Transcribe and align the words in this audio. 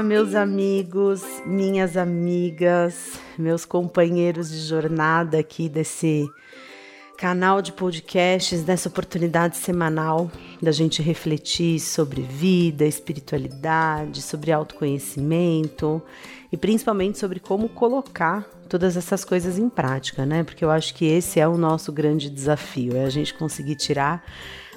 Olá, 0.00 0.08
meus 0.08 0.34
amigos, 0.34 1.22
minhas 1.44 1.94
amigas, 1.94 3.20
meus 3.36 3.66
companheiros 3.66 4.50
de 4.50 4.60
jornada 4.60 5.38
aqui 5.38 5.68
desse 5.68 6.26
canal 7.18 7.60
de 7.60 7.70
podcasts, 7.70 8.62
dessa 8.62 8.88
oportunidade 8.88 9.58
semanal 9.58 10.32
da 10.62 10.72
gente 10.72 11.02
refletir 11.02 11.78
sobre 11.80 12.22
vida, 12.22 12.86
espiritualidade, 12.86 14.22
sobre 14.22 14.50
autoconhecimento 14.50 16.00
e 16.50 16.56
principalmente 16.56 17.18
sobre 17.18 17.38
como 17.38 17.68
colocar 17.68 18.48
todas 18.70 18.96
essas 18.96 19.22
coisas 19.22 19.58
em 19.58 19.68
prática, 19.68 20.24
né? 20.24 20.42
Porque 20.42 20.64
eu 20.64 20.70
acho 20.70 20.94
que 20.94 21.04
esse 21.04 21.38
é 21.38 21.46
o 21.46 21.58
nosso 21.58 21.92
grande 21.92 22.30
desafio, 22.30 22.96
é 22.96 23.04
a 23.04 23.10
gente 23.10 23.34
conseguir 23.34 23.76
tirar 23.76 24.24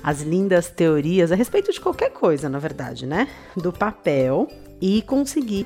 as 0.04 0.22
lindas 0.22 0.70
teorias 0.70 1.32
a 1.32 1.36
respeito 1.36 1.72
de 1.72 1.80
qualquer 1.80 2.12
coisa, 2.12 2.50
na 2.50 2.60
verdade, 2.60 3.06
né? 3.06 3.30
Do 3.56 3.72
papel 3.72 4.50
e 4.84 5.02
conseguir 5.02 5.66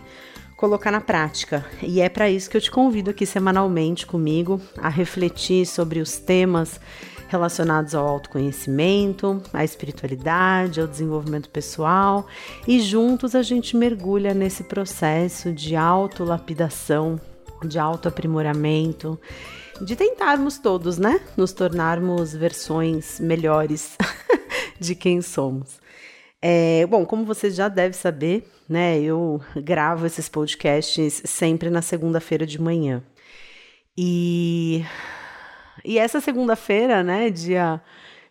colocar 0.56 0.92
na 0.92 1.02
prática. 1.02 1.66
E 1.82 2.00
é 2.00 2.08
para 2.08 2.30
isso 2.30 2.48
que 2.48 2.56
eu 2.56 2.62
te 2.62 2.70
convido 2.70 3.10
aqui 3.10 3.26
semanalmente 3.26 4.06
comigo 4.06 4.62
a 4.78 4.90
refletir 4.90 5.66
sobre 5.66 6.00
os 6.00 6.18
temas 6.20 6.80
relacionados 7.28 7.96
ao 7.96 8.08
autoconhecimento, 8.08 9.42
à 9.52 9.64
espiritualidade, 9.64 10.80
ao 10.80 10.88
desenvolvimento 10.88 11.50
pessoal 11.50 12.28
e 12.68 12.80
juntos 12.80 13.34
a 13.34 13.42
gente 13.42 13.76
mergulha 13.76 14.36
nesse 14.36 14.64
processo 14.64 15.52
de 15.52 15.76
autolapidação, 15.76 17.20
de 17.66 17.80
autoaprimoramento, 17.80 19.20
de 19.82 19.96
tentarmos 19.96 20.60
todos, 20.60 21.00
né, 21.00 21.20
nos 21.36 21.52
tornarmos 21.54 22.34
versões 22.34 23.20
melhores 23.20 23.98
de 24.80 24.94
quem 24.94 25.24
somos. 25.24 25.80
É, 26.40 26.86
bom, 26.86 27.04
como 27.04 27.26
vocês 27.26 27.56
já 27.56 27.68
devem 27.68 27.94
saber, 27.94 28.48
né, 28.68 29.00
eu 29.00 29.42
gravo 29.56 30.06
esses 30.06 30.28
podcasts 30.28 31.22
sempre 31.26 31.70
na 31.70 31.82
segunda-feira 31.82 32.46
de 32.46 32.62
manhã. 32.62 33.02
E, 33.98 34.84
e 35.84 35.98
essa 35.98 36.22
segunda-feira, 36.22 37.04
né, 37.04 37.30
dia 37.30 37.82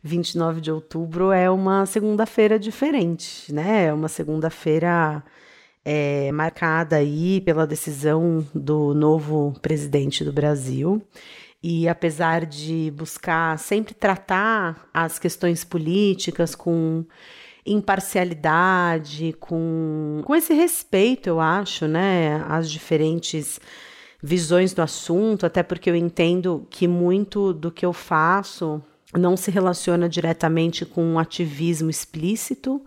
29 0.02 0.60
de 0.60 0.70
outubro, 0.70 1.32
é 1.32 1.50
uma 1.50 1.84
segunda-feira 1.86 2.58
diferente, 2.58 3.52
né? 3.52 3.86
É 3.86 3.92
uma 3.92 4.08
segunda-feira 4.08 5.22
é, 5.84 6.30
marcada 6.32 6.96
aí 6.96 7.40
pela 7.40 7.66
decisão 7.66 8.46
do 8.54 8.94
novo 8.94 9.54
presidente 9.60 10.24
do 10.24 10.32
Brasil. 10.32 11.02
E 11.62 11.88
apesar 11.88 12.46
de 12.46 12.92
buscar 12.94 13.58
sempre 13.58 13.94
tratar 13.94 14.88
as 14.94 15.18
questões 15.18 15.64
políticas 15.64 16.54
com 16.54 17.04
imparcialidade, 17.66 19.34
com, 19.40 20.22
com 20.24 20.34
esse 20.34 20.54
respeito, 20.54 21.28
eu 21.28 21.40
acho, 21.40 21.86
né, 21.86 22.44
às 22.48 22.70
diferentes 22.70 23.60
visões 24.22 24.72
do 24.72 24.82
assunto, 24.82 25.46
até 25.46 25.62
porque 25.62 25.90
eu 25.90 25.96
entendo 25.96 26.66
que 26.70 26.88
muito 26.88 27.52
do 27.52 27.70
que 27.70 27.84
eu 27.84 27.92
faço 27.92 28.82
não 29.16 29.36
se 29.36 29.50
relaciona 29.50 30.08
diretamente 30.08 30.84
com 30.84 31.02
um 31.02 31.18
ativismo 31.18 31.90
explícito, 31.90 32.84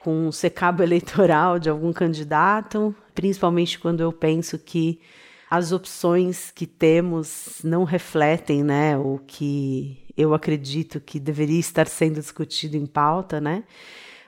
com 0.00 0.28
um 0.28 0.32
secabo 0.32 0.82
eleitoral 0.84 1.58
de 1.58 1.68
algum 1.68 1.92
candidato, 1.92 2.94
principalmente 3.14 3.78
quando 3.78 4.00
eu 4.00 4.12
penso 4.12 4.58
que 4.58 5.00
as 5.50 5.70
opções 5.70 6.50
que 6.50 6.66
temos 6.66 7.60
não 7.62 7.84
refletem, 7.84 8.64
né, 8.64 8.96
o 8.96 9.20
que 9.24 10.04
eu 10.16 10.34
acredito 10.34 11.00
que 11.00 11.18
deveria 11.18 11.58
estar 11.58 11.86
sendo 11.86 12.20
discutido 12.20 12.76
em 12.76 12.86
pauta, 12.86 13.40
né? 13.40 13.64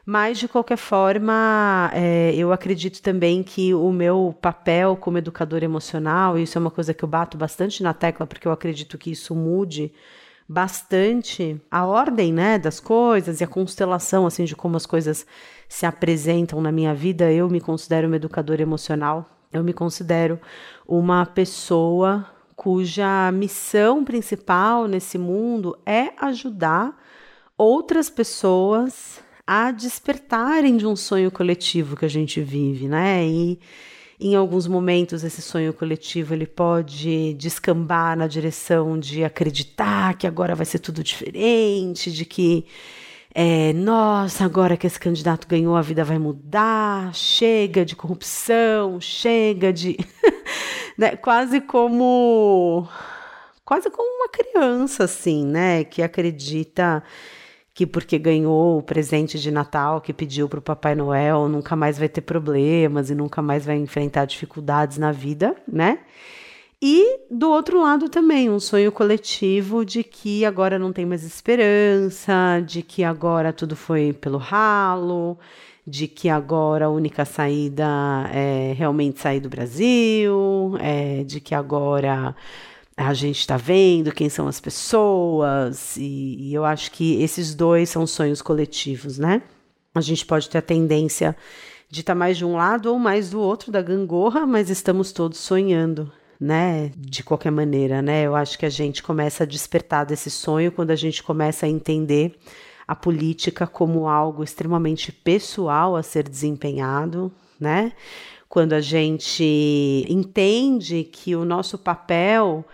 Mas, 0.08 0.38
de 0.38 0.46
qualquer 0.46 0.76
forma, 0.76 1.90
é, 1.92 2.32
eu 2.36 2.52
acredito 2.52 3.02
também 3.02 3.42
que 3.42 3.74
o 3.74 3.90
meu 3.90 4.32
papel 4.40 4.96
como 4.96 5.18
educador 5.18 5.64
emocional, 5.64 6.38
isso 6.38 6.56
é 6.56 6.60
uma 6.60 6.70
coisa 6.70 6.94
que 6.94 7.04
eu 7.04 7.08
bato 7.08 7.36
bastante 7.36 7.82
na 7.82 7.92
tecla, 7.92 8.24
porque 8.24 8.46
eu 8.46 8.52
acredito 8.52 8.96
que 8.96 9.10
isso 9.10 9.34
mude 9.34 9.92
bastante 10.48 11.60
a 11.68 11.84
ordem, 11.84 12.32
né, 12.32 12.56
das 12.56 12.78
coisas 12.78 13.40
e 13.40 13.44
a 13.44 13.48
constelação, 13.48 14.24
assim, 14.26 14.44
de 14.44 14.54
como 14.54 14.76
as 14.76 14.86
coisas 14.86 15.26
se 15.68 15.84
apresentam 15.84 16.60
na 16.60 16.70
minha 16.70 16.94
vida. 16.94 17.32
Eu 17.32 17.50
me 17.50 17.60
considero 17.60 18.06
uma 18.06 18.14
educadora 18.14 18.62
emocional, 18.62 19.28
eu 19.52 19.64
me 19.64 19.72
considero 19.72 20.38
uma 20.86 21.26
pessoa 21.26 22.24
cuja 22.54 23.32
missão 23.32 24.04
principal 24.04 24.86
nesse 24.86 25.18
mundo 25.18 25.76
é 25.84 26.12
ajudar 26.16 26.96
outras 27.58 28.08
pessoas 28.08 29.25
a 29.46 29.70
despertarem 29.70 30.76
de 30.76 30.86
um 30.86 30.96
sonho 30.96 31.30
coletivo 31.30 31.96
que 31.96 32.04
a 32.04 32.08
gente 32.08 32.40
vive, 32.40 32.88
né? 32.88 33.24
E 33.24 33.58
em 34.18 34.34
alguns 34.34 34.66
momentos 34.66 35.22
esse 35.22 35.42
sonho 35.42 35.72
coletivo 35.72 36.34
ele 36.34 36.46
pode 36.46 37.34
descambar 37.34 38.16
na 38.16 38.26
direção 38.26 38.98
de 38.98 39.22
acreditar 39.22 40.16
que 40.16 40.26
agora 40.26 40.54
vai 40.54 40.66
ser 40.66 40.78
tudo 40.78 41.02
diferente, 41.04 42.10
de 42.10 42.24
que 42.24 42.66
é, 43.38 43.74
nossa, 43.74 44.46
agora 44.46 44.78
que 44.78 44.86
esse 44.86 44.98
candidato 44.98 45.46
ganhou, 45.46 45.76
a 45.76 45.82
vida 45.82 46.02
vai 46.02 46.18
mudar, 46.18 47.14
chega 47.14 47.84
de 47.84 47.94
corrupção, 47.94 48.98
chega 48.98 49.70
de. 49.74 49.98
né, 50.96 51.16
quase 51.16 51.60
como. 51.60 52.88
Quase 53.62 53.90
como 53.90 54.08
uma 54.08 54.28
criança, 54.30 55.04
assim, 55.04 55.44
né? 55.44 55.84
Que 55.84 56.00
acredita 56.00 57.02
que 57.76 57.86
porque 57.86 58.18
ganhou 58.18 58.78
o 58.78 58.82
presente 58.82 59.38
de 59.38 59.50
Natal 59.50 60.00
que 60.00 60.10
pediu 60.10 60.48
para 60.48 60.58
o 60.58 60.62
Papai 60.62 60.94
Noel 60.94 61.46
nunca 61.46 61.76
mais 61.76 61.98
vai 61.98 62.08
ter 62.08 62.22
problemas 62.22 63.10
e 63.10 63.14
nunca 63.14 63.42
mais 63.42 63.66
vai 63.66 63.76
enfrentar 63.76 64.24
dificuldades 64.24 64.96
na 64.96 65.12
vida, 65.12 65.54
né? 65.70 65.98
E 66.80 67.20
do 67.30 67.50
outro 67.50 67.82
lado 67.82 68.08
também, 68.08 68.48
um 68.48 68.58
sonho 68.58 68.90
coletivo 68.90 69.84
de 69.84 70.02
que 70.02 70.42
agora 70.46 70.78
não 70.78 70.90
tem 70.90 71.04
mais 71.04 71.22
esperança, 71.22 72.62
de 72.64 72.80
que 72.80 73.04
agora 73.04 73.52
tudo 73.52 73.76
foi 73.76 74.14
pelo 74.14 74.38
ralo, 74.38 75.38
de 75.86 76.08
que 76.08 76.30
agora 76.30 76.86
a 76.86 76.90
única 76.90 77.26
saída 77.26 77.86
é 78.32 78.72
realmente 78.74 79.20
sair 79.20 79.40
do 79.40 79.50
Brasil, 79.50 80.78
é, 80.80 81.24
de 81.24 81.40
que 81.40 81.54
agora 81.54 82.34
a 82.96 83.12
gente 83.12 83.40
está 83.40 83.56
vendo 83.56 84.12
quem 84.12 84.28
são 84.28 84.48
as 84.48 84.58
pessoas, 84.58 85.96
e, 85.98 86.48
e, 86.48 86.54
eu 86.54 86.64
acho 86.64 86.90
que 86.90 87.22
esses 87.22 87.54
dois 87.54 87.90
são 87.90 88.06
sonhos 88.06 88.40
coletivos, 88.40 89.18
né? 89.18 89.42
A 89.94 90.00
gente 90.00 90.24
pode 90.24 90.48
ter 90.48 90.58
a 90.58 90.62
tendência 90.62 91.36
de 91.90 92.00
estar 92.00 92.14
tá 92.14 92.18
mais 92.18 92.38
de 92.38 92.44
um 92.44 92.56
lado 92.56 92.86
ou 92.86 92.98
mais 92.98 93.30
do 93.30 93.40
outro 93.40 93.70
da 93.70 93.82
gangorra, 93.82 94.46
mas 94.46 94.70
estamos 94.70 95.12
todos 95.12 95.38
sonhando, 95.38 96.10
né? 96.40 96.90
De 96.96 97.22
qualquer 97.22 97.52
maneira, 97.52 98.00
né? 98.00 98.22
Eu 98.22 98.34
acho 98.34 98.58
que 98.58 98.64
a 98.64 98.70
gente 98.70 99.02
começa 99.02 99.44
a 99.44 99.46
despertar 99.46 100.06
desse 100.06 100.30
sonho 100.30 100.72
quando 100.72 100.90
a 100.90 100.96
gente 100.96 101.22
começa 101.22 101.66
a 101.66 101.68
entender 101.68 102.38
a 102.88 102.94
política 102.94 103.66
como 103.66 104.08
algo 104.08 104.42
extremamente 104.42 105.12
pessoal 105.12 105.96
a 105.96 106.02
ser 106.02 106.28
desempenhado, 106.28 107.30
né? 107.60 107.92
Quando 108.56 108.72
a 108.72 108.80
gente 108.80 110.06
entende 110.08 111.04
que 111.04 111.36
o 111.36 111.44
nosso 111.44 111.76
papel 111.76 112.64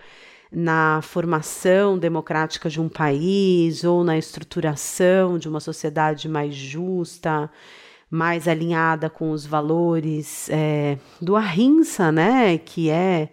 na 0.49 1.01
formação 1.01 1.99
democrática 1.99 2.69
de 2.69 2.79
um 2.79 2.87
país 2.87 3.83
ou 3.83 4.01
na 4.01 4.17
estruturação 4.17 5.37
de 5.37 5.49
uma 5.49 5.59
sociedade 5.59 6.29
mais 6.29 6.55
justa, 6.55 7.51
mais 8.09 8.47
alinhada 8.47 9.09
com 9.09 9.31
os 9.31 9.45
valores 9.45 10.49
é, 10.49 10.97
do 11.19 11.35
Ahimsa, 11.35 12.13
né, 12.13 12.57
que 12.57 12.89
é 12.89 13.27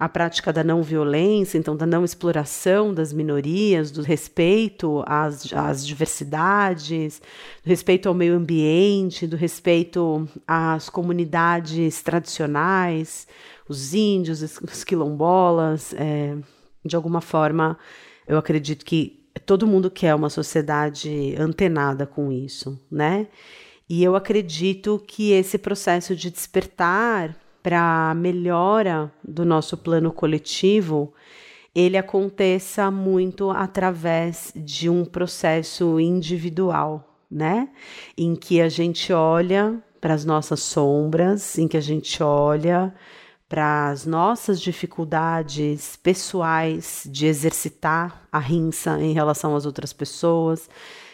a 0.00 0.08
prática 0.08 0.50
da 0.50 0.64
não 0.64 0.82
violência, 0.82 1.58
então 1.58 1.76
da 1.76 1.84
não 1.84 2.02
exploração 2.02 2.94
das 2.94 3.12
minorias, 3.12 3.90
do 3.90 4.00
respeito 4.00 5.04
às, 5.06 5.52
às 5.52 5.86
diversidades, 5.86 7.20
do 7.62 7.68
respeito 7.68 8.08
ao 8.08 8.14
meio 8.14 8.34
ambiente, 8.34 9.26
do 9.26 9.36
respeito 9.36 10.26
às 10.46 10.88
comunidades 10.88 12.00
tradicionais, 12.00 13.28
os 13.68 13.92
índios, 13.92 14.40
os 14.40 14.82
quilombolas, 14.82 15.92
é, 15.92 16.34
de 16.82 16.96
alguma 16.96 17.20
forma, 17.20 17.76
eu 18.26 18.38
acredito 18.38 18.86
que 18.86 19.20
todo 19.44 19.66
mundo 19.66 19.90
quer 19.90 20.14
uma 20.14 20.30
sociedade 20.30 21.34
antenada 21.38 22.06
com 22.06 22.32
isso, 22.32 22.80
né? 22.90 23.26
E 23.86 24.02
eu 24.02 24.16
acredito 24.16 25.02
que 25.06 25.32
esse 25.32 25.58
processo 25.58 26.16
de 26.16 26.30
despertar 26.30 27.36
para 27.62 28.14
melhora 28.14 29.12
do 29.22 29.44
nosso 29.44 29.76
plano 29.76 30.12
coletivo, 30.12 31.12
ele 31.74 31.96
aconteça 31.96 32.90
muito 32.90 33.50
através 33.50 34.52
de 34.56 34.88
um 34.88 35.04
processo 35.04 36.00
individual, 36.00 37.16
né? 37.30 37.68
Em 38.16 38.34
que 38.34 38.60
a 38.60 38.68
gente 38.68 39.12
olha 39.12 39.80
para 40.00 40.14
as 40.14 40.24
nossas 40.24 40.60
sombras, 40.60 41.58
em 41.58 41.68
que 41.68 41.76
a 41.76 41.80
gente 41.80 42.22
olha 42.22 42.92
para 43.48 43.90
as 43.90 44.06
nossas 44.06 44.60
dificuldades 44.60 45.96
pessoais 45.96 47.02
de 47.10 47.26
exercitar 47.26 48.22
a 48.30 48.38
rinça 48.38 49.00
em 49.00 49.12
relação 49.12 49.56
às 49.56 49.66
outras 49.66 49.92
pessoas 49.92 50.68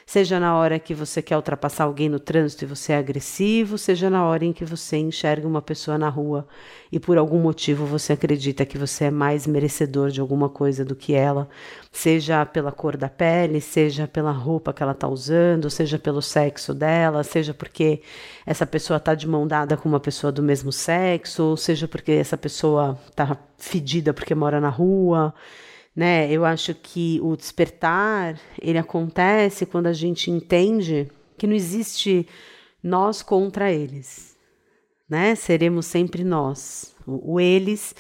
seja 0.08 0.38
na 0.38 0.56
hora 0.56 0.79
que 0.79 0.94
você 0.94 1.20
quer 1.20 1.35
ultrapassar 1.37 1.82
alguém 1.82 2.08
no 2.08 2.20
trânsito 2.20 2.64
e 2.64 2.67
você 2.69 2.93
é 2.93 2.97
agressivo, 2.97 3.76
seja 3.76 4.08
na 4.08 4.25
hora 4.25 4.44
em 4.44 4.53
que 4.53 4.64
você 4.64 4.97
enxerga 4.97 5.49
uma 5.49 5.61
pessoa 5.61 5.99
na 5.99 6.08
rua 6.08 6.47
e 6.93 7.00
por 7.00 7.19
algum 7.19 7.41
motivo 7.41 7.85
você 7.85 8.12
acredita 8.12 8.64
que 8.64 8.79
você 8.79 9.06
é 9.06 9.11
mais 9.11 9.49
merecedor 9.49 10.11
de 10.11 10.20
alguma 10.20 10.49
coisa 10.49 10.85
do 10.85 10.94
que 10.94 11.12
ela, 11.12 11.49
seja 11.91 12.47
pela 12.47 12.70
cor 12.70 12.97
da 12.97 13.08
pele, 13.08 13.61
seja 13.61 14.06
pela 14.06 14.31
roupa 14.31 14.73
que 14.73 14.81
ela 14.81 14.93
está 14.93 15.08
usando, 15.08 15.69
seja 15.69 15.99
pelo 15.99 16.23
sexo 16.23 16.73
dela, 16.73 17.25
seja 17.25 17.52
porque 17.52 18.00
essa 18.47 18.64
pessoa 18.64 18.99
está 18.99 19.12
de 19.12 19.26
mão 19.26 19.44
dada 19.44 19.76
com 19.76 19.88
uma 19.88 19.99
pessoa 19.99 20.31
do 20.31 20.43
mesmo 20.43 20.70
sexo, 20.70 21.43
ou 21.43 21.56
seja 21.56 21.88
porque 21.88 22.12
essa 22.12 22.38
pessoa 22.38 22.97
está 23.11 23.37
fedida 23.59 24.14
porque 24.14 24.37
mora 24.37 24.61
na 24.61 24.69
rua 24.69 25.35
né? 25.96 26.31
Eu 26.31 26.44
acho 26.44 26.75
que 26.75 27.19
o 27.22 27.34
despertar, 27.34 28.38
ele 28.60 28.76
acontece 28.76 29.64
quando 29.64 29.87
a 29.87 29.94
gente 29.94 30.31
entende 30.31 31.10
que 31.38 31.46
não 31.46 31.54
existe 31.54 32.28
nós 32.82 33.22
contra 33.22 33.72
eles, 33.72 34.37
né? 35.08 35.34
Seremos 35.34 35.87
sempre 35.87 36.22
nós. 36.22 36.94
O, 37.06 37.34
o 37.34 37.40
eles 37.40 37.94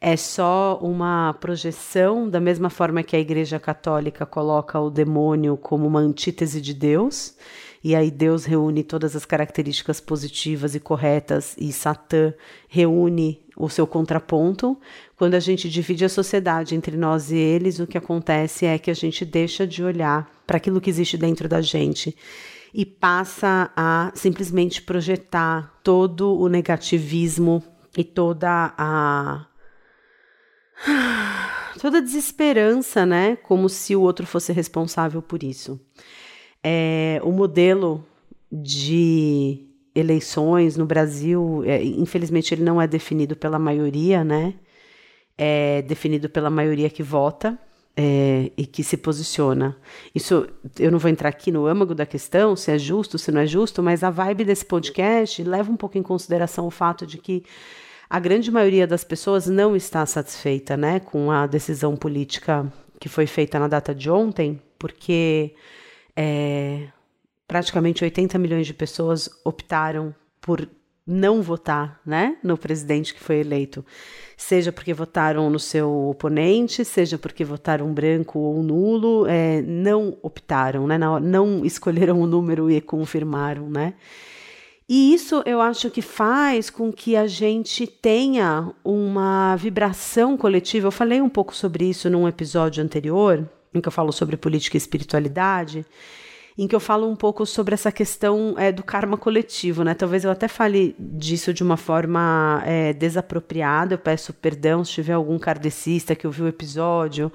é 0.00 0.16
só 0.16 0.78
uma 0.80 1.34
projeção, 1.40 2.30
da 2.30 2.40
mesma 2.40 2.70
forma 2.70 3.02
que 3.02 3.16
a 3.16 3.20
Igreja 3.20 3.58
Católica 3.58 4.24
coloca 4.24 4.78
o 4.80 4.88
demônio 4.88 5.56
como 5.56 5.86
uma 5.86 6.00
antítese 6.00 6.60
de 6.60 6.72
Deus, 6.72 7.36
e 7.82 7.94
aí 7.94 8.10
Deus 8.10 8.44
reúne 8.44 8.82
todas 8.82 9.16
as 9.16 9.24
características 9.24 10.00
positivas 10.00 10.74
e 10.74 10.80
corretas, 10.80 11.56
e 11.58 11.72
Satã 11.72 12.34
reúne 12.68 13.40
o 13.56 13.68
seu 13.68 13.86
contraponto. 13.86 14.78
Quando 15.16 15.34
a 15.34 15.40
gente 15.40 15.68
divide 15.68 16.04
a 16.04 16.08
sociedade 16.08 16.74
entre 16.74 16.96
nós 16.96 17.30
e 17.30 17.36
eles, 17.36 17.78
o 17.78 17.86
que 17.86 17.96
acontece 17.96 18.66
é 18.66 18.78
que 18.78 18.90
a 18.90 18.94
gente 18.94 19.24
deixa 19.24 19.66
de 19.66 19.82
olhar 19.82 20.30
para 20.46 20.58
aquilo 20.58 20.80
que 20.80 20.90
existe 20.90 21.16
dentro 21.16 21.48
da 21.48 21.60
gente 21.60 22.14
e 22.72 22.84
passa 22.84 23.70
a 23.76 24.12
simplesmente 24.14 24.82
projetar 24.82 25.80
todo 25.82 26.38
o 26.38 26.48
negativismo 26.48 27.62
e 27.96 28.04
toda 28.04 28.74
a 28.76 29.46
toda 31.80 31.98
a 31.98 32.00
desesperança, 32.00 33.04
né? 33.04 33.36
Como 33.36 33.68
se 33.68 33.96
o 33.96 34.02
outro 34.02 34.26
fosse 34.26 34.52
responsável 34.52 35.20
por 35.20 35.42
isso. 35.42 35.80
É, 36.62 37.20
o 37.22 37.32
modelo 37.32 38.04
de 38.50 39.66
eleições 39.94 40.76
no 40.76 40.86
Brasil, 40.86 41.62
é, 41.64 41.82
infelizmente, 41.82 42.54
ele 42.54 42.62
não 42.62 42.80
é 42.80 42.86
definido 42.86 43.36
pela 43.36 43.58
maioria, 43.58 44.22
né? 44.24 44.54
É 45.36 45.82
definido 45.82 46.28
pela 46.28 46.50
maioria 46.50 46.90
que 46.90 47.02
vota 47.02 47.58
é, 47.96 48.50
e 48.56 48.66
que 48.66 48.84
se 48.84 48.96
posiciona. 48.96 49.76
Isso, 50.14 50.48
eu 50.78 50.90
não 50.90 50.98
vou 50.98 51.10
entrar 51.10 51.28
aqui 51.28 51.50
no 51.50 51.66
âmago 51.66 51.94
da 51.94 52.06
questão, 52.06 52.54
se 52.56 52.70
é 52.70 52.78
justo, 52.78 53.18
se 53.18 53.32
não 53.32 53.40
é 53.40 53.46
justo, 53.46 53.82
mas 53.82 54.02
a 54.02 54.10
vibe 54.10 54.44
desse 54.44 54.64
podcast 54.64 55.42
leva 55.42 55.70
um 55.70 55.76
pouco 55.76 55.98
em 55.98 56.02
consideração 56.02 56.66
o 56.66 56.70
fato 56.70 57.06
de 57.06 57.18
que 57.18 57.44
a 58.08 58.18
grande 58.18 58.50
maioria 58.50 58.86
das 58.86 59.04
pessoas 59.04 59.46
não 59.46 59.76
está 59.76 60.04
satisfeita, 60.04 60.76
né, 60.76 61.00
com 61.00 61.30
a 61.30 61.46
decisão 61.46 61.96
política 61.96 62.70
que 62.98 63.08
foi 63.08 63.26
feita 63.26 63.58
na 63.58 63.68
data 63.68 63.94
de 63.94 64.10
ontem, 64.10 64.60
porque 64.78 65.54
é, 66.16 66.88
praticamente 67.46 68.04
80 68.04 68.38
milhões 68.38 68.66
de 68.66 68.74
pessoas 68.74 69.28
optaram 69.44 70.14
por 70.40 70.68
não 71.06 71.42
votar 71.42 72.00
né, 72.06 72.36
no 72.42 72.56
presidente 72.56 73.12
que 73.12 73.20
foi 73.20 73.40
eleito, 73.40 73.84
seja 74.36 74.70
porque 74.70 74.94
votaram 74.94 75.50
no 75.50 75.58
seu 75.58 76.08
oponente, 76.08 76.84
seja 76.84 77.18
porque 77.18 77.44
votaram 77.44 77.92
branco 77.92 78.38
ou 78.38 78.62
nulo, 78.62 79.26
é, 79.26 79.60
não 79.62 80.16
optaram, 80.22 80.86
né, 80.86 80.96
não, 80.96 81.18
não 81.18 81.64
escolheram 81.64 82.20
o 82.20 82.26
número 82.26 82.70
e 82.70 82.80
confirmaram, 82.80 83.68
né? 83.68 83.94
E 84.88 85.14
isso 85.14 85.40
eu 85.46 85.60
acho 85.60 85.88
que 85.88 86.02
faz 86.02 86.68
com 86.68 86.92
que 86.92 87.14
a 87.14 87.24
gente 87.24 87.86
tenha 87.86 88.72
uma 88.84 89.54
vibração 89.54 90.36
coletiva. 90.36 90.88
Eu 90.88 90.90
falei 90.90 91.20
um 91.20 91.28
pouco 91.28 91.54
sobre 91.54 91.88
isso 91.88 92.10
num 92.10 92.26
episódio 92.26 92.82
anterior, 92.82 93.48
em 93.74 93.80
que 93.80 93.88
eu 93.88 93.92
falo 93.92 94.12
sobre 94.12 94.36
política 94.36 94.76
e 94.76 94.78
espiritualidade 94.78 95.86
em 96.58 96.66
que 96.66 96.74
eu 96.74 96.80
falo 96.80 97.08
um 97.08 97.16
pouco 97.16 97.46
sobre 97.46 97.72
essa 97.72 97.90
questão 97.90 98.54
é, 98.58 98.70
do 98.70 98.82
karma 98.82 99.16
coletivo, 99.16 99.82
né? 99.82 99.94
Talvez 99.94 100.24
eu 100.24 100.30
até 100.30 100.46
fale 100.46 100.94
disso 100.98 101.54
de 101.54 101.62
uma 101.62 101.78
forma 101.78 102.62
é, 102.66 102.92
desapropriada. 102.92 103.94
Eu 103.94 103.98
peço 103.98 104.34
perdão 104.34 104.84
se 104.84 104.92
tiver 104.92 105.14
algum 105.14 105.38
kardecista 105.38 106.14
que 106.14 106.26
ouviu 106.26 106.44
o 106.44 106.48
episódio 106.48 107.32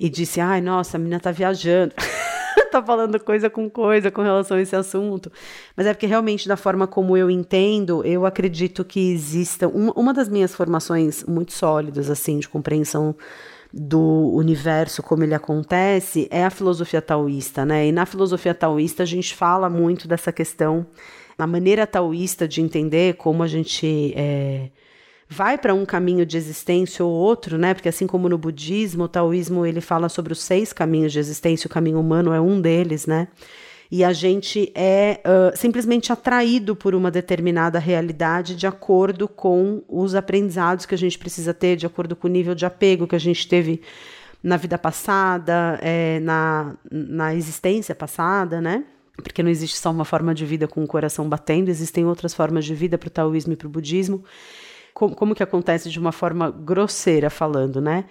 e 0.00 0.08
disse: 0.08 0.40
ai, 0.40 0.60
nossa, 0.60 0.96
a 0.96 0.98
menina 0.98 1.20
tá 1.20 1.30
viajando. 1.30 1.94
tá 2.72 2.82
falando 2.82 3.20
coisa 3.20 3.48
com 3.48 3.70
coisa 3.70 4.10
com 4.10 4.22
relação 4.22 4.56
a 4.56 4.60
esse 4.60 4.74
assunto. 4.74 5.30
Mas 5.76 5.86
é 5.86 5.94
porque 5.94 6.06
realmente, 6.06 6.48
da 6.48 6.56
forma 6.56 6.88
como 6.88 7.16
eu 7.16 7.30
entendo, 7.30 8.04
eu 8.04 8.26
acredito 8.26 8.84
que 8.84 9.12
exista. 9.12 9.68
Uma, 9.68 9.92
uma 9.92 10.12
das 10.12 10.28
minhas 10.28 10.52
formações 10.52 11.22
muito 11.24 11.52
sólidas, 11.52 12.10
assim, 12.10 12.40
de 12.40 12.48
compreensão 12.48 13.14
do 13.78 14.30
universo 14.32 15.02
como 15.02 15.22
ele 15.22 15.34
acontece 15.34 16.26
é 16.30 16.42
a 16.42 16.50
filosofia 16.50 17.02
taoísta, 17.02 17.64
né? 17.64 17.86
E 17.86 17.92
na 17.92 18.06
filosofia 18.06 18.54
taoísta 18.54 19.02
a 19.02 19.06
gente 19.06 19.34
fala 19.34 19.68
muito 19.68 20.08
dessa 20.08 20.32
questão, 20.32 20.86
a 21.36 21.46
maneira 21.46 21.86
taoísta 21.86 22.48
de 22.48 22.62
entender 22.62 23.16
como 23.16 23.42
a 23.42 23.46
gente 23.46 24.14
é, 24.16 24.70
vai 25.28 25.58
para 25.58 25.74
um 25.74 25.84
caminho 25.84 26.24
de 26.24 26.38
existência 26.38 27.04
ou 27.04 27.12
outro, 27.12 27.58
né? 27.58 27.74
Porque 27.74 27.90
assim 27.90 28.06
como 28.06 28.30
no 28.30 28.38
budismo, 28.38 29.04
o 29.04 29.08
taoísmo 29.08 29.66
ele 29.66 29.82
fala 29.82 30.08
sobre 30.08 30.32
os 30.32 30.40
seis 30.40 30.72
caminhos 30.72 31.12
de 31.12 31.18
existência, 31.18 31.68
o 31.68 31.70
caminho 31.70 32.00
humano 32.00 32.32
é 32.32 32.40
um 32.40 32.58
deles, 32.58 33.06
né? 33.06 33.28
E 33.90 34.02
a 34.02 34.12
gente 34.12 34.72
é 34.74 35.20
uh, 35.24 35.56
simplesmente 35.56 36.12
atraído 36.12 36.74
por 36.74 36.94
uma 36.94 37.10
determinada 37.10 37.78
realidade 37.78 38.56
de 38.56 38.66
acordo 38.66 39.28
com 39.28 39.82
os 39.88 40.14
aprendizados 40.14 40.86
que 40.86 40.94
a 40.94 40.98
gente 40.98 41.18
precisa 41.18 41.54
ter, 41.54 41.76
de 41.76 41.86
acordo 41.86 42.16
com 42.16 42.26
o 42.26 42.30
nível 42.30 42.54
de 42.54 42.66
apego 42.66 43.06
que 43.06 43.14
a 43.14 43.20
gente 43.20 43.46
teve 43.46 43.80
na 44.42 44.56
vida 44.56 44.76
passada, 44.76 45.78
é, 45.82 46.20
na, 46.20 46.76
na 46.90 47.34
existência 47.34 47.94
passada, 47.94 48.60
né? 48.60 48.84
Porque 49.16 49.42
não 49.42 49.50
existe 49.50 49.78
só 49.78 49.90
uma 49.90 50.04
forma 50.04 50.34
de 50.34 50.44
vida 50.44 50.68
com 50.68 50.84
o 50.84 50.86
coração 50.86 51.28
batendo, 51.28 51.68
existem 51.68 52.04
outras 52.04 52.34
formas 52.34 52.64
de 52.64 52.74
vida 52.74 52.98
para 52.98 53.08
o 53.08 53.10
taoísmo 53.10 53.54
e 53.54 53.56
para 53.56 53.66
o 53.66 53.70
budismo. 53.70 54.24
Como, 54.92 55.14
como 55.14 55.34
que 55.34 55.42
acontece 55.42 55.90
de 55.90 55.98
uma 55.98 56.12
forma 56.12 56.50
grosseira 56.50 57.30
falando, 57.30 57.80
né? 57.80 58.04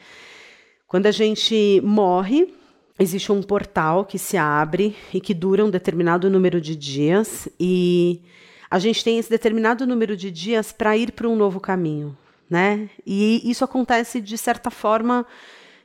Quando 0.88 1.08
a 1.08 1.12
gente 1.12 1.82
morre, 1.84 2.54
existe 2.98 3.32
um 3.32 3.42
portal 3.42 4.06
que 4.06 4.18
se 4.18 4.38
abre 4.38 4.96
e 5.14 5.20
que 5.20 5.34
dura 5.34 5.66
um 5.66 5.70
determinado 5.70 6.30
número 6.30 6.62
de 6.62 6.76
dias 6.76 7.48
e 7.60 8.22
a 8.70 8.80
gente 8.80 9.04
tem 9.04 9.18
esse 9.18 9.30
determinado 9.30 9.86
número 9.86 10.16
de 10.16 10.32
dias 10.32 10.72
para 10.72 10.98
ir 10.98 11.12
para 11.12 11.28
um 11.28 11.36
novo 11.36 11.60
caminho, 11.60 12.18
né? 12.50 12.90
E 13.06 13.42
isso 13.50 13.64
acontece 13.64 14.20
de 14.20 14.38
certa 14.38 14.72
forma 14.72 15.26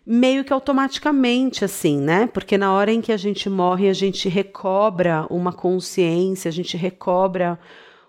meio 0.07 0.45
que 0.45 0.53
automaticamente 0.53 1.65
assim, 1.65 2.01
né? 2.01 2.29
Porque 2.33 2.57
na 2.57 2.73
hora 2.73 2.93
em 2.93 3.01
que 3.01 3.13
a 3.13 3.17
gente 3.17 3.51
morre, 3.51 3.89
a 3.89 3.93
gente 3.93 4.29
recobra 4.29 5.27
uma 5.29 5.53
consciência, 5.53 6.49
a 6.49 6.53
gente 6.53 6.77
recobra 6.77 7.59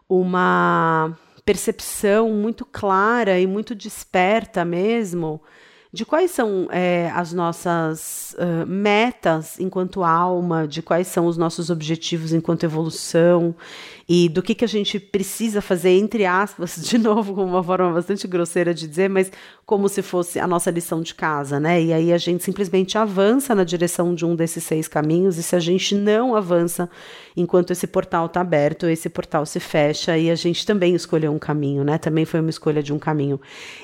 uma 0.08 1.18
percepção 1.44 2.30
muito 2.30 2.66
clara 2.66 3.40
e 3.40 3.48
muito 3.48 3.74
desperta 3.76 4.64
mesmo 4.64 5.42
de 5.94 6.06
quais 6.06 6.32
são 6.32 6.68
é, 6.72 7.12
as 7.14 7.34
nossas 7.34 8.34
uh, 8.40 8.66
metas 8.66 9.60
enquanto 9.60 10.04
alma, 10.04 10.66
de 10.66 10.82
quais 10.82 11.08
são 11.08 11.26
os 11.26 11.36
nossos 11.36 11.70
objetivos 11.70 12.32
enquanto 12.32 12.64
evolução 12.64 13.54
e 14.14 14.28
do 14.28 14.44
que, 14.44 14.54
que 14.54 14.66
a 14.66 14.68
gente 14.68 15.00
precisa 15.00 15.62
fazer, 15.62 15.92
entre 15.92 16.26
aspas, 16.26 16.76
de 16.84 16.98
novo, 16.98 17.34
com 17.34 17.46
uma 17.46 17.64
forma 17.64 17.94
bastante 17.94 18.28
grosseira 18.28 18.74
de 18.74 18.86
dizer, 18.86 19.10
mas 19.10 19.32
como 19.66 19.88
se 19.88 20.02
fosse 20.02 20.38
a 20.38 20.46
nossa 20.46 20.70
lição 20.70 21.02
de 21.02 21.16
casa, 21.16 21.62
né? 21.62 21.82
E 21.82 21.94
aí 21.94 22.12
a 22.12 22.18
gente 22.18 22.44
simplesmente 22.44 22.98
avança 22.98 23.56
na 23.56 23.64
direção 23.64 24.14
de 24.14 24.26
um 24.26 24.36
desses 24.36 24.66
seis 24.66 24.86
caminhos, 24.86 25.38
e 25.38 25.44
se 25.44 25.56
a 25.56 25.62
gente 25.62 25.96
não 25.96 26.36
avança 26.36 26.90
enquanto 27.38 27.72
esse 27.72 27.88
portal 27.88 28.26
está 28.26 28.42
aberto, 28.42 28.86
esse 28.86 29.08
portal 29.08 29.46
se 29.46 29.62
fecha 29.62 30.18
e 30.18 30.30
a 30.30 30.36
gente 30.36 30.66
também 30.66 30.94
escolheu 30.94 31.32
um 31.32 31.40
caminho, 31.40 31.86
né? 31.86 31.98
Também 31.98 32.26
foi 32.26 32.42
uma 32.42 32.50
escolha 32.50 32.84
de 32.84 32.92
um 32.92 33.00
caminho. 33.00 33.40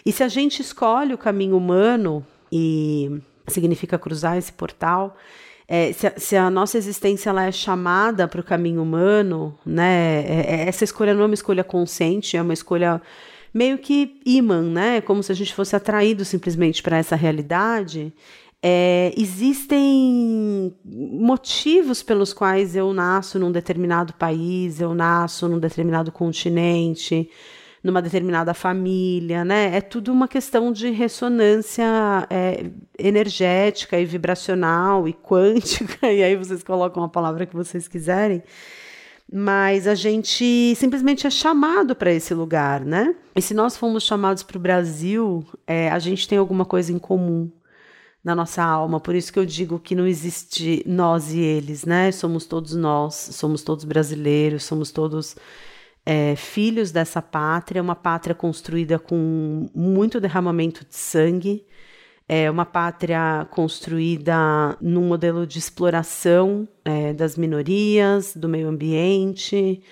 E 0.06 0.12
se 0.12 0.24
a 0.24 0.28
gente 0.28 0.62
escolhe 0.62 1.14
o 1.14 1.18
caminho 1.18 1.56
humano 1.56 2.22
e 2.52 3.22
significa 3.48 3.98
cruzar 3.98 4.38
esse 4.38 4.52
portal, 4.52 5.16
é, 5.68 5.92
se, 5.92 6.08
a, 6.08 6.14
se, 6.18 6.36
a, 6.38 6.50
nossa 6.50 6.78
existência 6.78 7.30
ela 7.30 7.44
é 7.46 7.52
chamada 7.52 8.28
para 8.28 8.40
o 8.40 8.44
caminho 8.44 8.82
humano, 8.82 9.58
né? 9.66 10.24
É, 10.26 10.46
é, 10.48 10.70
essa 10.70 10.86
escolha 10.86 11.14
não 11.14 11.24
é 11.24 11.26
uma 11.26 11.34
escolha 11.34 11.64
consciente, 11.64 12.38
é 12.38 12.42
uma 12.42 12.54
escolha 12.54 13.02
meio 13.54 13.78
que 13.78 14.22
imã, 14.26 14.62
né? 14.62 15.02
Como 15.02 15.22
se 15.22 15.32
a 15.32 15.36
gente 15.36 15.54
fosse 15.54 15.76
atraído 15.76 16.24
simplesmente 16.24 16.82
para 16.82 16.98
essa 16.98 17.16
realidade. 17.18 18.14
É, 18.64 19.14
existem 19.18 20.74
motivos 20.86 22.02
pelos 22.02 22.34
quais 22.34 22.76
eu 22.76 22.94
nasço 22.94 23.38
num 23.38 23.52
determinado 23.52 24.14
país, 24.14 24.80
eu 24.80 24.96
nasço 24.96 25.48
num 25.50 25.60
determinado 25.60 26.12
continente, 26.12 27.30
numa 27.88 28.02
determinada 28.02 28.54
família, 28.54 29.46
né? 29.46 29.78
É 29.78 29.80
tudo 29.80 30.12
uma 30.12 30.28
questão 30.28 30.74
de 30.74 30.90
ressonância 30.90 31.86
é, 32.30 32.66
energética 33.00 33.98
e 33.98 34.04
vibracional 34.04 35.08
e 35.08 35.14
quântica, 35.14 36.06
e 36.12 36.22
aí 36.22 36.36
vocês 36.36 36.62
colocam 36.64 37.02
a 37.02 37.08
palavra 37.08 37.46
que 37.46 37.56
vocês 37.56 37.88
quiserem. 37.88 38.44
Mas 39.32 39.88
a 39.88 39.96
gente 39.96 40.76
simplesmente 40.76 41.26
é 41.26 41.30
chamado 41.30 41.96
para 41.96 42.12
esse 42.12 42.34
lugar, 42.34 42.84
né? 42.84 43.16
E 43.34 43.42
se 43.42 43.54
nós 43.54 43.78
fomos 43.78 44.04
chamados 44.04 44.44
para 44.44 44.58
o 44.58 44.62
Brasil, 44.62 45.46
é, 45.66 45.90
a 45.90 45.98
gente 45.98 46.28
tem 46.28 46.38
alguma 46.38 46.66
coisa 46.66 46.92
em 46.92 47.00
comum 47.00 47.50
na 48.22 48.36
nossa 48.36 48.62
alma. 48.64 49.00
Por 49.00 49.16
isso 49.16 49.32
que 49.32 49.40
eu 49.40 49.46
digo 49.46 49.80
que 49.80 49.96
não 49.96 50.06
existe 50.06 50.84
nós 50.86 51.32
e 51.32 51.40
eles, 51.40 51.86
né? 51.86 52.12
Somos 52.12 52.46
todos 52.46 52.76
nós, 52.76 53.16
somos 53.32 53.64
todos 53.64 53.86
brasileiros, 53.86 54.66
somos 54.66 54.92
todos 54.92 55.38
é, 56.10 56.38
filhos 56.38 56.90
dessa 56.90 57.22
pátria, 57.22 57.82
uma 57.82 57.94
pátria 57.94 58.34
construída 58.34 58.98
com 58.98 59.68
muito 59.76 60.22
derramamento 60.22 60.86
de 60.86 60.96
sangue, 60.96 61.66
é 62.30 62.50
uma 62.50 62.66
pátria 62.66 63.46
construída 63.52 64.78
num 64.80 65.06
modelo 65.06 65.46
de 65.46 65.60
exploração 65.60 66.66
é, 66.86 67.12
das 67.12 67.38
minorias, 67.38 68.34
do 68.34 68.48
meio 68.48 68.70
ambiente, 68.70 69.84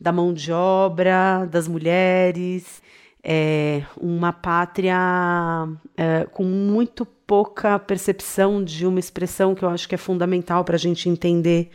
da 0.00 0.12
mão 0.12 0.32
de 0.32 0.52
obra, 0.52 1.44
das 1.46 1.66
mulheres. 1.66 2.80
É 3.24 3.82
uma 4.00 4.32
pátria 4.32 4.96
é, 5.96 6.28
com 6.30 6.44
muito 6.44 7.04
pouca 7.04 7.76
percepção 7.76 8.62
de 8.62 8.86
uma 8.86 9.00
expressão 9.00 9.52
que 9.52 9.64
eu 9.64 9.68
acho 9.68 9.88
que 9.88 9.96
é 9.96 9.98
fundamental 9.98 10.64
para 10.64 10.76
a 10.76 10.78
gente 10.78 11.08
entender 11.08 11.72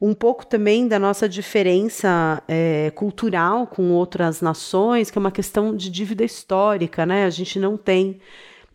um 0.00 0.14
pouco 0.14 0.46
também 0.46 0.88
da 0.88 0.98
nossa 0.98 1.28
diferença 1.28 2.42
é, 2.48 2.90
cultural 2.94 3.66
com 3.66 3.90
outras 3.90 4.40
nações, 4.40 5.10
que 5.10 5.18
é 5.18 5.20
uma 5.20 5.30
questão 5.30 5.76
de 5.76 5.90
dívida 5.90 6.24
histórica, 6.24 7.04
né? 7.04 7.24
A 7.24 7.30
gente 7.30 7.58
não 7.58 7.76
tem 7.76 8.18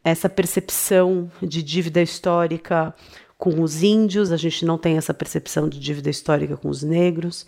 essa 0.03 0.29
percepção 0.29 1.31
de 1.41 1.63
dívida 1.63 1.99
histórica 1.99 2.93
com 3.39 3.61
os 3.61 3.81
índios, 3.81 4.31
a 4.31 4.37
gente 4.37 4.63
não 4.63 4.77
tem 4.77 4.97
essa 4.97 5.13
percepção 5.15 5.67
de 5.67 5.79
dívida 5.79 6.11
histórica 6.11 6.55
com 6.55 6.69
os 6.69 6.83
negros, 6.83 7.45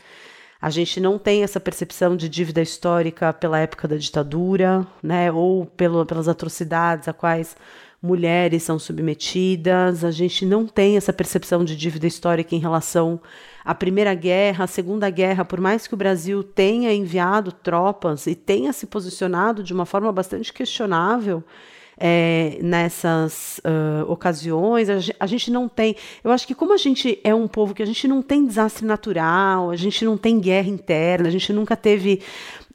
a 0.60 0.72
gente 0.72 1.00
não 1.00 1.20
tem 1.20 1.44
essa 1.44 1.60
percepção 1.60 2.18
de 2.18 2.28
dívida 2.28 2.62
histórica 2.64 3.32
pela 3.32 3.60
época 3.60 3.88
da 3.88 3.96
ditadura, 3.96 4.88
né, 5.04 5.32
ou 5.32 5.68
pelo, 5.68 6.04
pelas 6.04 6.28
atrocidades 6.28 7.08
a 7.08 7.14
quais 7.14 7.56
mulheres 8.02 8.64
são 8.64 8.78
submetidas, 8.80 10.04
a 10.04 10.12
gente 10.12 10.46
não 10.46 10.68
tem 10.68 10.98
essa 10.98 11.14
percepção 11.14 11.64
de 11.64 11.76
dívida 11.76 12.08
histórica 12.08 12.56
em 12.56 12.60
relação 12.60 13.20
à 13.68 13.76
Primeira 13.76 14.14
Guerra, 14.14 14.64
à 14.64 14.68
Segunda 14.68 15.10
Guerra, 15.10 15.44
por 15.44 15.60
mais 15.60 15.86
que 15.86 15.94
o 15.94 15.98
Brasil 15.98 16.42
tenha 16.42 16.94
enviado 16.94 17.52
tropas 17.52 18.26
e 18.26 18.34
tenha 18.34 18.72
se 18.72 18.88
posicionado 18.88 19.62
de 19.62 19.74
uma 19.74 19.86
forma 19.86 20.10
bastante 20.10 20.54
questionável 20.54 21.44
é, 21.98 22.60
nessas 22.62 23.60
uh, 23.60 24.10
ocasiões. 24.10 24.90
A 24.90 25.00
gente, 25.00 25.18
a 25.20 25.28
gente 25.28 25.52
não 25.52 25.68
tem. 25.68 25.98
Eu 26.24 26.32
acho 26.32 26.48
que, 26.48 26.56
como 26.56 26.74
a 26.74 26.78
gente 26.78 27.20
é 27.26 27.36
um 27.36 27.46
povo 27.46 27.74
que 27.74 27.84
a 27.84 27.86
gente 27.86 28.08
não 28.08 28.22
tem 28.22 28.46
desastre 28.46 28.86
natural, 28.86 29.70
a 29.70 29.76
gente 29.76 30.06
não 30.06 30.16
tem 30.16 30.40
guerra 30.40 30.70
interna, 30.70 31.28
a 31.28 31.32
gente 31.32 31.52
nunca 31.52 31.76
teve. 31.76 32.22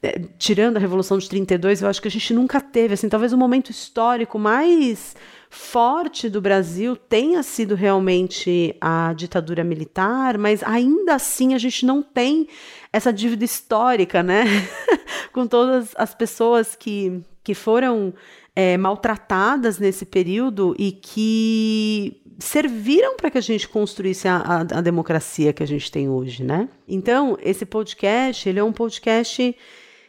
É, 0.03 0.21
tirando 0.37 0.77
a 0.77 0.79
Revolução 0.79 1.17
de 1.17 1.27
32, 1.27 1.81
eu 1.81 1.87
acho 1.87 1.99
que 1.99 2.07
a 2.07 2.11
gente 2.11 2.35
nunca 2.35 2.61
teve, 2.61 2.93
assim, 2.93 3.09
talvez 3.09 3.33
o 3.33 3.37
momento 3.37 3.71
histórico 3.71 4.37
mais 4.37 5.15
forte 5.53 6.29
do 6.29 6.41
Brasil 6.41 6.95
tenha 6.95 7.43
sido 7.43 7.75
realmente 7.75 8.75
a 8.81 9.13
ditadura 9.13 9.63
militar, 9.63 10.35
mas 10.35 10.63
ainda 10.63 11.13
assim 11.13 11.53
a 11.53 11.59
gente 11.59 11.85
não 11.85 12.01
tem 12.01 12.47
essa 12.91 13.13
dívida 13.13 13.45
histórica, 13.45 14.23
né? 14.23 14.45
Com 15.31 15.45
todas 15.45 15.91
as 15.95 16.15
pessoas 16.15 16.75
que, 16.75 17.21
que 17.43 17.53
foram 17.53 18.15
é, 18.55 18.77
maltratadas 18.77 19.77
nesse 19.77 20.07
período 20.07 20.75
e 20.79 20.91
que 20.91 22.19
serviram 22.39 23.15
para 23.15 23.29
que 23.29 23.37
a 23.37 23.41
gente 23.41 23.69
construísse 23.69 24.27
a, 24.27 24.37
a, 24.37 24.59
a, 24.61 24.81
democracia 24.81 25.53
que 25.53 25.61
a 25.61 25.67
gente 25.67 25.91
tem 25.91 26.09
hoje, 26.09 26.43
né? 26.43 26.67
Então, 26.87 27.37
esse 27.43 27.63
podcast, 27.63 28.49
ele 28.49 28.59
é 28.59 28.63
um 28.63 28.73
podcast 28.73 29.55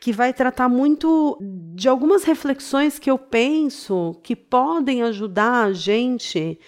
que 0.04 0.12
vai 0.12 0.34
tratar 0.34 0.68
muito 0.68 1.38
de 1.40 1.88
algumas 1.88 2.24
reflexões 2.24 2.98
que 2.98 3.10
eu 3.10 3.16
penso 3.16 4.14
que 4.22 4.36
podem 4.36 5.02
ajudar 5.02 5.64
a 5.64 5.72
gente 5.72 6.60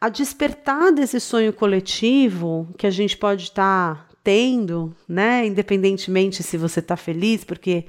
a 0.00 0.08
despertar 0.08 0.90
desse 0.90 1.20
sonho 1.20 1.52
coletivo 1.52 2.68
que 2.76 2.88
a 2.88 2.90
gente 2.90 3.16
pode 3.16 3.44
estar 3.44 3.94
tá 3.94 4.08
tendo, 4.24 4.92
né? 5.08 5.46
Independentemente 5.46 6.42
se 6.42 6.56
você 6.56 6.80
está 6.80 6.96
feliz 6.96 7.44
porque 7.44 7.84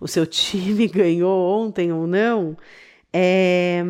o 0.00 0.06
seu 0.06 0.24
time 0.24 0.86
ganhou 0.86 1.36
ontem 1.60 1.92
ou 1.92 2.06
não, 2.06 2.56
é, 3.12 3.82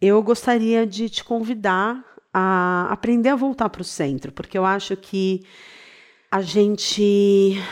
eu 0.00 0.22
gostaria 0.22 0.86
de 0.86 1.10
te 1.10 1.22
convidar 1.22 2.02
a 2.32 2.88
aprender 2.90 3.28
a 3.28 3.36
voltar 3.36 3.68
para 3.68 3.82
o 3.82 3.84
centro, 3.84 4.32
porque 4.32 4.56
eu 4.56 4.64
acho 4.64 4.96
que 4.96 5.42
a 6.30 6.40
gente 6.40 7.62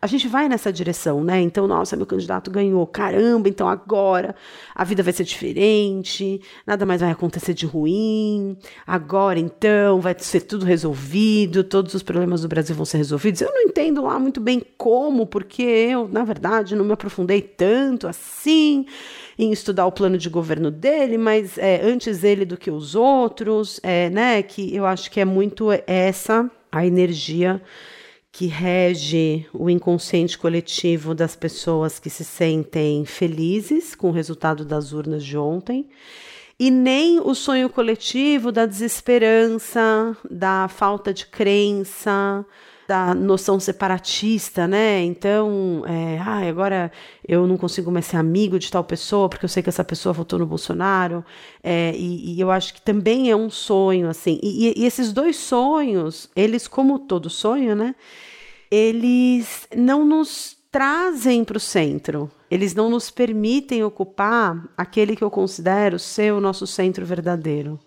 a 0.00 0.06
gente 0.06 0.28
vai 0.28 0.48
nessa 0.48 0.72
direção, 0.72 1.22
né? 1.22 1.40
Então, 1.40 1.66
nossa, 1.66 1.96
meu 1.96 2.06
candidato 2.06 2.50
ganhou, 2.50 2.86
caramba, 2.86 3.48
então 3.48 3.68
agora 3.68 4.34
a 4.74 4.84
vida 4.84 5.02
vai 5.02 5.12
ser 5.12 5.24
diferente, 5.24 6.40
nada 6.66 6.84
mais 6.84 7.00
vai 7.00 7.10
acontecer 7.10 7.54
de 7.54 7.66
ruim, 7.66 8.56
agora 8.86 9.38
então 9.38 10.00
vai 10.00 10.14
ser 10.18 10.40
tudo 10.42 10.64
resolvido, 10.64 11.64
todos 11.64 11.94
os 11.94 12.02
problemas 12.02 12.42
do 12.42 12.48
Brasil 12.48 12.74
vão 12.74 12.84
ser 12.84 12.98
resolvidos. 12.98 13.40
Eu 13.40 13.52
não 13.52 13.62
entendo 13.62 14.02
lá 14.02 14.18
muito 14.18 14.40
bem 14.40 14.62
como, 14.76 15.26
porque 15.26 15.62
eu, 15.62 16.08
na 16.08 16.24
verdade, 16.24 16.76
não 16.76 16.84
me 16.84 16.92
aprofundei 16.92 17.40
tanto 17.40 18.06
assim 18.06 18.86
em 19.38 19.52
estudar 19.52 19.86
o 19.86 19.92
plano 19.92 20.16
de 20.16 20.30
governo 20.30 20.70
dele, 20.70 21.18
mas 21.18 21.58
é, 21.58 21.80
antes 21.82 22.24
ele 22.24 22.44
do 22.44 22.56
que 22.56 22.70
os 22.70 22.94
outros, 22.94 23.78
é, 23.82 24.08
né? 24.10 24.42
Que 24.42 24.74
eu 24.74 24.86
acho 24.86 25.10
que 25.10 25.20
é 25.20 25.24
muito 25.24 25.68
essa 25.86 26.50
a 26.72 26.86
energia 26.86 27.62
que 28.36 28.44
rege 28.44 29.46
o 29.50 29.70
inconsciente 29.70 30.36
coletivo 30.36 31.14
das 31.14 31.34
pessoas 31.34 31.98
que 31.98 32.10
se 32.10 32.22
sentem 32.22 33.02
felizes 33.06 33.94
com 33.94 34.10
o 34.10 34.12
resultado 34.12 34.62
das 34.62 34.92
urnas 34.92 35.24
de 35.24 35.38
ontem, 35.38 35.88
e 36.60 36.70
nem 36.70 37.18
o 37.18 37.34
sonho 37.34 37.70
coletivo 37.70 38.52
da 38.52 38.66
desesperança, 38.66 40.14
da 40.30 40.68
falta 40.68 41.14
de 41.14 41.24
crença, 41.24 42.44
da 42.86 43.14
noção 43.14 43.58
separatista, 43.58 44.68
né? 44.68 45.02
Então, 45.02 45.82
é, 45.86 46.18
ah, 46.18 46.46
agora 46.46 46.92
eu 47.26 47.46
não 47.46 47.56
consigo 47.56 47.90
mais 47.90 48.04
ser 48.04 48.18
amigo 48.18 48.58
de 48.58 48.70
tal 48.70 48.84
pessoa 48.84 49.30
porque 49.30 49.46
eu 49.46 49.48
sei 49.48 49.62
que 49.62 49.70
essa 49.70 49.82
pessoa 49.82 50.12
votou 50.12 50.38
no 50.38 50.46
Bolsonaro. 50.46 51.24
É, 51.62 51.94
e, 51.96 52.34
e, 52.34 52.40
eu 52.40 52.50
acho 52.50 52.74
que 52.74 52.82
também 52.82 53.30
é 53.30 53.36
um 53.36 53.48
sonho, 53.48 54.10
assim. 54.10 54.38
E, 54.42 54.74
e 54.76 54.84
esses 54.84 55.10
dois 55.10 55.36
sonhos, 55.36 56.30
eles, 56.36 56.68
como 56.68 56.98
todo 56.98 57.30
sonho, 57.30 57.74
né? 57.74 57.94
Eles 58.70 59.68
não 59.76 60.04
nos 60.04 60.56
trazem 60.70 61.44
para 61.44 61.56
o 61.56 61.60
centro. 61.60 62.30
Eles 62.50 62.74
não 62.74 62.90
nos 62.90 63.10
permitem 63.10 63.82
ocupar 63.82 64.68
aquele 64.76 65.16
que 65.16 65.24
eu 65.24 65.30
considero 65.30 65.98
ser 65.98 66.32
o 66.32 66.40
nosso 66.40 66.66
centro 66.66 67.04
verdadeiro. 67.04 67.78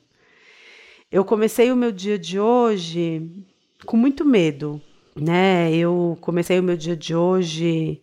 Eu 1.12 1.26
comecei 1.26 1.72
o 1.72 1.76
meu 1.76 1.92
dia 1.92 2.20
de 2.20 2.40
hoje 2.40 3.30
com 3.86 3.98
muito 3.98 4.26
medo, 4.26 4.82
né? 5.16 5.74
Eu 5.74 6.18
comecei 6.22 6.60
o 6.60 6.64
meu 6.64 6.78
dia 6.78 6.96
de 6.96 7.16
hoje, 7.16 8.02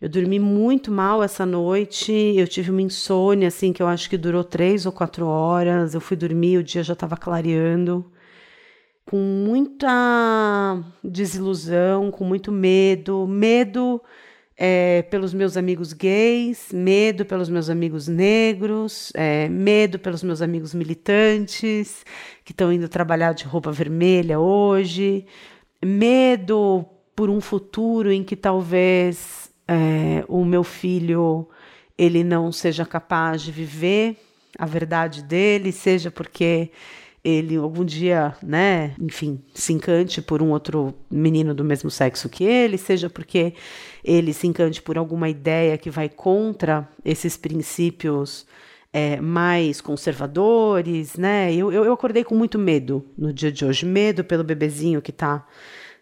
eu 0.00 0.08
dormi 0.08 0.38
muito 0.38 0.90
mal 0.90 1.22
essa 1.22 1.44
noite, 1.44 2.12
eu 2.12 2.48
tive 2.48 2.70
uma 2.70 2.82
insônia, 2.82 3.48
assim, 3.48 3.72
que 3.72 3.82
eu 3.82 3.86
acho 3.86 4.08
que 4.08 4.16
durou 4.16 4.42
três 4.42 4.86
ou 4.86 4.92
quatro 4.92 5.26
horas. 5.26 5.94
Eu 5.94 6.00
fui 6.00 6.16
dormir, 6.16 6.58
o 6.58 6.64
dia 6.64 6.82
já 6.82 6.92
estava 6.94 7.16
clareando, 7.16 8.10
com 9.04 9.16
muita 9.16 10.82
desilusão, 11.02 12.10
com 12.10 12.24
muito 12.24 12.50
medo, 12.50 13.26
medo 13.26 14.00
é, 14.56 15.02
pelos 15.02 15.34
meus 15.34 15.56
amigos 15.56 15.92
gays, 15.92 16.68
medo 16.72 17.24
pelos 17.24 17.48
meus 17.48 17.68
amigos 17.68 18.06
negros, 18.06 19.12
é, 19.14 19.48
medo 19.48 19.98
pelos 19.98 20.22
meus 20.22 20.40
amigos 20.40 20.72
militantes 20.72 22.04
que 22.44 22.52
estão 22.52 22.72
indo 22.72 22.88
trabalhar 22.88 23.32
de 23.32 23.44
roupa 23.44 23.72
vermelha 23.72 24.38
hoje, 24.38 25.26
medo 25.84 26.84
por 27.16 27.28
um 27.28 27.40
futuro 27.40 28.12
em 28.12 28.22
que 28.22 28.36
talvez 28.36 29.52
é, 29.66 30.24
o 30.28 30.44
meu 30.44 30.62
filho 30.62 31.48
ele 31.98 32.24
não 32.24 32.50
seja 32.52 32.86
capaz 32.86 33.42
de 33.42 33.52
viver 33.52 34.16
a 34.58 34.66
verdade 34.66 35.22
dele, 35.22 35.72
seja 35.72 36.10
porque 36.10 36.70
ele 37.24 37.56
algum 37.56 37.84
dia, 37.84 38.34
né, 38.42 38.94
enfim, 39.00 39.40
se 39.54 39.72
encante 39.72 40.20
por 40.20 40.42
um 40.42 40.50
outro 40.50 40.92
menino 41.10 41.54
do 41.54 41.64
mesmo 41.64 41.90
sexo 41.90 42.28
que 42.28 42.42
ele, 42.42 42.76
seja 42.76 43.08
porque 43.08 43.54
ele 44.02 44.32
se 44.32 44.46
encante 44.46 44.82
por 44.82 44.98
alguma 44.98 45.28
ideia 45.28 45.78
que 45.78 45.90
vai 45.90 46.08
contra 46.08 46.88
esses 47.04 47.36
princípios 47.36 48.44
é, 48.92 49.20
mais 49.20 49.80
conservadores, 49.80 51.16
né? 51.16 51.54
Eu, 51.54 51.72
eu, 51.72 51.84
eu 51.84 51.92
acordei 51.92 52.24
com 52.24 52.34
muito 52.34 52.58
medo 52.58 53.04
no 53.16 53.32
dia 53.32 53.50
de 53.50 53.64
hoje, 53.64 53.86
medo 53.86 54.22
pelo 54.22 54.44
bebezinho 54.44 55.00
que 55.00 55.10
está 55.10 55.46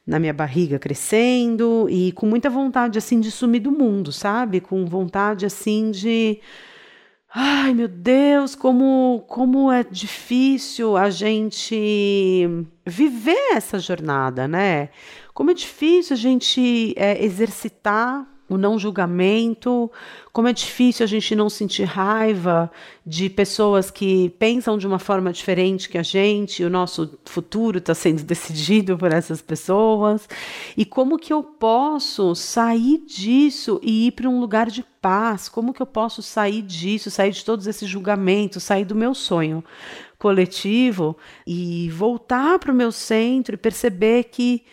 na 0.07 0.19
minha 0.19 0.33
barriga 0.33 0.79
crescendo 0.79 1.87
e 1.89 2.11
com 2.13 2.27
muita 2.27 2.51
vontade 2.51 2.99
assim 2.99 3.21
de 3.21 3.31
sumir 3.31 3.61
do 3.61 3.71
mundo, 3.71 4.11
sabe? 4.11 4.61
Com 4.61 4.85
vontade 4.87 5.47
assim 5.47 5.91
de 5.91 6.41
Ai, 7.33 7.73
meu 7.75 7.87
Deus, 7.87 8.57
como, 8.57 9.25
como 9.29 9.71
é 9.71 9.85
difícil 9.85 10.97
a 10.97 11.11
gente 11.11 12.49
viver 12.85 13.55
essa 13.55 13.79
jornada, 13.79 14.49
né? 14.49 14.89
Como 15.33 15.53
é 15.53 15.55
difícil 15.55 16.15
a 16.15 16.19
gente 16.19 16.93
é, 16.97 17.25
exercitar 17.25 18.27
o 18.51 18.59
não 18.59 18.77
julgamento, 18.81 19.89
como 20.33 20.49
é 20.49 20.53
difícil 20.53 21.05
a 21.05 21.07
gente 21.07 21.37
não 21.37 21.49
sentir 21.49 21.85
raiva 21.85 22.69
de 23.07 23.31
pessoas 23.31 23.93
que 23.93 24.31
pensam 24.41 24.77
de 24.77 24.89
uma 24.89 24.99
forma 24.99 25.33
diferente 25.33 25.89
que 25.89 25.97
a 25.97 26.03
gente, 26.03 26.65
o 26.65 26.69
nosso 26.69 27.17
futuro 27.25 27.79
está 27.79 27.95
sendo 27.95 28.25
decidido 28.27 28.99
por 28.99 29.13
essas 29.13 29.41
pessoas, 29.41 30.29
e 30.77 30.85
como 30.85 31.17
que 31.17 31.33
eu 31.33 31.45
posso 31.45 32.35
sair 32.35 32.99
disso 33.07 33.81
e 33.85 34.09
ir 34.09 34.13
para 34.13 34.29
um 34.29 34.41
lugar 34.41 34.69
de 34.69 34.85
paz, 35.01 35.49
como 35.49 35.73
que 35.73 35.81
eu 35.81 35.87
posso 35.87 36.21
sair 36.21 36.63
disso, 36.63 37.09
sair 37.09 37.31
de 37.31 37.45
todos 37.45 37.69
esses 37.69 37.89
julgamentos, 37.89 38.65
sair 38.65 38.85
do 38.85 38.97
meu 38.97 39.15
sonho 39.15 39.63
coletivo 40.19 41.17
e 41.47 41.89
voltar 41.91 42.59
para 42.59 42.73
o 42.73 42.75
meu 42.75 42.91
centro 42.91 43.55
e 43.55 43.59
perceber 43.59 44.25
que 44.25 44.65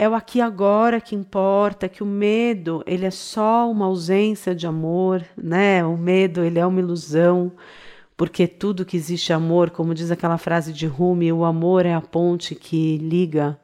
é 0.00 0.08
o 0.08 0.14
aqui 0.14 0.40
agora 0.40 0.98
que 0.98 1.14
importa, 1.14 1.86
que 1.86 2.02
o 2.02 2.06
medo, 2.06 2.82
ele 2.86 3.04
é 3.04 3.10
só 3.10 3.70
uma 3.70 3.84
ausência 3.84 4.54
de 4.54 4.66
amor, 4.66 5.22
né? 5.36 5.84
O 5.84 5.94
medo, 5.94 6.42
ele 6.42 6.58
é 6.58 6.64
uma 6.64 6.80
ilusão, 6.80 7.52
porque 8.16 8.46
tudo 8.46 8.86
que 8.86 8.96
existe 8.96 9.30
é 9.30 9.34
amor, 9.34 9.68
como 9.68 9.94
diz 9.94 10.10
aquela 10.10 10.38
frase 10.38 10.72
de 10.72 10.86
Rumi, 10.86 11.30
o 11.30 11.44
amor 11.44 11.84
é 11.84 11.92
a 11.92 12.00
ponte 12.00 12.54
que 12.54 12.96
liga 12.96 13.60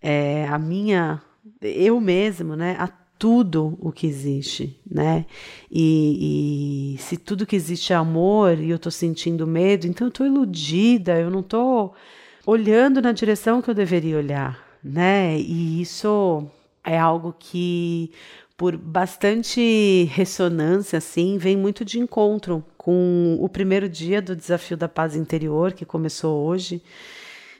é, 0.00 0.46
a 0.46 0.56
minha, 0.56 1.20
eu 1.60 2.00
mesmo, 2.00 2.54
né? 2.54 2.76
A 2.78 2.86
tudo 3.18 3.76
o 3.80 3.90
que 3.90 4.06
existe, 4.06 4.80
né? 4.88 5.26
E, 5.68 6.94
e, 6.94 6.98
se 6.98 7.16
tudo 7.16 7.44
que 7.44 7.56
existe 7.56 7.92
é 7.92 7.96
amor 7.96 8.56
e 8.56 8.70
eu 8.70 8.78
tô 8.78 8.90
sentindo 8.90 9.48
medo, 9.48 9.88
então 9.88 10.06
eu 10.06 10.12
tô 10.12 10.24
iludida, 10.24 11.18
eu 11.18 11.28
não 11.28 11.42
tô 11.42 11.92
olhando 12.46 13.02
na 13.02 13.10
direção 13.10 13.60
que 13.60 13.68
eu 13.68 13.74
deveria 13.74 14.16
olhar, 14.16 14.71
né? 14.82 15.38
E 15.38 15.80
isso 15.80 16.46
é 16.84 16.98
algo 16.98 17.34
que, 17.38 18.10
por 18.56 18.76
bastante 18.76 20.04
ressonância, 20.12 20.96
assim, 20.98 21.38
vem 21.38 21.56
muito 21.56 21.84
de 21.84 21.98
encontro 21.98 22.64
com 22.76 23.36
o 23.40 23.48
primeiro 23.48 23.88
dia 23.88 24.20
do 24.20 24.34
Desafio 24.34 24.76
da 24.76 24.88
Paz 24.88 25.14
Interior, 25.14 25.72
que 25.72 25.84
começou 25.84 26.44
hoje, 26.44 26.82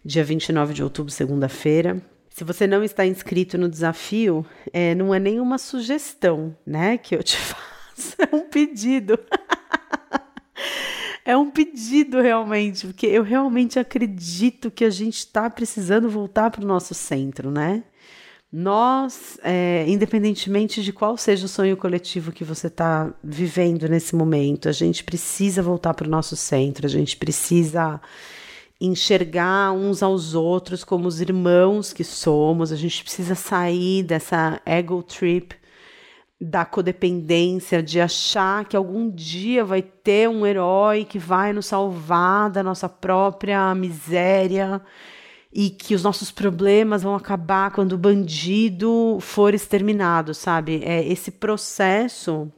dia 0.04 0.24
29 0.24 0.74
de 0.74 0.82
outubro, 0.82 1.12
segunda-feira. 1.12 2.02
Se 2.28 2.44
você 2.44 2.66
não 2.66 2.82
está 2.82 3.06
inscrito 3.06 3.58
no 3.58 3.68
desafio, 3.68 4.44
é, 4.72 4.94
não 4.94 5.14
é 5.14 5.20
nenhuma 5.20 5.58
sugestão, 5.58 6.56
né, 6.66 6.96
que 6.98 7.14
eu 7.14 7.22
te 7.22 7.36
faço, 7.38 8.16
é 8.18 8.34
um 8.34 8.48
pedido. 8.48 9.18
é 11.24 11.36
um 11.36 11.50
pedido 11.50 12.20
realmente, 12.20 12.86
porque 12.86 13.06
eu 13.06 13.22
realmente 13.22 13.78
acredito 13.78 14.70
que 14.70 14.84
a 14.84 14.90
gente 14.90 15.18
está 15.18 15.48
precisando 15.48 16.08
voltar 16.08 16.50
para 16.50 16.64
o 16.64 16.66
nosso 16.66 16.94
centro, 16.94 17.50
né? 17.50 17.84
Nós, 18.52 19.38
é, 19.42 19.84
independentemente 19.88 20.82
de 20.82 20.92
qual 20.92 21.16
seja 21.16 21.46
o 21.46 21.48
sonho 21.48 21.76
coletivo 21.76 22.32
que 22.32 22.44
você 22.44 22.66
está 22.66 23.10
vivendo 23.24 23.88
nesse 23.88 24.14
momento, 24.14 24.68
a 24.68 24.72
gente 24.72 25.02
precisa 25.04 25.62
voltar 25.62 25.94
para 25.94 26.06
o 26.06 26.10
nosso 26.10 26.36
centro, 26.36 26.84
a 26.86 26.90
gente 26.90 27.16
precisa 27.16 27.98
enxergar 28.78 29.72
uns 29.72 30.02
aos 30.02 30.34
outros 30.34 30.84
como 30.84 31.06
os 31.08 31.20
irmãos 31.20 31.92
que 31.92 32.04
somos, 32.04 32.72
a 32.72 32.76
gente 32.76 33.02
precisa 33.02 33.34
sair 33.34 34.02
dessa 34.02 34.60
ego 34.66 35.02
trip 35.02 35.54
da 36.44 36.64
codependência, 36.64 37.80
de 37.80 38.00
achar 38.00 38.64
que 38.64 38.76
algum 38.76 39.08
dia 39.08 39.64
vai 39.64 39.80
ter 39.80 40.28
um 40.28 40.44
herói 40.44 41.04
que 41.04 41.16
vai 41.16 41.52
nos 41.52 41.66
salvar 41.66 42.50
da 42.50 42.64
nossa 42.64 42.88
própria 42.88 43.72
miséria 43.76 44.82
e 45.52 45.70
que 45.70 45.94
os 45.94 46.02
nossos 46.02 46.32
problemas 46.32 47.04
vão 47.04 47.14
acabar 47.14 47.70
quando 47.70 47.92
o 47.92 47.98
bandido 47.98 49.18
for 49.20 49.54
exterminado, 49.54 50.34
sabe? 50.34 50.82
É, 50.84 51.06
esse 51.06 51.30
processo 51.30 52.50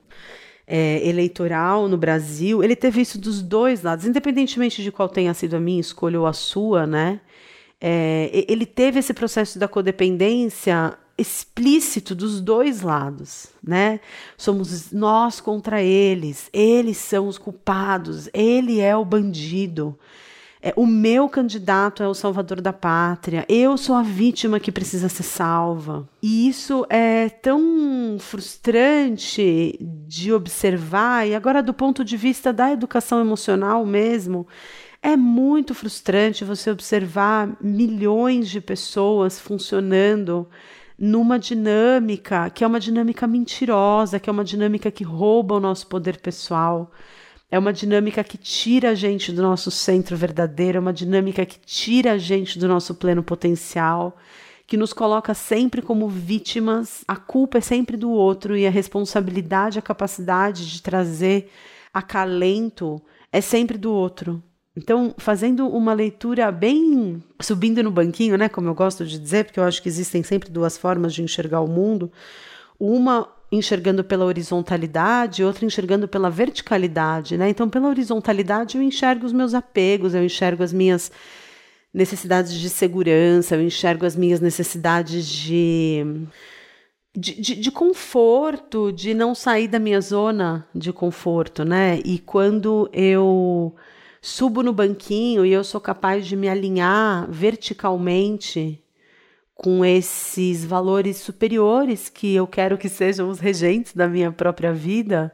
é, 0.67 1.07
eleitoral 1.07 1.87
no 1.87 1.99
Brasil, 1.99 2.65
ele 2.65 2.75
teve 2.75 3.03
isso 3.03 3.21
dos 3.21 3.43
dois 3.43 3.83
lados, 3.83 4.07
independentemente 4.07 4.83
de 4.83 4.91
qual 4.91 5.11
tenha 5.11 5.35
sido 5.35 5.57
a 5.57 5.61
minha 5.61 5.81
escolha 5.81 6.19
ou 6.19 6.27
a 6.27 6.33
sua, 6.33 6.87
né? 6.87 7.21
É, 7.79 8.47
ele 8.49 8.65
teve 8.65 9.01
esse 9.01 9.13
processo 9.13 9.59
da 9.59 9.69
codependência 9.69 10.97
explícito 11.17 12.15
dos 12.15 12.41
dois 12.41 12.81
lados, 12.81 13.49
né? 13.63 14.01
Somos 14.37 14.91
nós 14.93 15.41
contra 15.41 15.83
eles, 15.83 16.49
eles 16.53 16.97
são 16.97 17.29
os 17.29 17.39
culpados, 17.39 18.29
ele 18.33 18.81
é 18.81 18.97
o 18.97 19.05
bandido. 19.05 19.99
É, 20.67 20.73
o 20.77 20.87
meu 20.87 21.29
candidato 21.29 22.03
é 22.03 22.09
o 22.09 22.15
salvador 22.15 22.59
da 22.59 22.73
pátria, 22.73 23.45
eu 23.51 23.77
sou 23.77 23.95
a 23.95 24.03
vítima 24.03 24.59
que 24.59 24.73
precisa 24.73 25.11
ser 25.11 25.23
salva. 25.23 26.09
E 26.23 26.49
isso 26.49 26.87
é 26.89 27.29
tão 27.29 28.17
frustrante 28.19 29.79
de 30.09 30.33
observar, 30.33 31.29
e 31.29 31.35
agora, 31.35 31.63
do 31.63 31.75
ponto 31.75 32.03
de 32.03 32.17
vista 32.17 32.51
da 32.51 32.73
educação 32.73 33.21
emocional 33.21 33.85
mesmo, 33.85 34.47
é 35.03 35.19
muito 35.19 35.75
frustrante 35.75 36.47
você 36.47 36.71
observar 36.71 37.55
milhões 37.61 38.49
de 38.49 38.59
pessoas 38.59 39.39
funcionando 39.39 40.49
numa 40.99 41.39
dinâmica 41.39 42.49
que 42.51 42.65
é 42.65 42.67
uma 42.67 42.81
dinâmica 42.81 43.27
mentirosa, 43.27 44.21
que 44.21 44.31
é 44.31 44.33
uma 44.33 44.45
dinâmica 44.45 44.91
que 44.91 45.05
rouba 45.05 45.57
o 45.57 45.61
nosso 45.61 45.87
poder 45.87 46.19
pessoal. 46.19 46.91
É 47.51 47.59
uma 47.59 47.73
dinâmica 47.73 48.25
que 48.25 48.39
tira 48.39 48.91
a 48.91 48.95
gente 48.95 49.31
do 49.31 49.43
nosso 49.43 49.71
centro 49.71 50.17
verdadeiro, 50.17 50.79
é 50.79 50.81
uma 50.81 50.93
dinâmica 50.93 51.45
que 51.45 51.59
tira 51.59 52.13
a 52.13 52.19
gente 52.19 52.59
do 52.59 52.67
nosso 52.67 52.95
pleno 52.95 53.23
potencial, 53.23 54.17
que 54.67 54.77
nos 54.77 54.93
coloca 54.93 55.35
sempre 55.35 55.83
como 55.83 56.09
vítimas. 56.09 57.05
A 57.07 57.17
culpa 57.17 57.59
é 57.59 57.61
sempre 57.61 57.97
do 57.97 58.11
outro 58.11 58.57
e 58.57 58.67
a 58.67 58.71
responsabilidade, 58.71 59.79
a 59.79 59.83
capacidade 59.83 60.69
de 60.69 60.83
trazer 60.83 61.51
acalento 61.93 63.01
é 63.31 63.41
sempre 63.41 63.79
do 63.79 63.93
outro. 63.93 64.43
Então, 64.77 65.15
fazendo 65.19 65.69
uma 65.69 65.93
leitura 65.93 66.51
bem 66.51 67.23
subindo 67.41 67.83
no 67.83 67.93
banquinho, 67.93 68.37
né, 68.37 68.49
como 68.49 68.69
eu 68.69 68.75
gosto 68.75 69.07
de 69.07 69.19
dizer, 69.19 69.45
porque 69.45 69.61
eu 69.61 69.65
acho 69.65 69.81
que 69.81 69.89
existem 69.89 70.23
sempre 70.23 70.51
duas 70.51 70.77
formas 70.77 71.15
de 71.15 71.23
enxergar 71.23 71.61
o 71.61 71.69
mundo. 71.69 72.11
Uma 72.79 73.29
enxergando 73.53 74.03
pela 74.03 74.25
horizontalidade, 74.25 75.45
outra 75.45 75.65
enxergando 75.65 76.09
pela 76.09 76.29
verticalidade, 76.29 77.37
né? 77.37 77.49
Então, 77.49 77.69
pela 77.69 77.89
horizontalidade 77.89 78.77
eu 78.77 78.83
enxergo 78.83 79.25
os 79.25 79.33
meus 79.33 79.55
apegos, 79.55 80.15
eu 80.15 80.25
enxergo 80.25 80.63
as 80.65 80.73
minhas 80.73 81.13
necessidades 81.93 82.53
de 82.53 82.69
segurança, 82.69 83.55
eu 83.55 83.63
enxergo 83.63 84.05
as 84.05 84.17
minhas 84.17 84.41
necessidades 84.41 85.25
de 85.27 86.27
de, 87.17 87.41
de, 87.41 87.55
de, 87.55 87.71
conforto, 87.71 88.91
de 88.91 89.15
não 89.15 89.37
sair 89.37 89.69
da 89.69 89.79
minha 89.79 90.01
zona 90.01 90.67
de 90.75 90.93
conforto, 90.93 91.65
né? 91.65 92.01
E 92.05 92.19
quando 92.19 92.91
eu 92.93 93.73
subo 94.25 94.63
no 94.63 94.73
banquinho 94.73 95.45
e 95.45 95.53
eu 95.53 95.63
sou 95.63 95.79
capaz 95.79 96.27
de 96.27 96.35
me 96.35 96.49
alinhar 96.49 97.31
verticalmente 97.31 98.83
com 99.55 99.85
esses 99.85 100.65
valores 100.65 101.19
superiores 101.19 102.09
que 102.09 102.35
eu 102.35 102.47
quero 102.47 102.79
que 102.79 102.89
sejam 102.89 103.29
os 103.29 103.39
regentes 103.39 103.93
da 103.93 104.09
minha 104.09 104.33
própria 104.33 104.73
vida, 104.73 105.31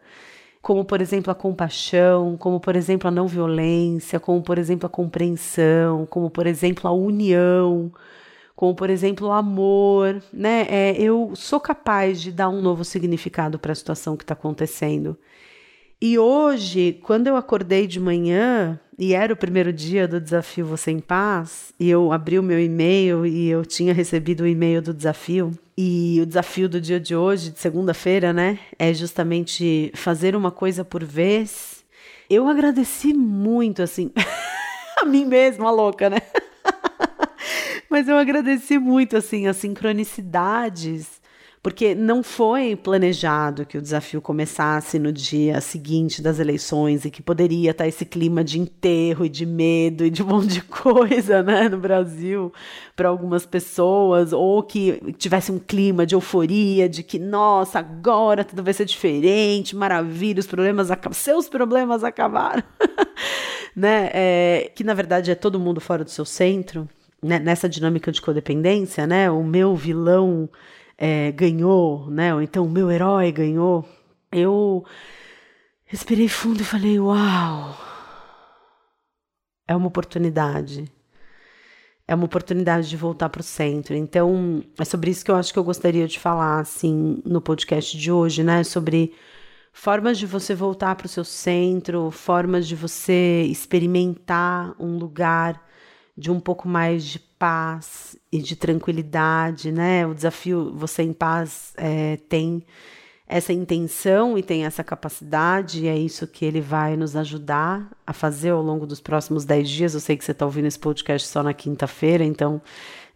como 0.61 0.85
por 0.85 1.01
exemplo 1.01 1.31
a 1.31 1.37
compaixão, 1.37 2.37
como 2.37 2.59
por 2.59 2.75
exemplo 2.75 3.07
a 3.07 3.13
não 3.13 3.29
violência, 3.29 4.19
como 4.19 4.43
por 4.43 4.59
exemplo 4.59 4.89
a 4.89 4.91
compreensão, 4.91 6.05
como 6.07 6.29
por 6.29 6.49
exemplo 6.49 6.89
a 6.89 6.93
união, 6.93 7.93
como 8.57 8.75
por 8.75 8.91
exemplo 8.91 9.29
o 9.29 9.33
amor, 9.33 10.21
né? 10.33 10.67
É, 10.69 11.01
eu 11.01 11.31
sou 11.37 11.61
capaz 11.61 12.21
de 12.21 12.33
dar 12.33 12.49
um 12.49 12.61
novo 12.61 12.85
significado 12.85 13.57
para 13.57 13.71
a 13.71 13.77
situação 13.77 14.17
que 14.17 14.25
está 14.25 14.35
acontecendo. 14.35 15.17
E 16.03 16.19
hoje, 16.19 16.99
quando 17.03 17.27
eu 17.27 17.37
acordei 17.37 17.87
de 17.87 18.01
manhã, 18.01 18.81
e 18.99 19.13
era 19.13 19.35
o 19.35 19.37
primeiro 19.37 19.71
dia 19.71 20.09
do 20.09 20.19
desafio 20.19 20.65
Você 20.65 20.91
em 20.91 20.99
Paz, 20.99 21.75
e 21.79 21.91
eu 21.91 22.11
abri 22.11 22.39
o 22.39 22.43
meu 22.43 22.59
e-mail 22.59 23.27
e 23.27 23.51
eu 23.51 23.67
tinha 23.67 23.93
recebido 23.93 24.45
o 24.45 24.47
e-mail 24.47 24.81
do 24.81 24.95
desafio. 24.95 25.53
E 25.77 26.19
o 26.23 26.25
desafio 26.25 26.71
do 26.71 26.81
dia 26.81 26.99
de 26.99 27.15
hoje, 27.15 27.51
de 27.51 27.59
segunda-feira, 27.59 28.33
né, 28.33 28.59
é 28.79 28.95
justamente 28.95 29.93
fazer 29.95 30.35
uma 30.35 30.51
coisa 30.51 30.83
por 30.83 31.05
vez. 31.05 31.85
Eu 32.31 32.49
agradeci 32.49 33.13
muito, 33.13 33.83
assim, 33.83 34.11
a 35.03 35.05
mim 35.05 35.27
mesma, 35.27 35.71
louca, 35.71 36.09
né? 36.09 36.23
Mas 37.91 38.09
eu 38.09 38.17
agradeci 38.17 38.79
muito, 38.79 39.19
assim, 39.19 39.47
as 39.47 39.59
sincronicidades 39.59 41.20
porque 41.63 41.95
não 41.95 42.23
foi 42.23 42.75
planejado 42.75 43.67
que 43.67 43.77
o 43.77 43.83
desafio 43.83 44.23
começasse 44.23 44.99
no 44.99 45.13
dia 45.13 45.61
seguinte 45.61 46.23
das 46.23 46.39
eleições 46.39 47.05
e 47.05 47.11
que 47.11 47.21
poderia 47.21 47.73
estar 47.73 47.87
esse 47.87 48.07
clima 48.07 48.43
de 48.43 48.59
enterro 48.59 49.27
e 49.27 49.29
de 49.29 49.45
medo 49.45 50.05
e 50.05 50.11
de 50.11 50.23
um 50.23 50.27
monte 50.27 50.49
de 50.49 50.63
coisa, 50.65 51.43
né, 51.43 51.69
no 51.69 51.77
Brasil 51.77 52.51
para 52.97 53.11
algumas 53.11 53.45
pessoas, 53.45 54.33
ou 54.33 54.63
que 54.63 55.15
tivesse 55.19 55.53
um 55.53 55.59
clima 55.59 56.07
de 56.07 56.15
euforia, 56.15 56.89
de 56.89 57.03
que 57.03 57.19
nossa, 57.19 57.79
agora 57.79 58.43
tudo 58.43 58.63
vai 58.63 58.73
ser 58.73 58.87
diferente, 58.87 59.77
maravilha, 59.77 60.41
os 60.41 60.47
problemas 60.47 60.89
seus 61.13 61.49
problemas 61.49 62.05
acabaram, 62.05 62.63
né? 63.77 64.11
É, 64.13 64.73
que 64.75 64.85
na 64.85 64.95
verdade 64.95 65.31
é 65.31 65.35
todo 65.35 65.61
mundo 65.61 65.81
fora 65.81 66.05
do 66.05 66.11
seu 66.11 66.25
centro, 66.25 66.89
né? 67.23 67.39
nessa 67.39 67.69
dinâmica 67.69 68.11
de 68.13 68.21
codependência, 68.21 69.07
né? 69.07 69.31
O 69.31 69.43
meu 69.43 69.75
vilão 69.75 70.49
é, 71.01 71.33
ganhou, 71.33 72.11
né? 72.11 72.35
Ou 72.35 72.43
então 72.43 72.67
o 72.67 72.71
meu 72.71 72.91
herói 72.91 73.33
ganhou. 73.33 73.89
Eu 74.31 74.85
respirei 75.87 76.29
fundo 76.29 76.61
e 76.61 76.65
falei: 76.65 77.01
Uau! 77.01 77.77
É 79.67 79.75
uma 79.75 79.87
oportunidade. 79.89 80.93
É 82.07 82.15
uma 82.15 82.25
oportunidade 82.27 82.89
de 82.89 82.97
voltar 82.97 83.29
para 83.31 83.41
o 83.41 83.45
centro. 83.45 83.95
Então, 83.95 84.63
é 84.79 84.85
sobre 84.85 85.11
isso 85.11 85.25
que 85.25 85.31
eu 85.31 85.37
acho 85.37 85.53
que 85.53 85.59
eu 85.59 85.65
gostaria 85.65 86.09
de 86.09 86.19
falar, 86.19 86.59
assim, 86.61 87.23
no 87.25 87.41
podcast 87.41 87.97
de 87.97 88.11
hoje, 88.13 88.43
né? 88.43 88.65
Sobre 88.65 89.15
formas 89.73 90.19
de 90.19 90.27
você 90.27 90.55
voltar 90.55 90.97
para 90.97 91.07
o 91.07 91.09
seu 91.09 91.25
centro, 91.25 92.11
formas 92.11 92.67
de 92.67 92.75
você 92.75 93.45
experimentar 93.49 94.75
um 94.79 94.99
lugar 94.99 95.65
de 96.17 96.31
um 96.31 96.41
pouco 96.41 96.69
mais 96.69 97.05
de 97.05 97.21
paz 97.21 98.20
e 98.33 98.39
de 98.39 98.55
tranquilidade, 98.57 99.73
né? 99.73 100.07
O 100.07 100.15
desafio 100.15 100.73
Você 100.75 101.03
em 101.03 101.13
Paz 101.13 101.73
é, 101.77 102.17
tem 102.29 102.65
essa 103.27 103.53
intenção 103.53 104.37
e 104.37 104.43
tem 104.43 104.65
essa 104.65 104.83
capacidade, 104.83 105.85
e 105.85 105.89
é 105.89 105.97
isso 105.97 106.27
que 106.27 106.45
ele 106.45 106.61
vai 106.61 106.97
nos 106.97 107.15
ajudar 107.15 107.89
a 108.05 108.13
fazer 108.13 108.51
ao 108.51 108.61
longo 108.61 108.85
dos 108.85 109.01
próximos 109.01 109.45
dez 109.45 109.71
dias. 109.71 109.95
Eu 109.95 110.01
sei 110.01 110.17
que 110.17 110.25
você 110.25 110.33
está 110.33 110.45
ouvindo 110.45 110.67
esse 110.67 110.79
podcast 110.79 111.29
só 111.29 111.41
na 111.43 111.55
quinta-feira, 111.55 112.25
então 112.25 112.61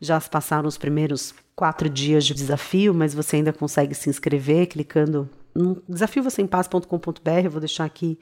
já 0.01 0.19
se 0.21 0.31
passaram 0.31 0.69
os 0.69 0.79
primeiros 0.79 1.35
quatro 1.57 1.89
dias 1.89 2.25
de 2.25 2.33
desafio, 2.33 2.95
mas 2.95 3.13
você 3.13 3.37
ainda 3.37 3.53
consegue 3.53 3.95
se 3.95 4.09
inscrever 4.09 4.69
clicando 4.69 5.29
no 5.55 5.83
desafiovocêempaz.com.br. 5.89 7.45
Eu 7.45 7.51
vou 7.51 7.61
deixar 7.61 7.85
aqui 7.85 8.19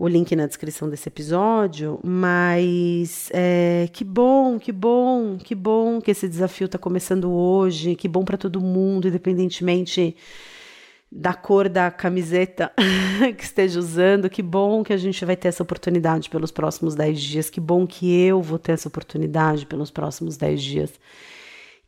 o 0.00 0.08
link 0.08 0.34
na 0.34 0.46
descrição 0.46 0.88
desse 0.88 1.10
episódio, 1.10 2.00
mas 2.02 3.28
é, 3.34 3.86
que 3.92 4.02
bom, 4.02 4.58
que 4.58 4.72
bom, 4.72 5.36
que 5.36 5.54
bom 5.54 6.00
que 6.00 6.10
esse 6.10 6.26
desafio 6.26 6.64
está 6.64 6.78
começando 6.78 7.30
hoje, 7.30 7.94
que 7.94 8.08
bom 8.08 8.24
para 8.24 8.38
todo 8.38 8.62
mundo, 8.62 9.08
independentemente 9.08 10.16
da 11.12 11.34
cor 11.34 11.68
da 11.68 11.90
camiseta 11.90 12.72
que 13.36 13.44
esteja 13.44 13.78
usando, 13.78 14.30
que 14.30 14.40
bom 14.40 14.82
que 14.82 14.94
a 14.94 14.96
gente 14.96 15.22
vai 15.22 15.36
ter 15.36 15.48
essa 15.48 15.62
oportunidade 15.62 16.30
pelos 16.30 16.50
próximos 16.50 16.94
10 16.94 17.20
dias, 17.20 17.50
que 17.50 17.60
bom 17.60 17.86
que 17.86 18.10
eu 18.10 18.40
vou 18.40 18.58
ter 18.58 18.72
essa 18.72 18.88
oportunidade 18.88 19.66
pelos 19.66 19.90
próximos 19.90 20.38
10 20.38 20.62
dias. 20.62 20.92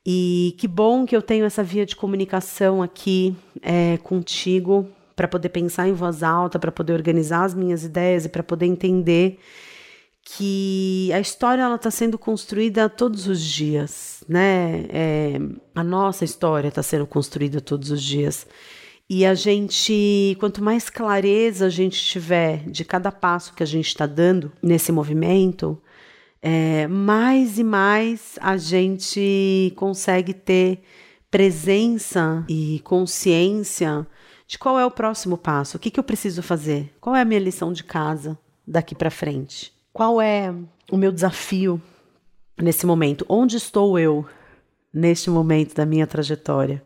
E 0.05 0.55
que 0.59 0.68
bom 0.68 1.07
que 1.07 1.16
eu 1.16 1.22
tenho 1.22 1.46
essa 1.46 1.62
via 1.62 1.87
de 1.87 1.96
comunicação 1.96 2.83
aqui 2.83 3.35
é, 3.62 3.96
contigo 4.03 4.87
para 5.14 5.29
poder 5.29 5.51
pensar 5.51 5.88
em 5.88 5.92
voz 5.92 6.22
alta, 6.22 6.59
para 6.59 6.72
poder 6.72 6.92
organizar 6.92 7.44
as 7.44 7.55
minhas 7.55 7.85
ideias 7.85 8.25
e 8.25 8.29
para 8.29 8.42
poder 8.42 8.66
entender 8.66 9.38
que 10.25 11.11
a 11.12 11.20
história 11.20 11.62
ela 11.62 11.75
está 11.75 11.90
sendo 11.90 12.16
construída 12.16 12.88
todos 12.88 13.27
os 13.27 13.40
dias, 13.40 14.22
né? 14.29 14.87
É, 14.88 15.40
a 15.75 15.83
nossa 15.83 16.25
história 16.25 16.68
está 16.68 16.83
sendo 16.83 17.07
construída 17.07 17.61
todos 17.61 17.90
os 17.90 18.03
dias. 18.03 18.46
E 19.11 19.27
a 19.27 19.35
gente, 19.35 20.37
quanto 20.40 20.62
mais 20.62 20.88
clareza 20.88 21.66
a 21.66 21.70
gente 21.70 22.01
tiver 22.01 22.64
de 22.70 22.85
cada 22.85 23.11
passo 23.12 23.53
que 23.53 23.62
a 23.62 23.66
gente 23.66 23.88
está 23.88 24.07
dando 24.07 24.53
nesse 24.62 24.92
movimento, 24.92 25.81
é, 26.40 26.87
mais 26.87 27.59
e 27.59 27.64
mais 27.64 28.38
a 28.40 28.57
gente 28.57 29.72
consegue 29.77 30.33
ter 30.33 30.83
presença 31.31 32.44
e 32.48 32.81
consciência 32.85 34.07
de 34.53 34.59
qual 34.59 34.79
é 34.79 34.85
o 34.85 34.91
próximo 34.91 35.38
passo, 35.38 35.79
o 35.79 35.81
que, 35.81 35.91
que 35.91 35.99
eu 35.99 36.05
preciso 36.05 36.43
fazer, 36.43 36.95
qual 37.01 37.17
é 37.17 37.23
a 37.23 37.25
minha 37.25 37.41
lição 37.41 37.73
de 37.73 37.83
casa 37.83 38.38
daqui 38.67 38.95
para 38.95 39.11
frente, 39.11 39.73
qual 39.95 40.21
é 40.21 40.55
o 40.91 40.97
meu 40.99 41.11
desafio 41.11 41.81
nesse 42.61 42.85
momento, 42.85 43.25
onde 43.31 43.57
estou 43.57 43.99
eu 43.99 44.27
neste 44.93 45.31
momento 45.31 45.75
da 45.75 45.87
minha 45.87 46.07
trajetória. 46.07 46.83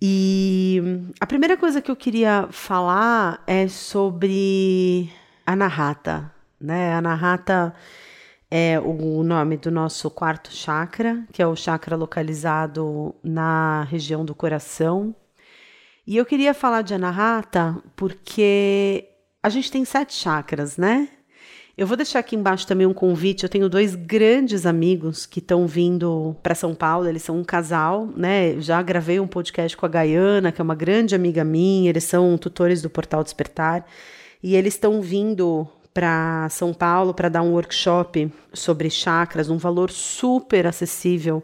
E 0.00 0.80
a 1.18 1.26
primeira 1.26 1.56
coisa 1.56 1.82
que 1.82 1.90
eu 1.90 1.96
queria 1.96 2.46
falar 2.52 3.42
é 3.48 3.66
sobre 3.66 5.10
a 5.44 5.56
Narrata, 5.56 6.32
né? 6.60 6.94
A 6.94 7.00
Narrata 7.00 7.74
é 8.48 8.78
o 8.78 9.24
nome 9.24 9.56
do 9.56 9.72
nosso 9.72 10.08
quarto 10.08 10.52
chakra, 10.52 11.26
que 11.32 11.42
é 11.42 11.46
o 11.48 11.56
chakra 11.56 11.96
localizado 11.96 13.12
na 13.24 13.82
região 13.90 14.24
do 14.24 14.36
coração, 14.36 15.16
e 16.06 16.16
eu 16.16 16.26
queria 16.26 16.52
falar 16.52 16.82
de 16.82 16.94
Anahata 16.94 17.76
porque 17.96 19.08
a 19.42 19.48
gente 19.48 19.70
tem 19.70 19.84
sete 19.84 20.14
chakras, 20.14 20.76
né? 20.76 21.08
Eu 21.76 21.88
vou 21.88 21.96
deixar 21.96 22.20
aqui 22.20 22.36
embaixo 22.36 22.66
também 22.66 22.86
um 22.86 22.94
convite. 22.94 23.42
Eu 23.42 23.48
tenho 23.48 23.68
dois 23.68 23.96
grandes 23.96 24.64
amigos 24.64 25.26
que 25.26 25.40
estão 25.40 25.66
vindo 25.66 26.36
para 26.40 26.54
São 26.54 26.72
Paulo. 26.72 27.08
Eles 27.08 27.22
são 27.22 27.36
um 27.36 27.42
casal, 27.42 28.06
né? 28.16 28.60
Já 28.60 28.80
gravei 28.80 29.18
um 29.18 29.26
podcast 29.26 29.76
com 29.76 29.84
a 29.84 29.88
Gaiana, 29.88 30.52
que 30.52 30.60
é 30.60 30.64
uma 30.64 30.76
grande 30.76 31.16
amiga 31.16 31.42
minha. 31.42 31.90
Eles 31.90 32.04
são 32.04 32.38
tutores 32.38 32.80
do 32.80 32.88
Portal 32.88 33.24
Despertar 33.24 33.84
e 34.40 34.54
eles 34.54 34.74
estão 34.74 35.02
vindo 35.02 35.66
para 35.92 36.48
São 36.48 36.72
Paulo 36.72 37.12
para 37.12 37.28
dar 37.28 37.42
um 37.42 37.52
workshop 37.52 38.30
sobre 38.52 38.88
chakras, 38.88 39.50
um 39.50 39.58
valor 39.58 39.90
super 39.90 40.66
acessível 40.66 41.42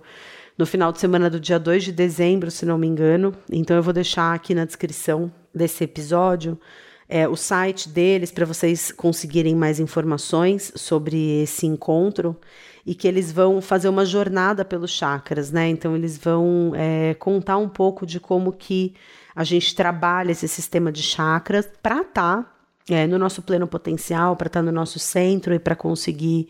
no 0.61 0.67
final 0.67 0.93
de 0.93 1.01
semana 1.01 1.31
do 1.31 1.41
dia 1.41 1.59
2 1.59 1.85
de 1.85 1.93
dezembro, 1.93 2.51
se 2.51 2.67
não 2.67 2.77
me 2.77 2.87
engano. 2.87 3.35
Então 3.51 3.75
eu 3.75 3.83
vou 3.83 3.95
deixar 3.95 4.35
aqui 4.35 4.55
na 4.55 4.67
descrição 4.67 5.33
desse 5.55 5.83
episódio 5.83 6.61
é, 7.09 7.27
o 7.27 7.35
site 7.35 7.89
deles 7.89 8.31
para 8.31 8.45
vocês 8.45 8.93
conseguirem 8.93 9.57
mais 9.57 9.81
informações 9.81 10.71
sobre 10.77 11.43
esse 11.43 11.67
encontro 11.67 12.37
e 12.85 12.95
que 12.95 13.09
eles 13.09 13.33
vão 13.33 13.63
fazer 13.63 13.89
uma 13.89 14.05
jornada 14.05 14.63
pelos 14.63 14.91
chakras, 14.91 15.51
né? 15.51 15.67
Então 15.67 15.97
eles 15.97 16.19
vão 16.19 16.73
é, 16.77 17.15
contar 17.15 17.57
um 17.57 17.69
pouco 17.69 18.05
de 18.05 18.21
como 18.21 18.53
que 18.53 18.95
a 19.35 19.45
gente 19.45 19.75
trabalha 19.75 20.33
esse 20.33 20.47
sistema 20.47 20.93
de 20.93 21.03
chakras 21.03 21.67
para 21.83 22.03
estar 22.03 22.43
tá, 22.43 22.53
é, 22.89 23.07
no 23.07 23.19
nosso 23.19 23.41
pleno 23.41 23.67
potencial, 23.67 24.37
para 24.37 24.49
estar 24.49 24.61
tá 24.61 24.65
no 24.65 24.73
nosso 24.73 24.99
centro 24.99 25.55
e 25.55 25.59
para 25.59 25.75
conseguir 25.75 26.49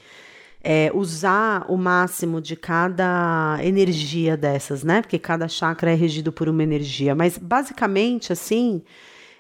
é, 0.62 0.90
usar 0.94 1.64
o 1.68 1.77
máximo 1.77 2.40
de 2.40 2.55
cada 2.55 3.59
energia 3.62 4.37
dessas, 4.37 4.85
né? 4.85 5.01
Porque 5.01 5.18
cada 5.18 5.49
chakra 5.49 5.92
é 5.92 5.94
regido 5.94 6.31
por 6.33 6.49
uma 6.49 6.62
energia. 6.62 7.14
Mas 7.14 7.38
basicamente, 7.38 8.33
assim, 8.33 8.83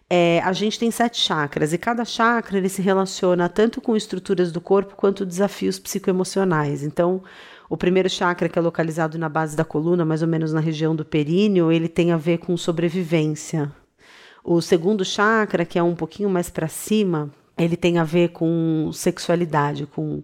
é, 0.08 0.40
a 0.40 0.52
gente 0.52 0.78
tem 0.78 0.90
sete 0.90 1.20
chakras 1.20 1.72
e 1.72 1.78
cada 1.78 2.04
chakra 2.04 2.58
ele 2.58 2.68
se 2.68 2.82
relaciona 2.82 3.48
tanto 3.48 3.80
com 3.80 3.96
estruturas 3.96 4.50
do 4.50 4.60
corpo 4.60 4.96
quanto 4.96 5.26
desafios 5.26 5.78
psicoemocionais. 5.78 6.82
Então, 6.82 7.22
o 7.68 7.76
primeiro 7.76 8.10
chakra, 8.10 8.48
que 8.48 8.58
é 8.58 8.62
localizado 8.62 9.18
na 9.18 9.28
base 9.28 9.56
da 9.56 9.64
coluna, 9.64 10.04
mais 10.04 10.22
ou 10.22 10.28
menos 10.28 10.52
na 10.52 10.58
região 10.60 10.96
do 10.96 11.04
períneo, 11.04 11.70
ele 11.70 11.88
tem 11.88 12.10
a 12.10 12.16
ver 12.16 12.38
com 12.38 12.56
sobrevivência. 12.56 13.70
O 14.42 14.60
segundo 14.62 15.04
chakra, 15.04 15.64
que 15.64 15.78
é 15.78 15.82
um 15.82 15.94
pouquinho 15.94 16.30
mais 16.30 16.50
para 16.50 16.66
cima, 16.66 17.30
ele 17.56 17.76
tem 17.76 17.98
a 17.98 18.04
ver 18.04 18.30
com 18.30 18.90
sexualidade, 18.92 19.86
com 19.86 20.22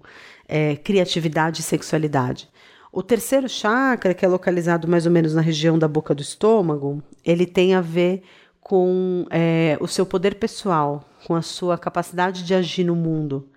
é, 0.49 0.77
criatividade 0.77 1.61
e 1.61 1.65
sexualidade. 1.65 2.49
O 2.93 3.03
terceiro 3.03 3.49
chakra, 3.49 4.15
que 4.15 4.25
é 4.25 4.29
localizado 4.29 4.89
mais 4.89 5.05
ou 5.05 5.13
menos 5.13 5.35
na 5.35 5.43
região 5.43 5.79
da 5.79 5.87
boca 5.87 6.15
do 6.15 6.23
estômago, 6.23 7.03
ele 7.25 7.45
tem 7.45 7.75
a 7.75 7.81
ver 7.81 8.23
com 8.61 9.27
é, 9.31 9.77
o 9.81 9.87
seu 9.87 10.07
poder 10.07 10.37
pessoal, 10.37 11.05
com 11.27 11.35
a 11.35 11.43
sua 11.43 11.77
capacidade 11.77 12.43
de 12.43 12.55
agir 12.55 12.85
no 12.85 12.97
mundo. 12.97 13.49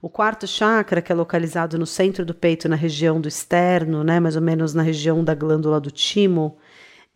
O 0.00 0.08
quarto 0.08 0.46
chakra, 0.46 1.02
que 1.02 1.10
é 1.10 1.14
localizado 1.14 1.78
no 1.78 1.86
centro 1.86 2.24
do 2.24 2.34
peito, 2.34 2.68
na 2.68 2.76
região 2.76 3.20
do 3.20 3.26
externo, 3.26 4.04
né, 4.04 4.20
mais 4.20 4.36
ou 4.36 4.42
menos 4.42 4.74
na 4.74 4.82
região 4.82 5.24
da 5.24 5.34
glândula 5.34 5.80
do 5.80 5.90
timo, 5.90 6.56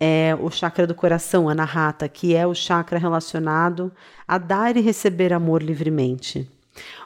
é 0.01 0.37
o 0.41 0.51
chakra 0.51 0.87
do 0.87 0.95
coração, 0.95 1.49
Anahata, 1.49 2.09
que 2.09 2.35
é 2.35 2.47
o 2.47 2.55
chakra 2.55 2.99
relacionado 2.99 3.93
a 4.27 4.39
dar 4.39 4.77
e 4.77 4.81
receber 4.81 5.33
amor 5.33 5.63
livremente. 5.63 6.51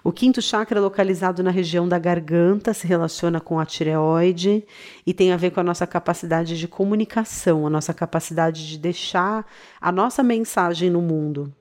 O 0.05 0.11
quinto 0.11 0.43
chakra, 0.43 0.81
localizado 0.81 1.43
na 1.43 1.51
região 1.51 1.89
da 1.89 1.99
garganta, 1.99 2.75
se 2.75 2.87
relaciona 2.87 3.41
com 3.41 3.61
a 3.61 3.67
tireoide 3.67 4.65
e 5.07 5.15
tem 5.15 5.33
a 5.33 5.37
ver 5.37 5.51
com 5.51 5.61
a 5.61 5.65
nossa 5.65 5.87
capacidade 5.87 6.59
de 6.59 6.67
comunicação, 6.67 7.67
a 7.67 7.71
nossa 7.71 7.95
capacidade 7.95 8.69
de 8.69 8.79
deixar 8.79 9.47
a 9.81 9.93
nossa 9.93 10.23
mensagem 10.23 10.91
no 10.91 11.01
mundo. 11.01 11.53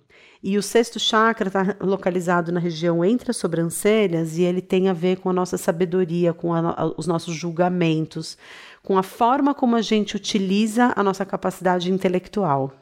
E 0.43 0.57
o 0.57 0.63
sexto 0.63 0.99
chakra 0.99 1.49
está 1.49 1.75
localizado 1.79 2.51
na 2.51 2.59
região 2.59 3.05
entre 3.05 3.29
as 3.29 3.37
sobrancelhas 3.37 4.39
e 4.39 4.41
ele 4.41 4.59
tem 4.59 4.89
a 4.89 4.93
ver 4.93 5.19
com 5.19 5.29
a 5.29 5.33
nossa 5.33 5.55
sabedoria, 5.55 6.33
com 6.33 6.51
a, 6.51 6.93
os 6.97 7.05
nossos 7.05 7.35
julgamentos, 7.35 8.39
com 8.81 8.97
a 8.97 9.03
forma 9.03 9.53
como 9.53 9.75
a 9.75 9.83
gente 9.83 10.15
utiliza 10.15 10.93
a 10.95 11.03
nossa 11.03 11.23
capacidade 11.23 11.91
intelectual. 11.91 12.80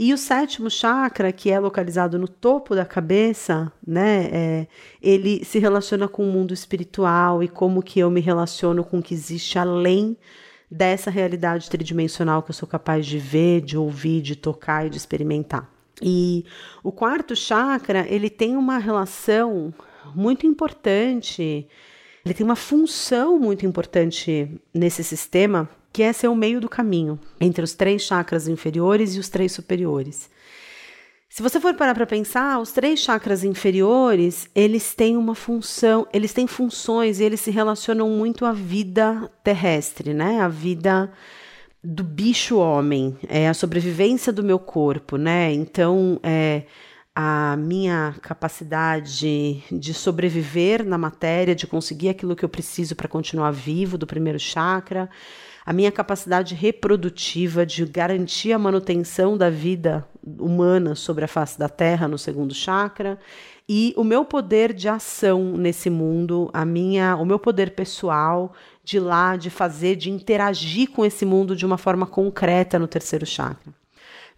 E 0.00 0.14
o 0.14 0.16
sétimo 0.16 0.70
chakra, 0.70 1.32
que 1.32 1.50
é 1.50 1.58
localizado 1.58 2.20
no 2.20 2.28
topo 2.28 2.72
da 2.72 2.84
cabeça, 2.84 3.72
né, 3.84 4.28
é, 4.30 4.66
ele 5.02 5.44
se 5.44 5.58
relaciona 5.58 6.06
com 6.06 6.22
o 6.22 6.32
mundo 6.32 6.54
espiritual 6.54 7.42
e 7.42 7.48
como 7.48 7.82
que 7.82 7.98
eu 7.98 8.08
me 8.08 8.20
relaciono 8.20 8.84
com 8.84 9.00
o 9.00 9.02
que 9.02 9.12
existe 9.12 9.58
além 9.58 10.16
dessa 10.70 11.10
realidade 11.10 11.68
tridimensional 11.68 12.44
que 12.44 12.50
eu 12.50 12.54
sou 12.54 12.68
capaz 12.68 13.06
de 13.06 13.18
ver, 13.18 13.60
de 13.60 13.76
ouvir, 13.76 14.22
de 14.22 14.36
tocar 14.36 14.86
e 14.86 14.90
de 14.90 14.96
experimentar. 14.96 15.68
E 16.00 16.44
o 16.80 16.92
quarto 16.92 17.34
chakra, 17.34 18.06
ele 18.08 18.30
tem 18.30 18.56
uma 18.56 18.78
relação 18.78 19.74
muito 20.14 20.46
importante, 20.46 21.66
ele 22.24 22.34
tem 22.34 22.46
uma 22.46 22.54
função 22.54 23.36
muito 23.36 23.66
importante 23.66 24.48
nesse 24.72 25.02
sistema 25.02 25.68
que 25.92 26.02
é 26.02 26.12
ser 26.12 26.28
o 26.28 26.34
meio 26.34 26.60
do 26.60 26.68
caminho 26.68 27.18
entre 27.40 27.64
os 27.64 27.74
três 27.74 28.02
chakras 28.02 28.48
inferiores 28.48 29.14
e 29.14 29.18
os 29.18 29.28
três 29.28 29.52
superiores. 29.52 30.30
Se 31.28 31.42
você 31.42 31.60
for 31.60 31.74
parar 31.74 31.94
para 31.94 32.06
pensar, 32.06 32.58
os 32.58 32.72
três 32.72 33.00
chakras 33.00 33.44
inferiores, 33.44 34.48
eles 34.54 34.94
têm 34.94 35.16
uma 35.16 35.34
função, 35.34 36.06
eles 36.12 36.32
têm 36.32 36.46
funções 36.46 37.20
e 37.20 37.24
eles 37.24 37.40
se 37.40 37.50
relacionam 37.50 38.08
muito 38.08 38.46
à 38.46 38.52
vida 38.52 39.30
terrestre, 39.44 40.14
né? 40.14 40.40
A 40.40 40.48
vida 40.48 41.12
do 41.84 42.02
bicho 42.02 42.58
homem, 42.58 43.16
é 43.28 43.48
a 43.48 43.54
sobrevivência 43.54 44.32
do 44.32 44.42
meu 44.42 44.58
corpo, 44.58 45.16
né? 45.16 45.52
Então, 45.52 46.18
é 46.22 46.62
a 47.14 47.56
minha 47.56 48.14
capacidade 48.22 49.62
de 49.70 49.92
sobreviver 49.92 50.84
na 50.84 50.96
matéria, 50.96 51.54
de 51.54 51.66
conseguir 51.66 52.08
aquilo 52.08 52.36
que 52.36 52.44
eu 52.44 52.48
preciso 52.48 52.96
para 52.96 53.08
continuar 53.08 53.50
vivo 53.50 53.98
do 53.98 54.06
primeiro 54.06 54.38
chakra, 54.38 55.10
a 55.68 55.72
minha 55.74 55.92
capacidade 55.92 56.54
reprodutiva 56.54 57.66
de 57.66 57.84
garantir 57.84 58.54
a 58.54 58.58
manutenção 58.58 59.36
da 59.36 59.50
vida 59.50 60.02
humana 60.24 60.94
sobre 60.94 61.26
a 61.26 61.28
face 61.28 61.58
da 61.58 61.68
Terra 61.68 62.08
no 62.08 62.16
segundo 62.16 62.54
chakra 62.54 63.18
e 63.68 63.92
o 63.94 64.02
meu 64.02 64.24
poder 64.24 64.72
de 64.72 64.88
ação 64.88 65.58
nesse 65.58 65.90
mundo, 65.90 66.48
a 66.54 66.64
minha, 66.64 67.16
o 67.16 67.26
meu 67.26 67.38
poder 67.38 67.72
pessoal 67.72 68.54
de 68.82 68.98
lá, 68.98 69.36
de 69.36 69.50
fazer, 69.50 69.94
de 69.96 70.10
interagir 70.10 70.88
com 70.88 71.04
esse 71.04 71.26
mundo 71.26 71.54
de 71.54 71.66
uma 71.66 71.76
forma 71.76 72.06
concreta 72.06 72.78
no 72.78 72.88
terceiro 72.88 73.26
chakra. 73.26 73.77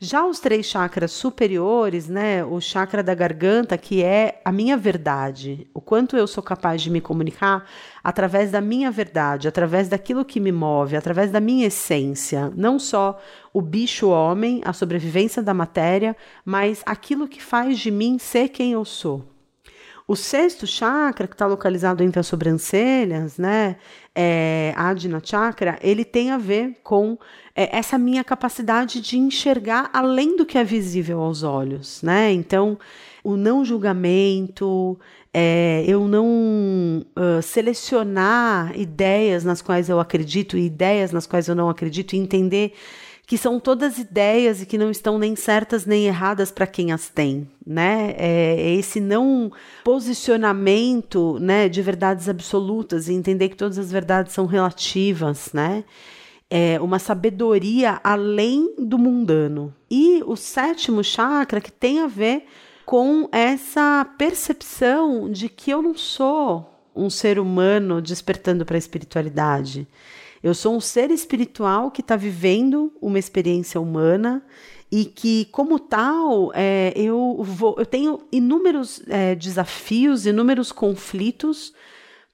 Já 0.03 0.25
os 0.25 0.41
três 0.41 0.65
chakras 0.65 1.13
superiores, 1.13 2.09
né, 2.09 2.43
o 2.43 2.59
chakra 2.59 3.03
da 3.03 3.15
garganta, 3.15 3.77
que 3.77 4.03
é 4.03 4.41
a 4.43 4.51
minha 4.51 4.75
verdade, 4.75 5.69
o 5.75 5.81
quanto 5.83 6.17
eu 6.17 6.27
sou 6.27 6.43
capaz 6.43 6.81
de 6.81 6.89
me 6.89 7.03
comunicar 7.03 7.69
através 8.03 8.51
da 8.51 8.63
minha 8.63 8.91
verdade, 8.91 9.47
através 9.47 9.91
daquilo 9.91 10.25
que 10.25 10.41
me 10.41 10.51
move, 10.51 10.97
através 10.97 11.31
da 11.31 11.39
minha 11.39 11.67
essência, 11.67 12.51
não 12.57 12.79
só 12.79 13.21
o 13.53 13.61
bicho 13.61 14.09
homem, 14.09 14.63
a 14.65 14.73
sobrevivência 14.73 15.43
da 15.43 15.53
matéria, 15.53 16.17
mas 16.47 16.83
aquilo 16.87 17.29
que 17.29 17.43
faz 17.43 17.79
de 17.79 17.91
mim 17.91 18.19
ser 18.19 18.49
quem 18.49 18.73
eu 18.73 18.87
sou. 18.87 19.30
O 20.11 20.17
sexto 20.17 20.67
chakra, 20.67 21.29
que 21.29 21.35
está 21.35 21.47
localizado 21.47 22.03
entre 22.03 22.19
as 22.19 22.27
sobrancelhas, 22.27 23.39
né, 23.39 23.77
é, 24.13 24.75
Adina 24.75 25.23
Chakra, 25.23 25.79
ele 25.81 26.05
tem 26.05 26.33
a 26.33 26.37
ver 26.37 26.81
com 26.83 27.17
é, 27.55 27.79
essa 27.79 27.97
minha 27.97 28.25
capacidade 28.25 29.01
de 29.01 29.17
enxergar 29.17 29.89
além 29.93 30.37
do 30.37 30.45
que 30.45 30.59
é 30.59 30.65
visível 30.65 31.21
aos 31.21 31.45
olhos, 31.45 32.03
né? 32.03 32.33
Então, 32.33 32.77
o 33.23 33.37
não 33.37 33.65
julgamento, 33.65 34.99
é, 35.33 35.85
eu 35.87 36.09
não 36.09 37.07
uh, 37.17 37.41
selecionar 37.41 38.77
ideias 38.77 39.45
nas 39.45 39.63
quais 39.63 39.89
eu 39.89 40.01
acredito 40.01 40.59
e 40.59 40.67
ideias 40.67 41.13
nas 41.13 41.25
quais 41.25 41.47
eu 41.47 41.55
não 41.55 41.71
acredito 41.71 42.17
e 42.17 42.19
entender 42.19 42.73
que 43.31 43.39
são 43.39 43.61
todas 43.61 43.97
ideias 43.97 44.61
e 44.61 44.67
que 44.67 44.77
não 44.77 44.91
estão 44.91 45.17
nem 45.17 45.37
certas 45.37 45.87
nem 45.87 46.09
erradas 46.09 46.51
para 46.51 46.67
quem 46.67 46.91
as 46.91 47.09
tem, 47.09 47.49
né? 47.65 48.13
É, 48.19 48.57
é 48.59 48.75
esse 48.75 48.99
não 48.99 49.53
posicionamento, 49.85 51.39
né, 51.39 51.69
de 51.69 51.81
verdades 51.81 52.29
absolutas 52.29 53.09
e 53.09 53.13
entender 53.13 53.49
que 53.51 53.57
todas 53.57 53.79
as 53.79 53.93
verdades 53.93 54.33
são 54.33 54.47
relativas, 54.47 55.53
né? 55.53 55.85
É 56.51 56.81
uma 56.81 56.99
sabedoria 56.99 58.01
além 58.03 58.75
do 58.77 58.99
mundano. 58.99 59.73
E 59.89 60.25
o 60.27 60.35
sétimo 60.35 61.05
chakra 61.05 61.61
que 61.61 61.71
tem 61.71 62.01
a 62.01 62.09
ver 62.09 62.47
com 62.85 63.29
essa 63.31 64.05
percepção 64.19 65.31
de 65.31 65.49
que 65.49 65.71
eu 65.71 65.81
não 65.81 65.97
sou 65.97 66.69
um 66.97 67.09
ser 67.09 67.39
humano 67.39 68.03
despertando 68.03 68.67
para 68.67 68.77
a 68.77 68.79
espiritualidade. 68.79 69.87
Eu 70.43 70.55
sou 70.55 70.75
um 70.75 70.81
ser 70.81 71.11
espiritual 71.11 71.91
que 71.91 72.01
está 72.01 72.17
vivendo 72.17 72.93
uma 73.01 73.19
experiência 73.19 73.81
humana 73.81 74.43
e 74.91 75.05
que, 75.05 75.45
como 75.53 75.79
tal, 75.79 76.51
é, 76.55 76.93
eu, 76.97 77.39
vou, 77.43 77.77
eu 77.79 77.87
tenho 77.87 78.21
inúmeros 78.33 79.03
é, 79.07 79.35
desafios, 79.35 80.27
inúmeros 80.27 80.73
conflitos 80.73 81.75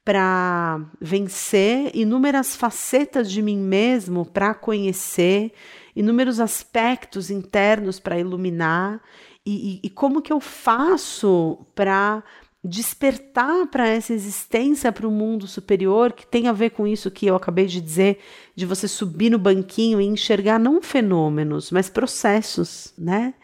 para 0.04 0.80
vencer, 1.00 1.90
inúmeras 1.94 2.54
facetas 2.54 3.30
de 3.30 3.42
mim 3.42 3.58
mesmo 3.58 4.24
para 4.24 4.54
conhecer, 4.54 5.52
inúmeros 5.96 6.38
aspectos 6.38 7.28
internos 7.28 7.98
para 7.98 8.18
iluminar. 8.18 9.02
E, 9.44 9.80
e, 9.82 9.86
e 9.86 9.90
como 9.90 10.22
que 10.22 10.32
eu 10.32 10.40
faço 10.40 11.58
para 11.74 12.22
despertar 12.66 13.66
para 13.68 13.86
essa 13.88 14.12
existência, 14.12 14.90
para 14.90 15.06
o 15.06 15.10
mundo 15.10 15.46
superior, 15.46 16.12
que 16.12 16.26
tem 16.26 16.48
a 16.48 16.52
ver 16.52 16.70
com 16.70 16.86
isso 16.86 17.10
que 17.10 17.26
eu 17.26 17.36
acabei 17.36 17.66
de 17.66 17.80
dizer, 17.80 18.18
de 18.54 18.66
você 18.66 18.88
subir 18.88 19.30
no 19.30 19.38
banquinho 19.38 20.00
e 20.00 20.04
enxergar 20.04 20.58
não 20.58 20.82
fenômenos, 20.82 21.70
mas 21.70 21.88
processos, 21.88 22.92
né? 22.98 23.34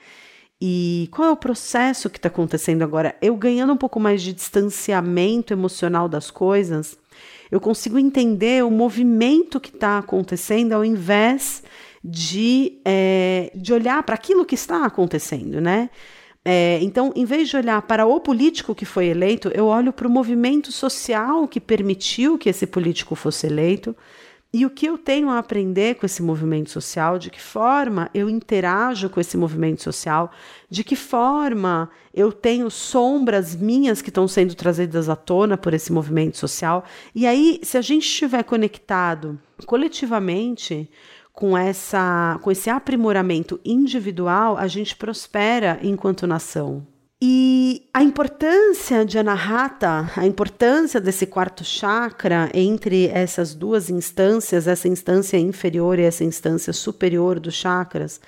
E 0.61 1.09
qual 1.11 1.29
é 1.29 1.33
o 1.33 1.37
processo 1.37 2.09
que 2.09 2.19
está 2.19 2.29
acontecendo 2.29 2.83
agora? 2.83 3.17
Eu 3.21 3.35
ganhando 3.37 3.73
um 3.73 3.77
pouco 3.77 3.99
mais 3.99 4.23
de 4.23 4.33
distanciamento 4.33 5.53
emocional 5.53 6.09
das 6.09 6.31
coisas, 6.31 6.97
eu 7.51 7.61
consigo 7.61 7.99
entender 7.99 8.65
o 8.65 8.71
movimento 8.71 9.61
que 9.61 9.71
está 9.71 9.99
acontecendo 9.99 10.73
ao 10.73 10.85
invés 10.85 11.63
de, 12.03 12.81
é, 12.85 13.51
de 13.55 13.73
olhar 13.73 14.03
para 14.03 14.15
aquilo 14.15 14.45
que 14.45 14.55
está 14.55 14.85
acontecendo, 14.85 15.61
né? 15.61 15.91
É, 16.45 16.81
então, 16.83 17.13
em 17.15 17.25
vez 17.25 17.49
de 17.49 17.57
olhar 17.57 17.81
para 17.83 18.05
o 18.05 18.19
político 18.19 18.75
que 18.75 18.85
foi 18.85 19.07
eleito, 19.07 19.49
eu 19.55 19.67
olho 19.67 19.93
para 19.93 20.09
o 20.09 20.11
movimento 20.11 20.73
social 20.73 21.47
que 21.47 21.61
permitiu 21.61 22.37
que 22.37 22.49
esse 22.49 22.67
político 22.67 23.15
fosse 23.15 23.47
eleito 23.47 23.95
e 24.55 24.67
o 24.67 24.71
que 24.71 24.85
eu 24.85 24.99
tenho 24.99 25.31
a 25.31 25.39
aprender 25.39 25.95
com 25.95 26.05
esse 26.05 26.23
movimento 26.23 26.69
social, 26.69 27.19
de 27.19 27.31
que 27.31 27.41
forma 27.41 28.11
eu 28.13 28.29
interajo 28.29 29.09
com 29.09 29.19
esse 29.19 29.35
movimento 29.35 29.83
social, 29.83 30.31
de 30.69 30.85
que 30.85 30.95
forma 30.95 31.89
eu 32.13 32.31
tenho 32.31 32.71
sombras 32.71 33.57
minhas 33.57 34.03
que 34.03 34.11
estão 34.11 34.29
sendo 34.29 34.55
trazidas 34.55 35.09
à 35.09 35.17
tona 35.17 35.57
por 35.57 35.73
esse 35.73 35.91
movimento 35.91 36.37
social. 36.37 36.85
E 37.15 37.27
aí, 37.27 37.61
se 37.63 37.79
a 37.79 37.81
gente 37.81 38.05
estiver 38.05 38.43
conectado 38.43 39.41
coletivamente, 39.65 40.91
com 41.33 41.57
essa 41.57 42.39
com 42.43 42.51
esse 42.51 42.69
aprimoramento 42.69 43.61
individual, 43.65 44.57
a 44.57 44.67
gente 44.67 44.95
prospera 44.97 45.79
enquanto 45.83 46.27
nação. 46.27 46.87
E 47.25 47.89
a 47.95 48.03
importância 48.03 49.05
de 49.05 49.17
Anahata, 49.17 50.11
a 50.17 50.27
importância 50.27 51.01
desse 51.01 51.25
quarto 51.25 51.63
chakra 51.63 52.51
entre 52.53 53.07
essas 53.07 53.55
duas 53.55 53.89
instâncias, 53.89 54.67
essa 54.67 54.89
instância 54.89 55.39
inferior 55.39 56.01
e 56.01 56.03
essa 56.03 56.25
instância 56.25 56.73
superior 56.73 57.39
dos 57.39 57.55
chakras, 57.55 58.21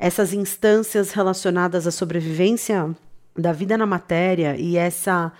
essas 0.00 0.32
instâncias 0.32 1.12
relacionadas 1.12 1.86
à 1.86 1.92
sobrevivência 1.92 2.92
da 3.36 3.52
vida 3.52 3.78
na 3.78 3.86
matéria 3.86 4.56
e 4.56 4.76
essa 4.76 5.32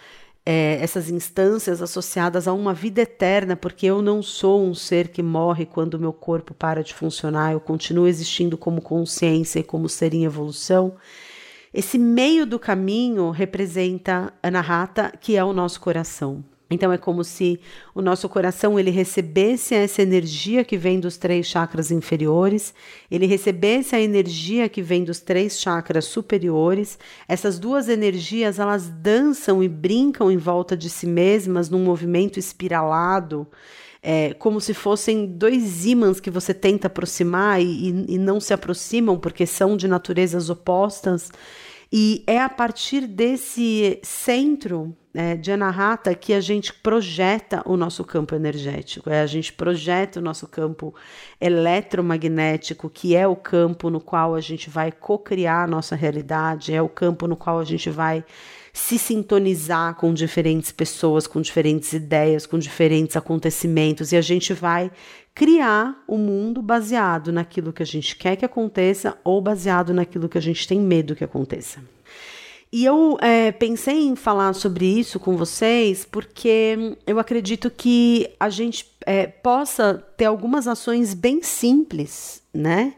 é, 0.47 0.79
essas 0.81 1.09
instâncias 1.09 1.81
associadas 1.81 2.47
a 2.47 2.53
uma 2.53 2.75
vida 2.75 3.01
eterna, 3.01 3.57
porque 3.57 3.87
eu 3.87 4.03
não 4.03 4.23
sou 4.23 4.63
um 4.63 4.75
ser 4.75 5.09
que 5.09 5.23
morre 5.23 5.65
quando 5.65 5.99
meu 5.99 6.13
corpo 6.13 6.53
para 6.53 6.83
de 6.83 6.93
funcionar, 6.93 7.53
eu 7.53 7.61
continuo 7.61 8.07
existindo 8.07 8.59
como 8.59 8.83
consciência 8.83 9.61
e 9.61 9.65
como 9.65 9.89
ser 9.89 10.13
em 10.13 10.25
evolução. 10.25 10.95
Esse 11.73 11.99
meio 11.99 12.47
do 12.47 12.59
caminho 12.59 13.31
representa 13.31 14.33
Anahata, 14.43 15.13
que 15.21 15.37
é 15.37 15.43
o 15.43 15.53
nosso 15.53 15.81
coração. 15.81 16.45
Então 16.71 16.91
é 16.91 16.97
como 16.97 17.23
se 17.23 17.61
o 17.95 18.01
nosso 18.01 18.27
coração 18.29 18.79
ele 18.79 18.91
recebesse 18.91 19.75
essa 19.75 20.01
energia 20.01 20.65
que 20.65 20.79
vem 20.79 20.99
dos 20.99 21.19
três 21.19 21.47
chakras 21.47 21.91
inferiores, 21.91 22.73
ele 23.11 23.27
recebesse 23.27 23.95
a 23.95 24.01
energia 24.01 24.69
que 24.69 24.81
vem 24.81 25.05
dos 25.05 25.21
três 25.21 25.61
chakras 25.61 26.07
superiores. 26.07 26.99
Essas 27.29 27.59
duas 27.59 27.89
energias 27.89 28.59
elas 28.59 28.89
dançam 28.89 29.63
e 29.63 29.69
brincam 29.69 30.31
em 30.31 30.39
volta 30.39 30.75
de 30.75 30.89
si 30.89 31.07
mesmas 31.07 31.69
num 31.69 31.85
movimento 31.85 32.39
espiralado. 32.39 33.47
É, 34.03 34.35
como 34.35 34.61
se 34.61 34.75
fossem 34.75 35.27
dois 35.27 35.87
ímãs 35.87 36.21
que 36.21 36.31
você 36.31 36.53
tenta 36.53 36.89
aproximar 36.89 37.63
e, 37.63 37.89
e, 37.89 38.15
e 38.15 38.19
não 38.19 38.39
se 38.39 38.53
aproximam 38.53 39.19
porque 39.19 39.47
são 39.47 39.77
de 39.77 39.89
naturezas 39.89 40.51
opostas. 40.51 41.31
E 41.91 42.23
é 42.27 42.39
a 42.39 42.49
partir 42.49 43.07
desse 43.07 43.99
centro 44.03 44.95
é, 45.15 45.37
de 45.37 45.53
Anahata 45.53 46.13
que 46.15 46.33
a 46.33 46.41
gente 46.41 46.73
projeta 46.73 47.63
o 47.65 47.77
nosso 47.77 48.03
campo 48.05 48.35
energético, 48.35 49.09
é 49.09 49.21
a 49.21 49.27
gente 49.27 49.53
projeta 49.53 50.19
o 50.19 50.23
nosso 50.23 50.49
campo 50.49 50.93
eletromagnético, 51.41 52.91
que 52.91 53.15
é 53.15 53.27
o 53.27 53.37
campo 53.37 53.89
no 53.89 54.01
qual 54.01 54.35
a 54.35 54.41
gente 54.41 54.69
vai 54.69 54.91
co-criar 54.91 55.63
a 55.63 55.67
nossa 55.69 55.95
realidade, 55.95 56.75
é 56.75 56.83
o 56.83 56.89
campo 56.89 57.29
no 57.29 57.37
qual 57.37 57.61
a 57.61 57.65
gente 57.65 57.89
vai 57.89 58.25
se 58.73 58.99
sintonizar 58.99 59.95
com 59.95 60.13
diferentes 60.13 60.73
pessoas, 60.73 61.29
com 61.29 61.41
diferentes 61.41 61.93
ideias, 61.93 62.45
com 62.45 62.59
diferentes 62.59 63.17
acontecimentos, 63.17 64.11
e 64.11 64.17
a 64.17 64.21
gente 64.21 64.53
vai 64.53 64.91
criar 65.33 66.03
o 66.09 66.17
um 66.17 66.19
mundo 66.19 66.61
baseado 66.61 67.33
naquilo 67.33 67.73
que 67.73 67.85
a 67.85 67.87
gente 67.87 68.17
quer 68.17 68.35
que 68.35 68.45
aconteça 68.45 69.17
ou 69.23 69.41
baseado 69.41 69.95
naquilo 69.95 70.29
que 70.29 70.39
a 70.39 70.43
gente 70.43 70.67
tem 70.67 70.81
medo 70.81 71.15
que 71.15 71.23
aconteça. 71.23 71.94
E 72.77 72.85
eu 72.85 73.17
é, 73.23 73.53
pensei 73.53 74.05
em 74.05 74.17
falar 74.17 74.53
sobre 74.53 74.85
isso 74.85 75.21
com 75.21 75.37
vocês 75.37 76.05
porque 76.05 76.97
eu 77.07 77.21
acredito 77.21 77.71
que 77.71 78.29
a 78.41 78.51
gente 78.51 78.93
é, 79.07 79.29
possa 79.29 80.05
ter 80.17 80.25
algumas 80.25 80.67
ações 80.67 81.15
bem 81.15 81.41
simples, 81.41 82.43
né? 82.53 82.95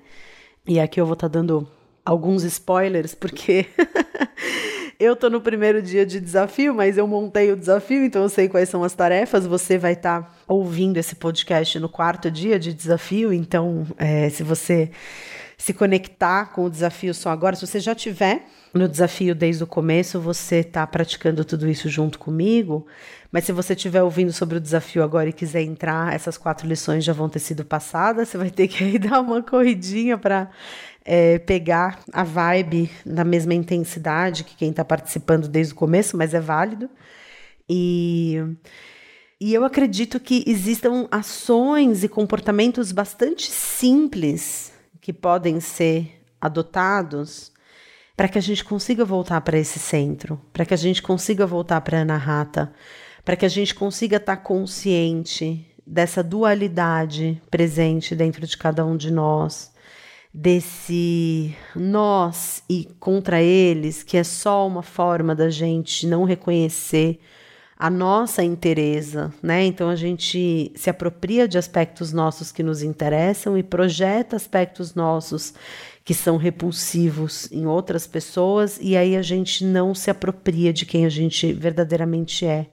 E 0.67 0.81
aqui 0.81 0.99
eu 0.99 1.05
vou 1.05 1.13
estar 1.13 1.29
tá 1.29 1.33
dando 1.35 1.69
alguns 2.07 2.43
spoilers, 2.43 3.15
porque 3.15 3.67
eu 4.99 5.15
tô 5.15 5.29
no 5.29 5.43
primeiro 5.43 5.83
dia 5.83 6.07
de 6.07 6.21
desafio, 6.21 6.75
mas 6.75 6.97
eu 6.97 7.07
montei 7.07 7.53
o 7.53 7.57
desafio, 7.57 8.03
então 8.03 8.23
eu 8.23 8.31
sei 8.31 8.49
quais 8.49 8.71
são 8.71 8.83
as 8.83 8.95
tarefas. 8.95 9.47
Você 9.47 9.77
vai 9.77 9.93
estar 9.93 10.23
tá 10.23 10.35
ouvindo 10.49 10.97
esse 10.97 11.17
podcast 11.17 11.79
no 11.79 11.91
quarto 11.91 12.31
dia 12.31 12.59
de 12.59 12.73
desafio, 12.73 13.31
então 13.31 13.87
é, 13.99 14.31
se 14.31 14.43
você 14.43 14.91
se 15.59 15.75
conectar 15.75 16.47
com 16.55 16.65
o 16.65 16.71
desafio 16.71 17.13
só 17.13 17.29
agora, 17.29 17.55
se 17.55 17.67
você 17.67 17.79
já 17.79 17.95
tiver 17.95 18.47
no 18.77 18.89
desafio 18.89 19.35
desde 19.35 19.65
o 19.65 19.67
começo, 19.67 20.21
você 20.21 20.57
está 20.57 20.87
praticando 20.87 21.45
tudo 21.45 21.69
isso 21.69 21.89
junto 21.89 22.19
comigo. 22.19 22.87
Mas 23.31 23.45
se 23.45 23.53
você 23.53 23.75
estiver 23.75 24.03
ouvindo 24.03 24.33
sobre 24.33 24.57
o 24.57 24.61
desafio 24.61 25.03
agora 25.03 25.29
e 25.29 25.33
quiser 25.33 25.63
entrar, 25.63 26.15
essas 26.15 26.39
quatro 26.39 26.67
lições 26.67 27.05
já 27.05 27.13
vão 27.13 27.29
ter 27.29 27.39
sido 27.39 27.65
passadas. 27.65 28.29
Você 28.29 28.39
vai 28.39 28.51
ter 28.51 28.69
que 28.69 28.83
aí 28.83 28.99
dar 29.01 29.21
uma 29.21 29.43
corridinha 29.43 30.17
para 30.17 30.51
é, 31.05 31.39
pegar 31.39 32.01
a 32.13 32.25
vibe 32.25 32.91
na 33.05 33.25
mesma 33.25 33.55
intensidade 33.55 34.45
que 34.45 34.57
quem 34.57 34.71
está 34.71 34.85
participando 34.85 35.49
desde 35.49 35.73
o 35.73 35.77
começo, 35.77 36.17
mas 36.17 36.35
é 36.35 36.41
válido. 36.41 36.89
E, 37.69 38.37
e 39.41 39.53
eu 39.53 39.65
acredito 39.65 40.19
que 40.19 40.45
existam 40.47 41.07
ações 41.11 42.05
e 42.05 42.09
comportamentos 42.09 42.91
bastante 42.93 43.51
simples 43.51 44.73
que 45.01 45.13
podem 45.13 45.61
ser 45.61 46.21
adotados 46.41 47.53
para 48.17 48.29
que 48.29 48.39
a 48.39 48.43
gente 48.43 48.65
consiga 48.65 49.05
voltar 49.05 49.41
para 49.43 49.59
esse 49.59 49.79
centro, 49.79 50.41
para 50.53 50.65
que 50.65 50.73
a 50.73 50.77
gente 50.77 51.03
consiga 51.03 51.47
voltar 51.47 51.81
para 51.83 51.99
a 51.99 52.01
Anahata, 52.01 52.73
para 53.25 53.37
que 53.37 53.45
a 53.45 53.49
gente 53.49 53.75
consiga 53.75 54.17
estar 54.17 54.37
tá 54.37 54.43
consciente 54.43 55.67
dessa 55.87 56.23
dualidade 56.23 57.41
presente 57.51 58.15
dentro 58.15 58.47
de 58.47 58.57
cada 58.57 58.85
um 58.85 58.97
de 58.97 59.13
nós, 59.13 59.73
desse 60.33 61.55
nós 61.75 62.63
e 62.69 62.89
contra 62.99 63.43
eles, 63.43 64.03
que 64.03 64.17
é 64.17 64.25
só 64.25 64.67
uma 64.67 64.83
forma 64.83 65.35
da 65.35 65.51
gente 65.51 66.07
não 66.07 66.25
reconhecer 66.25 67.21
a 67.79 67.91
nossa 67.91 68.43
interesa, 68.43 69.33
né? 69.43 69.65
Então 69.65 69.91
a 69.91 69.97
gente 69.97 70.73
se 70.75 70.89
apropria 70.89 71.47
de 71.47 71.59
aspectos 71.59 72.11
nossos 72.11 72.51
que 72.51 72.63
nos 72.63 72.83
interessam 72.83 73.57
e 73.59 73.63
projeta 73.63 74.35
aspectos 74.35 74.95
nossos 74.95 75.53
que 76.07 76.15
são 76.15 76.37
repulsivos 76.37 77.51
em 77.51 77.67
outras 77.67 78.07
pessoas 78.07 78.79
e 78.81 78.97
aí 78.97 79.17
a 79.17 79.23
gente 79.23 79.65
não 79.65 79.93
se 79.93 80.09
apropria 80.09 80.73
de 80.73 80.87
quem 80.87 81.05
a 81.05 81.09
gente 81.09 81.53
verdadeiramente 81.53 82.47
é. 82.47 82.69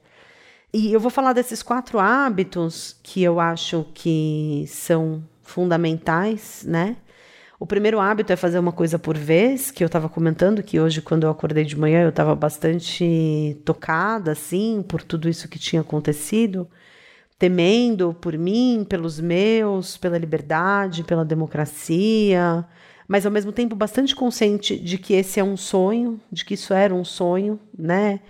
E 0.72 0.92
eu 0.92 1.00
vou 1.00 1.10
falar 1.10 1.32
desses 1.32 1.60
quatro 1.60 1.98
hábitos 1.98 2.96
que 3.02 3.24
eu 3.24 3.40
acho 3.40 3.86
que 3.92 4.64
são 4.68 5.24
fundamentais, 5.42 6.62
né? 6.64 6.96
O 7.58 7.66
primeiro 7.66 7.98
hábito 7.98 8.32
é 8.32 8.36
fazer 8.36 8.60
uma 8.60 8.70
coisa 8.70 9.00
por 9.00 9.18
vez, 9.18 9.72
que 9.72 9.82
eu 9.82 9.86
estava 9.86 10.08
comentando 10.08 10.62
que 10.62 10.78
hoje, 10.78 11.02
quando 11.02 11.24
eu 11.24 11.30
acordei 11.30 11.64
de 11.64 11.76
manhã, 11.76 12.02
eu 12.02 12.10
estava 12.10 12.36
bastante 12.36 13.60
tocada, 13.64 14.30
assim, 14.30 14.84
por 14.86 15.02
tudo 15.02 15.28
isso 15.28 15.48
que 15.48 15.58
tinha 15.58 15.82
acontecido, 15.82 16.68
temendo 17.36 18.14
por 18.14 18.38
mim, 18.38 18.86
pelos 18.88 19.18
meus, 19.18 19.96
pela 19.96 20.18
liberdade, 20.18 21.02
pela 21.02 21.24
democracia, 21.24 22.64
mas 23.06 23.26
ao 23.26 23.32
mesmo 23.32 23.52
tempo 23.52 23.76
bastante 23.76 24.14
consciente 24.14 24.76
de 24.78 24.98
que 24.98 25.14
esse 25.14 25.38
é 25.38 25.44
um 25.44 25.56
sonho, 25.56 26.20
de 26.30 26.44
que 26.44 26.54
isso 26.54 26.72
era 26.72 26.94
um 26.94 27.04
sonho, 27.04 27.58
né? 27.76 28.20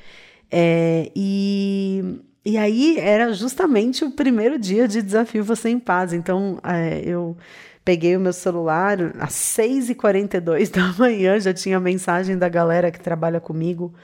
É, 0.50 1.10
e, 1.14 2.20
e 2.44 2.56
aí 2.56 2.98
era 2.98 3.32
justamente 3.32 4.04
o 4.04 4.10
primeiro 4.10 4.58
dia 4.58 4.86
de 4.86 5.02
desafio 5.02 5.42
Você 5.44 5.68
em 5.68 5.78
Paz. 5.78 6.12
Então 6.12 6.58
é, 6.62 7.02
eu 7.04 7.36
peguei 7.84 8.16
o 8.16 8.20
meu 8.20 8.32
celular 8.32 8.98
às 9.20 9.34
6h42 9.34 10.70
da 10.74 10.92
manhã, 10.92 11.38
já 11.38 11.52
tinha 11.52 11.78
mensagem 11.78 12.36
da 12.36 12.48
galera 12.48 12.90
que 12.90 13.00
trabalha 13.00 13.40
comigo, 13.40 13.94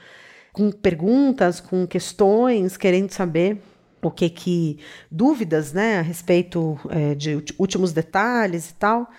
com 0.53 0.71
perguntas, 0.71 1.59
com 1.59 1.87
questões, 1.87 2.77
querendo 2.77 3.11
saber 3.11 3.61
o 4.01 4.09
que 4.09 4.29
que 4.29 4.79
dúvidas, 5.09 5.73
né, 5.73 5.99
a 5.99 6.01
respeito 6.01 6.77
é, 6.89 7.15
de 7.15 7.43
últimos 7.57 7.93
detalhes 7.93 8.69
e 8.69 8.73
tal. 8.75 9.09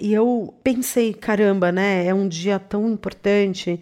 E 0.00 0.14
eu 0.14 0.54
pensei, 0.64 1.12
caramba, 1.12 1.70
né? 1.70 2.06
É 2.06 2.14
um 2.14 2.26
dia 2.26 2.58
tão 2.58 2.88
importante 2.88 3.80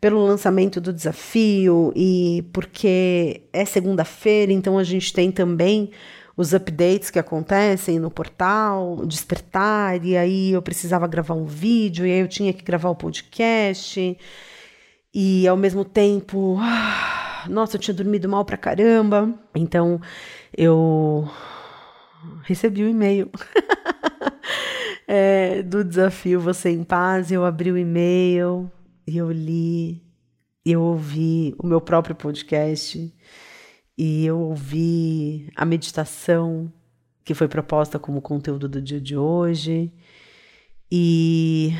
pelo 0.00 0.24
lançamento 0.24 0.80
do 0.80 0.92
desafio 0.92 1.92
e 1.94 2.44
porque 2.52 3.42
é 3.52 3.64
segunda-feira, 3.64 4.52
então 4.52 4.78
a 4.78 4.84
gente 4.84 5.12
tem 5.12 5.30
também 5.30 5.90
os 6.36 6.54
updates 6.54 7.10
que 7.10 7.18
acontecem 7.18 7.98
no 7.98 8.10
portal, 8.10 9.04
despertar, 9.04 10.04
e 10.04 10.16
aí 10.16 10.52
eu 10.52 10.62
precisava 10.62 11.06
gravar 11.08 11.34
um 11.34 11.44
vídeo, 11.44 12.06
e 12.06 12.12
aí 12.12 12.20
eu 12.20 12.28
tinha 12.28 12.52
que 12.52 12.62
gravar 12.62 12.90
o 12.90 12.94
podcast, 12.94 14.16
e 15.12 15.48
ao 15.48 15.56
mesmo 15.56 15.84
tempo, 15.84 16.56
ah, 16.60 17.44
nossa, 17.50 17.76
eu 17.76 17.80
tinha 17.80 17.94
dormido 17.94 18.28
mal 18.28 18.44
pra 18.44 18.56
caramba, 18.56 19.34
então 19.52 20.00
eu 20.56 21.28
recebi 22.44 22.84
o 22.84 22.86
um 22.86 22.90
e-mail. 22.90 23.30
é, 25.08 25.62
do 25.62 25.82
desafio 25.82 26.38
Você 26.38 26.68
em 26.68 26.84
Paz, 26.84 27.32
eu 27.32 27.42
abri 27.46 27.72
o 27.72 27.78
e-mail 27.78 28.70
e 29.06 29.16
eu 29.16 29.32
li, 29.32 30.02
eu 30.62 30.82
ouvi 30.82 31.54
o 31.58 31.66
meu 31.66 31.80
próprio 31.80 32.14
podcast 32.14 33.10
e 33.96 34.26
eu 34.26 34.38
ouvi 34.38 35.50
a 35.56 35.64
meditação 35.64 36.70
que 37.24 37.32
foi 37.32 37.48
proposta 37.48 37.98
como 37.98 38.20
conteúdo 38.20 38.68
do 38.68 38.82
dia 38.82 39.00
de 39.00 39.16
hoje. 39.16 39.90
E 40.92 41.72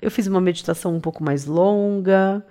eu 0.00 0.10
fiz 0.10 0.26
uma 0.26 0.40
meditação 0.40 0.94
um 0.94 1.00
pouco 1.00 1.24
mais 1.24 1.46
longa, 1.46 2.44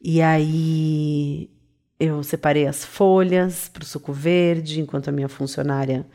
e 0.00 0.22
aí 0.22 1.50
eu 1.98 2.22
separei 2.22 2.66
as 2.66 2.84
folhas 2.84 3.68
para 3.68 3.82
o 3.82 3.86
suco 3.86 4.12
verde, 4.12 4.80
enquanto 4.80 5.08
a 5.08 5.12
minha 5.12 5.28
funcionária 5.28 6.06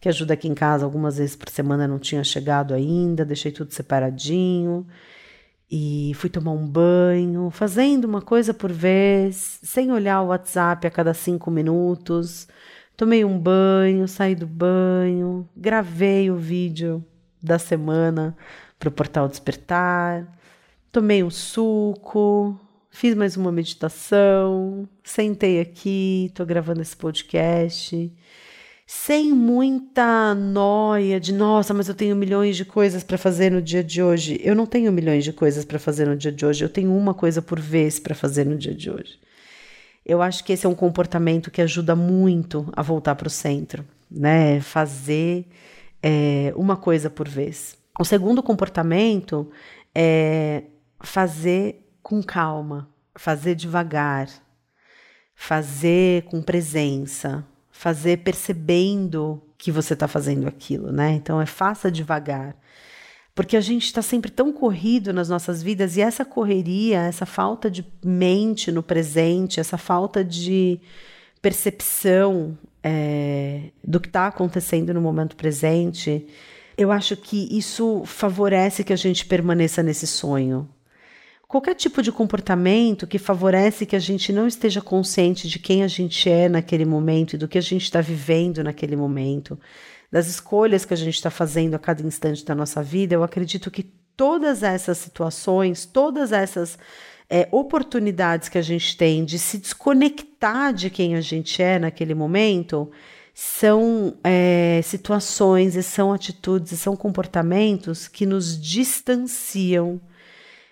que 0.00 0.08
ajuda 0.08 0.34
aqui 0.34 0.48
em 0.48 0.54
casa 0.54 0.84
algumas 0.84 1.18
vezes 1.18 1.36
por 1.36 1.50
semana 1.50 1.86
não 1.86 1.98
tinha 1.98 2.24
chegado 2.24 2.72
ainda, 2.72 3.24
deixei 3.24 3.52
tudo 3.52 3.72
separadinho. 3.72 4.86
E 5.70 6.12
fui 6.16 6.28
tomar 6.28 6.52
um 6.52 6.66
banho, 6.66 7.48
fazendo 7.50 8.06
uma 8.06 8.20
coisa 8.20 8.52
por 8.52 8.72
vez, 8.72 9.60
sem 9.62 9.92
olhar 9.92 10.20
o 10.22 10.28
WhatsApp 10.28 10.86
a 10.86 10.90
cada 10.90 11.14
cinco 11.14 11.50
minutos. 11.50 12.48
Tomei 12.96 13.24
um 13.24 13.38
banho, 13.38 14.08
saí 14.08 14.34
do 14.34 14.46
banho, 14.46 15.48
gravei 15.56 16.30
o 16.30 16.36
vídeo 16.36 17.04
da 17.42 17.58
semana 17.58 18.36
para 18.78 18.88
o 18.88 18.92
portal 18.92 19.28
Despertar, 19.28 20.26
tomei 20.90 21.22
um 21.22 21.30
suco, 21.30 22.58
fiz 22.90 23.14
mais 23.14 23.36
uma 23.36 23.52
meditação, 23.52 24.88
sentei 25.04 25.60
aqui, 25.60 26.26
estou 26.26 26.44
gravando 26.44 26.82
esse 26.82 26.96
podcast 26.96 28.12
sem 28.92 29.32
muita 29.32 30.34
noia 30.34 31.20
de 31.20 31.32
nossa, 31.32 31.72
mas 31.72 31.88
eu 31.88 31.94
tenho 31.94 32.16
milhões 32.16 32.56
de 32.56 32.64
coisas 32.64 33.04
para 33.04 33.16
fazer 33.16 33.48
no 33.48 33.62
dia 33.62 33.84
de 33.84 34.02
hoje. 34.02 34.40
Eu 34.42 34.52
não 34.52 34.66
tenho 34.66 34.90
milhões 34.90 35.22
de 35.22 35.32
coisas 35.32 35.64
para 35.64 35.78
fazer 35.78 36.08
no 36.08 36.16
dia 36.16 36.32
de 36.32 36.44
hoje, 36.44 36.64
eu 36.64 36.68
tenho 36.68 36.92
uma 36.92 37.14
coisa 37.14 37.40
por 37.40 37.60
vez 37.60 38.00
para 38.00 38.16
fazer 38.16 38.44
no 38.44 38.58
dia 38.58 38.74
de 38.74 38.90
hoje. 38.90 39.16
Eu 40.04 40.20
acho 40.20 40.42
que 40.42 40.52
esse 40.52 40.66
é 40.66 40.68
um 40.68 40.74
comportamento 40.74 41.52
que 41.52 41.62
ajuda 41.62 41.94
muito 41.94 42.68
a 42.72 42.82
voltar 42.82 43.14
para 43.14 43.28
o 43.28 43.30
centro, 43.30 43.84
né? 44.10 44.60
Fazer 44.60 45.46
é, 46.02 46.52
uma 46.56 46.76
coisa 46.76 47.08
por 47.08 47.28
vez. 47.28 47.78
O 47.96 48.04
segundo 48.04 48.42
comportamento 48.42 49.48
é 49.94 50.64
fazer 50.98 51.88
com 52.02 52.20
calma, 52.24 52.90
fazer 53.14 53.54
devagar, 53.54 54.28
fazer 55.32 56.24
com 56.24 56.42
presença, 56.42 57.46
fazer 57.80 58.18
percebendo 58.18 59.40
que 59.56 59.72
você 59.72 59.94
está 59.94 60.06
fazendo 60.06 60.46
aquilo, 60.46 60.92
né? 60.92 61.12
Então 61.12 61.40
é 61.40 61.46
faça 61.46 61.90
devagar. 61.90 62.54
Porque 63.34 63.56
a 63.56 63.60
gente 63.62 63.86
está 63.86 64.02
sempre 64.02 64.30
tão 64.30 64.52
corrido 64.52 65.14
nas 65.14 65.30
nossas 65.30 65.62
vidas 65.62 65.96
e 65.96 66.02
essa 66.02 66.22
correria, 66.22 66.98
essa 67.00 67.24
falta 67.24 67.70
de 67.70 67.82
mente 68.04 68.70
no 68.70 68.82
presente, 68.82 69.60
essa 69.60 69.78
falta 69.78 70.22
de 70.22 70.78
percepção 71.40 72.58
é, 72.84 73.70
do 73.82 73.98
que 73.98 74.08
está 74.08 74.26
acontecendo 74.26 74.92
no 74.92 75.00
momento 75.00 75.34
presente, 75.34 76.26
eu 76.76 76.92
acho 76.92 77.16
que 77.16 77.48
isso 77.50 78.02
favorece 78.04 78.84
que 78.84 78.92
a 78.92 78.96
gente 78.96 79.24
permaneça 79.24 79.82
nesse 79.82 80.06
sonho. 80.06 80.68
Qualquer 81.50 81.74
tipo 81.74 82.00
de 82.00 82.12
comportamento 82.12 83.08
que 83.08 83.18
favorece 83.18 83.84
que 83.84 83.96
a 83.96 83.98
gente 83.98 84.32
não 84.32 84.46
esteja 84.46 84.80
consciente 84.80 85.48
de 85.48 85.58
quem 85.58 85.82
a 85.82 85.88
gente 85.88 86.30
é 86.30 86.48
naquele 86.48 86.84
momento 86.84 87.34
e 87.34 87.36
do 87.36 87.48
que 87.48 87.58
a 87.58 87.60
gente 87.60 87.82
está 87.82 88.00
vivendo 88.00 88.62
naquele 88.62 88.94
momento, 88.94 89.58
das 90.12 90.28
escolhas 90.28 90.84
que 90.84 90.94
a 90.94 90.96
gente 90.96 91.16
está 91.16 91.28
fazendo 91.28 91.74
a 91.74 91.78
cada 91.80 92.06
instante 92.06 92.44
da 92.44 92.54
nossa 92.54 92.84
vida, 92.84 93.16
eu 93.16 93.24
acredito 93.24 93.68
que 93.68 93.82
todas 94.16 94.62
essas 94.62 94.98
situações, 94.98 95.84
todas 95.84 96.30
essas 96.30 96.78
é, 97.28 97.48
oportunidades 97.50 98.48
que 98.48 98.56
a 98.56 98.62
gente 98.62 98.96
tem 98.96 99.24
de 99.24 99.36
se 99.36 99.58
desconectar 99.58 100.72
de 100.72 100.88
quem 100.88 101.16
a 101.16 101.20
gente 101.20 101.60
é 101.60 101.80
naquele 101.80 102.14
momento, 102.14 102.88
são 103.34 104.16
é, 104.22 104.80
situações 104.84 105.74
e 105.74 105.82
são 105.82 106.12
atitudes 106.12 106.70
e 106.70 106.78
são 106.78 106.94
comportamentos 106.94 108.06
que 108.06 108.24
nos 108.24 108.56
distanciam 108.56 110.00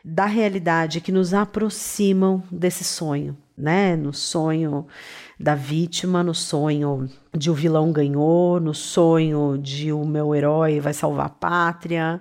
da 0.05 0.27
realidade, 0.27 1.01
que 1.01 1.13
nos 1.13 1.35
aproximam 1.35 2.43
desse 2.51 2.85
sonho, 2.85 3.37
né? 3.57 3.97
No 3.97 4.13
sonho 4.13 4.87
da 5.39 5.55
vítima, 5.55 6.23
no 6.23 6.35
sonho 6.35 7.09
de 7.37 7.51
o 7.51 7.55
vilão 7.55 7.93
ganhou, 7.93 8.61
no 8.61 8.75
sonho 8.75 9.59
de 9.59 9.93
o 9.93 10.05
meu 10.05 10.35
herói 10.35 10.81
vai 10.81 10.93
salvar 10.93 11.27
a 11.27 11.31
pátria. 11.31 12.21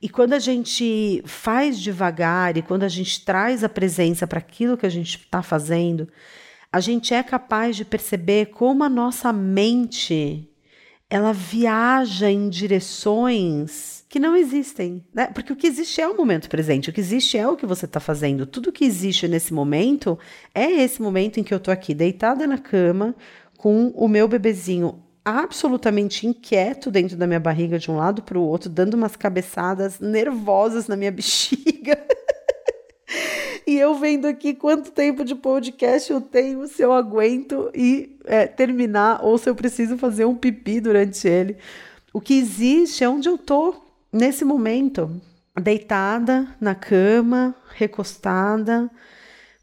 E 0.00 0.08
quando 0.08 0.32
a 0.32 0.38
gente 0.38 1.22
faz 1.26 1.78
devagar 1.78 2.56
e 2.56 2.62
quando 2.62 2.84
a 2.84 2.88
gente 2.88 3.24
traz 3.24 3.64
a 3.64 3.68
presença 3.68 4.26
para 4.26 4.38
aquilo 4.38 4.76
que 4.76 4.86
a 4.86 4.90
gente 4.90 5.18
está 5.18 5.42
fazendo, 5.42 6.08
a 6.72 6.80
gente 6.80 7.12
é 7.14 7.22
capaz 7.22 7.76
de 7.76 7.84
perceber 7.84 8.46
como 8.46 8.84
a 8.84 8.88
nossa 8.88 9.32
mente 9.32 10.48
ela 11.10 11.32
viaja 11.32 12.30
em 12.30 12.48
direções 12.48 13.97
que 14.08 14.18
não 14.18 14.34
existem, 14.34 15.04
né? 15.12 15.26
Porque 15.26 15.52
o 15.52 15.56
que 15.56 15.66
existe 15.66 16.00
é 16.00 16.08
o 16.08 16.16
momento 16.16 16.48
presente, 16.48 16.88
o 16.88 16.92
que 16.92 17.00
existe 17.00 17.36
é 17.36 17.46
o 17.46 17.56
que 17.56 17.66
você 17.66 17.84
está 17.84 18.00
fazendo. 18.00 18.46
Tudo 18.46 18.72
que 18.72 18.84
existe 18.84 19.28
nesse 19.28 19.52
momento 19.52 20.18
é 20.54 20.70
esse 20.82 21.02
momento 21.02 21.38
em 21.38 21.44
que 21.44 21.52
eu 21.52 21.58
estou 21.58 21.72
aqui 21.72 21.92
deitada 21.92 22.46
na 22.46 22.56
cama 22.56 23.14
com 23.58 23.88
o 23.88 24.08
meu 24.08 24.26
bebezinho 24.26 25.02
absolutamente 25.24 26.26
inquieto 26.26 26.90
dentro 26.90 27.16
da 27.18 27.26
minha 27.26 27.40
barriga 27.40 27.78
de 27.78 27.90
um 27.90 27.96
lado 27.96 28.22
para 28.22 28.38
o 28.38 28.42
outro, 28.42 28.70
dando 28.70 28.94
umas 28.94 29.14
cabeçadas 29.14 30.00
nervosas 30.00 30.88
na 30.88 30.96
minha 30.96 31.12
bexiga. 31.12 31.98
e 33.66 33.76
eu 33.76 33.94
vendo 33.96 34.26
aqui 34.26 34.54
quanto 34.54 34.90
tempo 34.90 35.22
de 35.22 35.34
podcast 35.34 36.10
eu 36.10 36.22
tenho, 36.22 36.66
se 36.66 36.80
eu 36.80 36.94
aguento 36.94 37.70
e 37.74 38.16
é, 38.24 38.46
terminar 38.46 39.22
ou 39.22 39.36
se 39.36 39.50
eu 39.50 39.54
preciso 39.54 39.98
fazer 39.98 40.24
um 40.24 40.34
pipi 40.34 40.80
durante 40.80 41.28
ele. 41.28 41.58
O 42.10 42.22
que 42.22 42.38
existe 42.38 43.04
é 43.04 43.08
onde 43.08 43.28
eu 43.28 43.36
tô 43.36 43.87
nesse 44.12 44.44
momento, 44.44 45.20
deitada 45.60 46.56
na 46.60 46.74
cama, 46.74 47.54
recostada, 47.74 48.90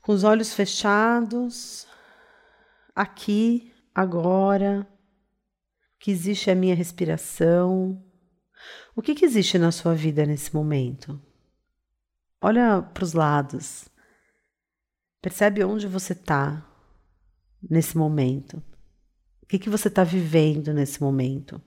com 0.02 0.12
os 0.12 0.24
olhos 0.24 0.54
fechados, 0.54 1.88
aqui, 2.96 3.74
agora, 3.94 4.88
o 5.96 6.00
que 6.00 6.12
existe 6.12 6.50
é 6.50 6.54
a 6.54 6.56
minha 6.56 6.76
respiração. 6.76 8.04
O 8.96 9.02
que, 9.02 9.16
que 9.16 9.26
existe 9.26 9.58
na 9.58 9.72
sua 9.72 9.96
vida 9.96 10.26
nesse 10.26 10.54
momento? 10.54 11.20
Olha 12.42 12.82
para 12.82 13.04
os 13.04 13.14
lados. 13.14 13.90
Percebe 15.22 15.64
onde 15.64 15.88
você 15.88 16.14
está 16.14 16.64
nesse 17.70 17.98
momento. 17.98 18.62
O 19.42 19.48
que, 19.48 19.58
que 19.58 19.70
você 19.70 19.88
está 19.88 20.04
vivendo 20.04 20.74
nesse 20.74 21.02
momento? 21.02 21.62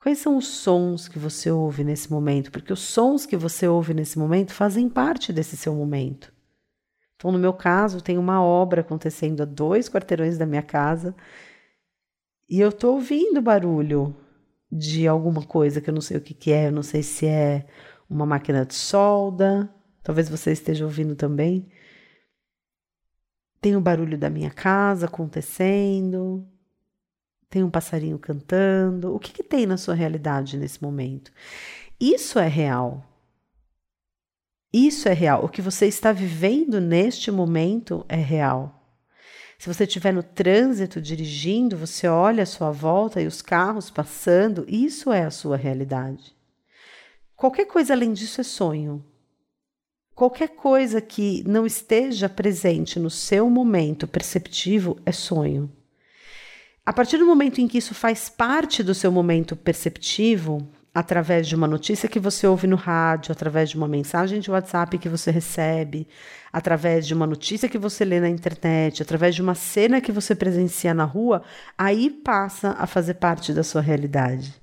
Quais 0.00 0.18
são 0.18 0.36
os 0.36 0.46
sons 0.46 1.08
que 1.08 1.18
você 1.18 1.50
ouve 1.50 1.82
nesse 1.82 2.10
momento? 2.10 2.50
Porque 2.52 2.72
os 2.72 2.80
sons 2.80 3.26
que 3.26 3.36
você 3.36 3.66
ouve 3.66 3.92
nesse 3.92 4.18
momento 4.18 4.52
fazem 4.52 4.88
parte 4.88 5.32
desse 5.32 5.56
seu 5.56 5.74
momento. 5.74 6.32
Então, 7.16 7.32
no 7.32 7.38
meu 7.38 7.52
caso, 7.52 8.00
tem 8.00 8.18
uma 8.18 8.42
obra 8.42 8.82
acontecendo 8.82 9.42
a 9.42 9.46
dois 9.46 9.88
quarteirões 9.88 10.36
da 10.38 10.46
minha 10.46 10.62
casa 10.62 11.14
e 12.48 12.60
eu 12.60 12.68
estou 12.68 12.94
ouvindo 12.94 13.42
barulho 13.42 14.14
de 14.70 15.08
alguma 15.08 15.42
coisa 15.44 15.80
que 15.80 15.90
eu 15.90 15.94
não 15.94 16.00
sei 16.00 16.16
o 16.16 16.20
que, 16.20 16.34
que 16.34 16.52
é, 16.52 16.68
eu 16.68 16.72
não 16.72 16.82
sei 16.82 17.02
se 17.02 17.26
é 17.26 17.66
uma 18.08 18.24
máquina 18.24 18.64
de 18.64 18.74
solda, 18.74 19.68
talvez 20.02 20.28
você 20.28 20.52
esteja 20.52 20.84
ouvindo 20.84 21.16
também. 21.16 21.68
Tem 23.60 23.74
o 23.74 23.80
barulho 23.80 24.16
da 24.16 24.30
minha 24.30 24.50
casa 24.50 25.06
acontecendo, 25.06 26.46
tem 27.48 27.62
um 27.62 27.70
passarinho 27.70 28.18
cantando. 28.18 29.14
O 29.14 29.18
que, 29.18 29.32
que 29.32 29.42
tem 29.42 29.66
na 29.66 29.76
sua 29.76 29.94
realidade 29.94 30.56
nesse 30.56 30.82
momento? 30.82 31.32
Isso 31.98 32.38
é 32.38 32.48
real. 32.48 33.04
Isso 34.72 35.08
é 35.08 35.12
real. 35.12 35.44
O 35.44 35.48
que 35.48 35.62
você 35.62 35.86
está 35.86 36.12
vivendo 36.12 36.80
neste 36.80 37.30
momento 37.30 38.04
é 38.08 38.16
real. 38.16 38.76
Se 39.58 39.72
você 39.72 39.84
estiver 39.84 40.12
no 40.12 40.22
trânsito 40.22 41.00
dirigindo, 41.00 41.76
você 41.76 42.06
olha 42.06 42.42
à 42.42 42.46
sua 42.46 42.70
volta 42.70 43.22
e 43.22 43.26
os 43.26 43.40
carros 43.40 43.90
passando, 43.90 44.66
isso 44.68 45.10
é 45.10 45.24
a 45.24 45.30
sua 45.30 45.56
realidade. 45.56 46.36
Qualquer 47.34 47.64
coisa 47.66 47.94
além 47.94 48.12
disso 48.12 48.40
é 48.40 48.44
sonho. 48.44 49.04
Qualquer 50.14 50.48
coisa 50.48 51.00
que 51.00 51.42
não 51.46 51.66
esteja 51.66 52.28
presente 52.28 52.98
no 52.98 53.10
seu 53.10 53.48
momento 53.48 54.06
perceptivo 54.06 54.98
é 55.04 55.12
sonho. 55.12 55.70
A 56.86 56.92
partir 56.92 57.18
do 57.18 57.26
momento 57.26 57.60
em 57.60 57.66
que 57.66 57.78
isso 57.78 57.92
faz 57.96 58.28
parte 58.28 58.80
do 58.80 58.94
seu 58.94 59.10
momento 59.10 59.56
perceptivo, 59.56 60.70
através 60.94 61.48
de 61.48 61.56
uma 61.56 61.66
notícia 61.66 62.08
que 62.08 62.20
você 62.20 62.46
ouve 62.46 62.68
no 62.68 62.76
rádio, 62.76 63.32
através 63.32 63.70
de 63.70 63.76
uma 63.76 63.88
mensagem 63.88 64.38
de 64.38 64.52
WhatsApp 64.52 64.96
que 64.96 65.08
você 65.08 65.32
recebe, 65.32 66.06
através 66.52 67.04
de 67.04 67.12
uma 67.12 67.26
notícia 67.26 67.68
que 67.68 67.76
você 67.76 68.04
lê 68.04 68.20
na 68.20 68.28
internet, 68.28 69.02
através 69.02 69.34
de 69.34 69.42
uma 69.42 69.56
cena 69.56 70.00
que 70.00 70.12
você 70.12 70.32
presencia 70.32 70.94
na 70.94 71.02
rua, 71.02 71.42
aí 71.76 72.08
passa 72.08 72.76
a 72.78 72.86
fazer 72.86 73.14
parte 73.14 73.52
da 73.52 73.64
sua 73.64 73.80
realidade. 73.80 74.54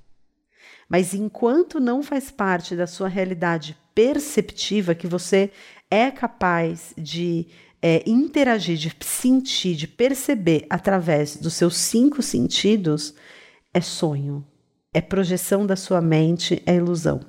Mas 0.88 1.12
enquanto 1.12 1.78
não 1.78 2.02
faz 2.02 2.30
parte 2.30 2.74
da 2.74 2.86
sua 2.86 3.06
realidade 3.06 3.76
perceptiva, 3.94 4.94
que 4.94 5.06
você 5.06 5.50
é 5.90 6.10
capaz 6.10 6.94
de 6.96 7.48
é, 7.86 8.02
interagir, 8.06 8.78
de 8.78 8.96
sentir, 9.04 9.76
de 9.76 9.86
perceber 9.86 10.64
através 10.70 11.36
dos 11.36 11.52
seus 11.52 11.76
cinco 11.76 12.22
sentidos 12.22 13.14
é 13.74 13.80
sonho, 13.82 14.42
é 14.94 15.02
projeção 15.02 15.66
da 15.66 15.76
sua 15.76 16.00
mente, 16.00 16.62
é 16.64 16.76
ilusão. 16.76 17.20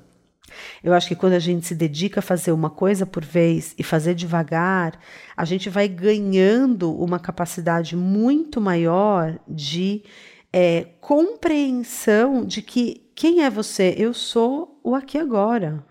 Eu 0.82 0.94
acho 0.94 1.08
que 1.08 1.14
quando 1.14 1.34
a 1.34 1.38
gente 1.38 1.66
se 1.66 1.74
dedica 1.74 2.20
a 2.20 2.22
fazer 2.22 2.52
uma 2.52 2.70
coisa 2.70 3.04
por 3.04 3.22
vez 3.22 3.74
e 3.76 3.82
fazer 3.82 4.14
devagar, 4.14 4.98
a 5.36 5.44
gente 5.44 5.68
vai 5.68 5.88
ganhando 5.88 6.90
uma 6.90 7.18
capacidade 7.18 7.94
muito 7.94 8.58
maior 8.58 9.38
de 9.46 10.04
é, 10.50 10.84
compreensão 11.02 12.46
de 12.46 12.62
que 12.62 13.10
quem 13.14 13.44
é 13.44 13.50
você? 13.50 13.94
Eu 13.98 14.14
sou 14.14 14.80
o 14.82 14.94
aqui 14.94 15.18
agora. 15.18 15.84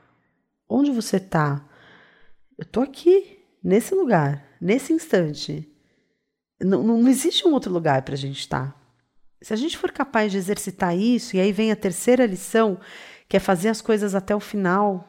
Onde 0.68 0.90
você 0.90 1.18
está? 1.18 1.64
Eu 2.58 2.64
estou 2.64 2.82
aqui, 2.82 3.35
nesse 3.66 3.96
lugar 3.96 4.46
nesse 4.66 4.94
instante. 4.94 5.70
Não, 6.60 6.84
não 6.84 7.08
existe 7.08 7.48
um 7.48 7.54
outro 7.54 7.72
lugar 7.72 8.02
para 8.02 8.16
a 8.16 8.18
gente 8.18 8.40
estar. 8.40 8.76
Se 9.42 9.54
a 9.54 9.56
gente 9.56 9.78
for 9.78 9.92
capaz 9.92 10.32
de 10.32 10.38
exercitar 10.38 10.98
isso, 10.98 11.36
e 11.36 11.40
aí 11.40 11.52
vem 11.52 11.72
a 11.72 11.76
terceira 11.76 12.26
lição, 12.26 12.80
que 13.28 13.38
é 13.38 13.40
fazer 13.40 13.70
as 13.70 13.82
coisas 13.82 14.16
até 14.16 14.36
o 14.36 14.40
final, 14.40 15.08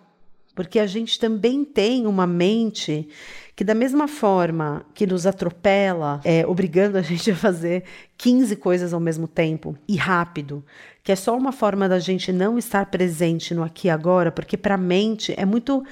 porque 0.54 0.78
a 0.78 0.86
gente 0.86 1.18
também 1.18 1.64
tem 1.64 2.07
uma 2.07 2.26
mente 2.26 3.09
que, 3.54 3.64
da 3.64 3.74
mesma 3.74 4.09
forma 4.09 4.84
que 4.92 5.07
nos 5.07 5.26
atropela, 5.26 6.20
é, 6.24 6.46
obrigando 6.46 6.98
a 6.98 7.02
gente 7.02 7.30
a 7.30 7.36
fazer 7.36 7.84
15 8.18 8.57
coisas 8.57 8.92
ao 8.92 9.00
mesmo 9.00 9.28
tempo 9.28 9.76
e 9.88 9.96
rápido, 9.96 10.64
que 11.02 11.12
é 11.12 11.16
só 11.16 11.36
uma 11.36 11.52
forma 11.52 11.88
da 11.88 11.98
gente 11.98 12.32
não 12.32 12.59
estar 12.59 12.86
presente 12.86 13.54
no 13.54 13.62
aqui 13.62 13.86
e 13.86 13.90
agora, 13.90 14.32
porque 14.32 14.57
para 14.57 14.74
a 14.74 14.78
mente 14.78 15.32
é 15.36 15.46
muito 15.46 15.84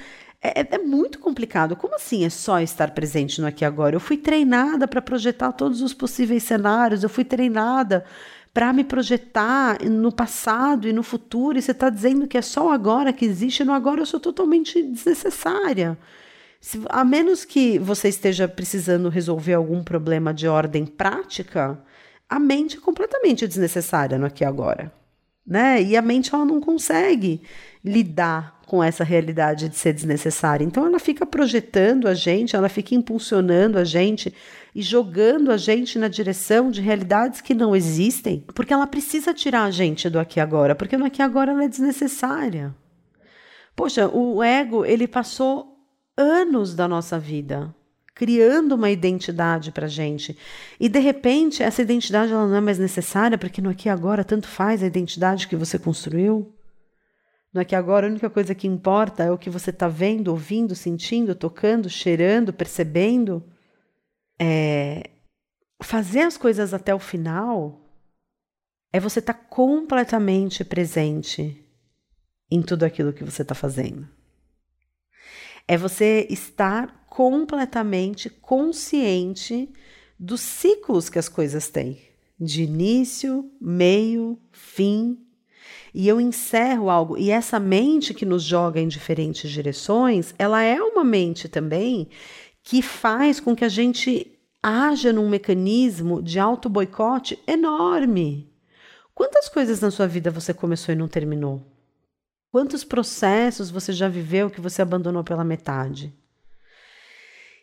é, 0.45 0.61
é, 0.61 0.68
é, 0.72 0.78
muito 0.78 1.18
complicado. 1.18 1.74
Como 1.74 1.95
assim 1.95 2.24
é 2.24 2.28
só 2.28 2.61
estar 2.61 2.90
presente 2.90 3.40
no 3.40 3.47
aqui 3.47 3.64
e 3.64 3.66
agora? 3.66 3.97
Eu 3.97 4.01
fui 4.01 4.18
treinada 4.18 4.86
para 4.86 5.01
projetar 5.01 5.53
todos 5.53 5.80
os 5.80 5.95
possíveis 5.95 6.42
cenários, 6.42 7.03
eu 7.03 7.09
fui 7.09 7.24
treinada 7.24 8.05
para 8.53 8.72
me 8.72 8.84
projetar 8.84 9.82
no 9.82 10.12
passado 10.12 10.86
e 10.86 10.92
no 10.92 11.03
futuro, 11.03 11.59
e 11.59 11.62
você 11.62 11.72
está 11.72 11.88
dizendo 11.88 12.28
que 12.28 12.36
é 12.36 12.42
só 12.42 12.70
agora 12.70 13.12
que 13.12 13.24
existe, 13.24 13.64
no 13.64 13.72
agora 13.72 14.03
eu 14.03 14.07
sou 14.07 14.20
totalmente 14.20 14.80
desnecessária. 14.82 15.99
Se, 16.61 16.80
a 16.90 17.05
menos 17.05 17.45
que 17.45 17.78
você 17.78 18.09
esteja 18.09 18.47
precisando 18.47 19.09
resolver 19.09 19.55
algum 19.55 19.82
problema 19.82 20.32
de 20.32 20.47
ordem 20.47 20.86
prática, 20.86 21.82
a 22.28 22.38
mente 22.38 22.76
é 22.76 22.80
completamente 22.80 23.47
desnecessária 23.47 24.18
no 24.18 24.26
aqui 24.26 24.45
e 24.45 24.47
agora. 24.47 24.92
né? 25.47 25.82
E 25.82 25.97
a 25.97 26.03
mente 26.03 26.34
ela 26.34 26.45
não 26.45 26.61
consegue 26.61 27.42
lidar 27.84 28.53
com 28.66 28.82
essa 28.82 29.04
realidade 29.04 29.68
de 29.68 29.76
ser 29.76 29.92
desnecessária. 29.92 30.64
Então 30.64 30.86
ela 30.86 30.98
fica 30.98 31.24
projetando 31.24 32.08
a 32.08 32.14
gente, 32.14 32.56
ela 32.56 32.68
fica 32.68 32.94
impulsionando 32.94 33.78
a 33.78 33.84
gente 33.84 34.32
e 34.74 34.82
jogando 34.82 35.50
a 35.50 35.56
gente 35.56 35.98
na 35.98 36.08
direção 36.08 36.70
de 36.70 36.80
realidades 36.80 37.40
que 37.40 37.54
não 37.54 37.74
existem, 37.76 38.44
porque 38.54 38.72
ela 38.72 38.86
precisa 38.86 39.32
tirar 39.32 39.64
a 39.64 39.70
gente 39.70 40.10
do 40.10 40.18
aqui 40.18 40.40
agora, 40.40 40.74
porque 40.74 40.96
no 40.96 41.04
aqui 41.06 41.22
agora 41.22 41.52
ela 41.52 41.64
é 41.64 41.68
desnecessária. 41.68 42.74
Poxa, 43.76 44.08
o 44.08 44.42
ego, 44.42 44.84
ele 44.84 45.06
passou 45.06 45.78
anos 46.16 46.74
da 46.74 46.86
nossa 46.86 47.18
vida 47.18 47.74
criando 48.14 48.72
uma 48.76 48.90
identidade 48.90 49.72
para 49.72 49.88
gente. 49.88 50.38
E 50.78 50.88
de 50.88 51.00
repente, 51.00 51.62
essa 51.62 51.82
identidade 51.82 52.32
ela 52.32 52.46
não 52.46 52.56
é 52.56 52.60
mais 52.60 52.78
necessária, 52.78 53.36
porque 53.36 53.60
no 53.60 53.70
aqui 53.70 53.88
agora 53.88 54.22
tanto 54.22 54.46
faz 54.46 54.82
a 54.82 54.86
identidade 54.86 55.48
que 55.48 55.56
você 55.56 55.78
construiu. 55.78 56.53
No 57.55 57.61
aqui 57.61 57.72
e 57.72 57.76
agora 57.76 58.07
a 58.07 58.11
única 58.11 58.28
coisa 58.28 58.52
que 58.52 58.66
importa 58.66 59.22
é 59.22 59.30
o 59.30 59.38
que 59.38 59.48
você 59.48 59.70
está 59.70 59.86
vendo, 59.86 60.28
ouvindo, 60.28 60.74
sentindo, 60.74 61.36
tocando, 61.36 61.88
cheirando, 61.88 62.52
percebendo. 62.52 63.44
É... 64.40 65.11
Fazer 65.80 66.22
as 66.22 66.36
coisas 66.36 66.74
até 66.74 66.92
o 66.92 66.98
final 66.98 67.80
é 68.92 68.98
você 68.98 69.20
estar 69.20 69.34
tá 69.34 69.40
completamente 69.48 70.64
presente 70.64 71.64
em 72.50 72.61
tudo 72.61 72.84
aquilo 72.84 73.12
que 73.12 73.22
você 73.22 73.42
está 73.42 73.55
fazendo. 73.55 74.09
É 75.68 75.76
você 75.76 76.26
estar 76.28 77.07
completamente 77.09 78.28
consciente 78.28 79.72
dos 80.18 80.40
ciclos 80.40 81.09
que 81.09 81.18
as 81.18 81.28
coisas 81.28 81.68
têm, 81.68 82.00
de 82.38 82.64
início, 82.64 83.50
meio, 83.61 84.40
fim. 84.50 85.24
E 85.92 86.08
eu 86.08 86.20
encerro 86.20 86.90
algo, 86.90 87.16
e 87.16 87.30
essa 87.30 87.60
mente 87.60 88.12
que 88.12 88.26
nos 88.26 88.42
joga 88.42 88.80
em 88.80 88.88
diferentes 88.88 89.50
direções, 89.50 90.34
ela 90.38 90.62
é 90.62 90.80
uma 90.82 91.04
mente 91.04 91.48
também 91.48 92.08
que 92.62 92.82
faz 92.82 93.38
com 93.38 93.54
que 93.54 93.64
a 93.64 93.68
gente 93.68 94.38
haja 94.62 95.12
num 95.12 95.28
mecanismo 95.28 96.22
de 96.22 96.38
auto-boicote 96.38 97.38
enorme. 97.46 98.50
Quantas 99.14 99.48
coisas 99.48 99.80
na 99.80 99.90
sua 99.90 100.06
vida 100.06 100.30
você 100.30 100.52
começou 100.52 100.92
e 100.92 100.98
não 100.98 101.06
terminou? 101.06 101.62
Quantos 102.50 102.82
processos 102.82 103.70
você 103.70 103.92
já 103.92 104.08
viveu 104.08 104.48
que 104.48 104.60
você 104.60 104.80
abandonou 104.80 105.22
pela 105.22 105.44
metade? 105.44 106.12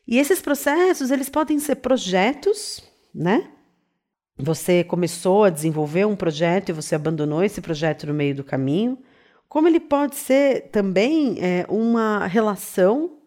E 0.07 0.17
esses 0.17 0.41
processos, 0.41 1.11
eles 1.11 1.29
podem 1.29 1.59
ser 1.59 1.75
projetos, 1.75 2.83
né? 3.13 3.51
Você 4.43 4.83
começou 4.83 5.43
a 5.43 5.51
desenvolver 5.51 6.05
um 6.05 6.15
projeto 6.15 6.69
e 6.69 6.73
você 6.73 6.95
abandonou 6.95 7.43
esse 7.43 7.61
projeto 7.61 8.07
no 8.07 8.13
meio 8.13 8.33
do 8.33 8.43
caminho. 8.43 8.97
Como 9.47 9.67
ele 9.67 9.79
pode 9.79 10.15
ser 10.15 10.69
também 10.71 11.37
é, 11.39 11.63
uma 11.69 12.25
relação 12.25 13.17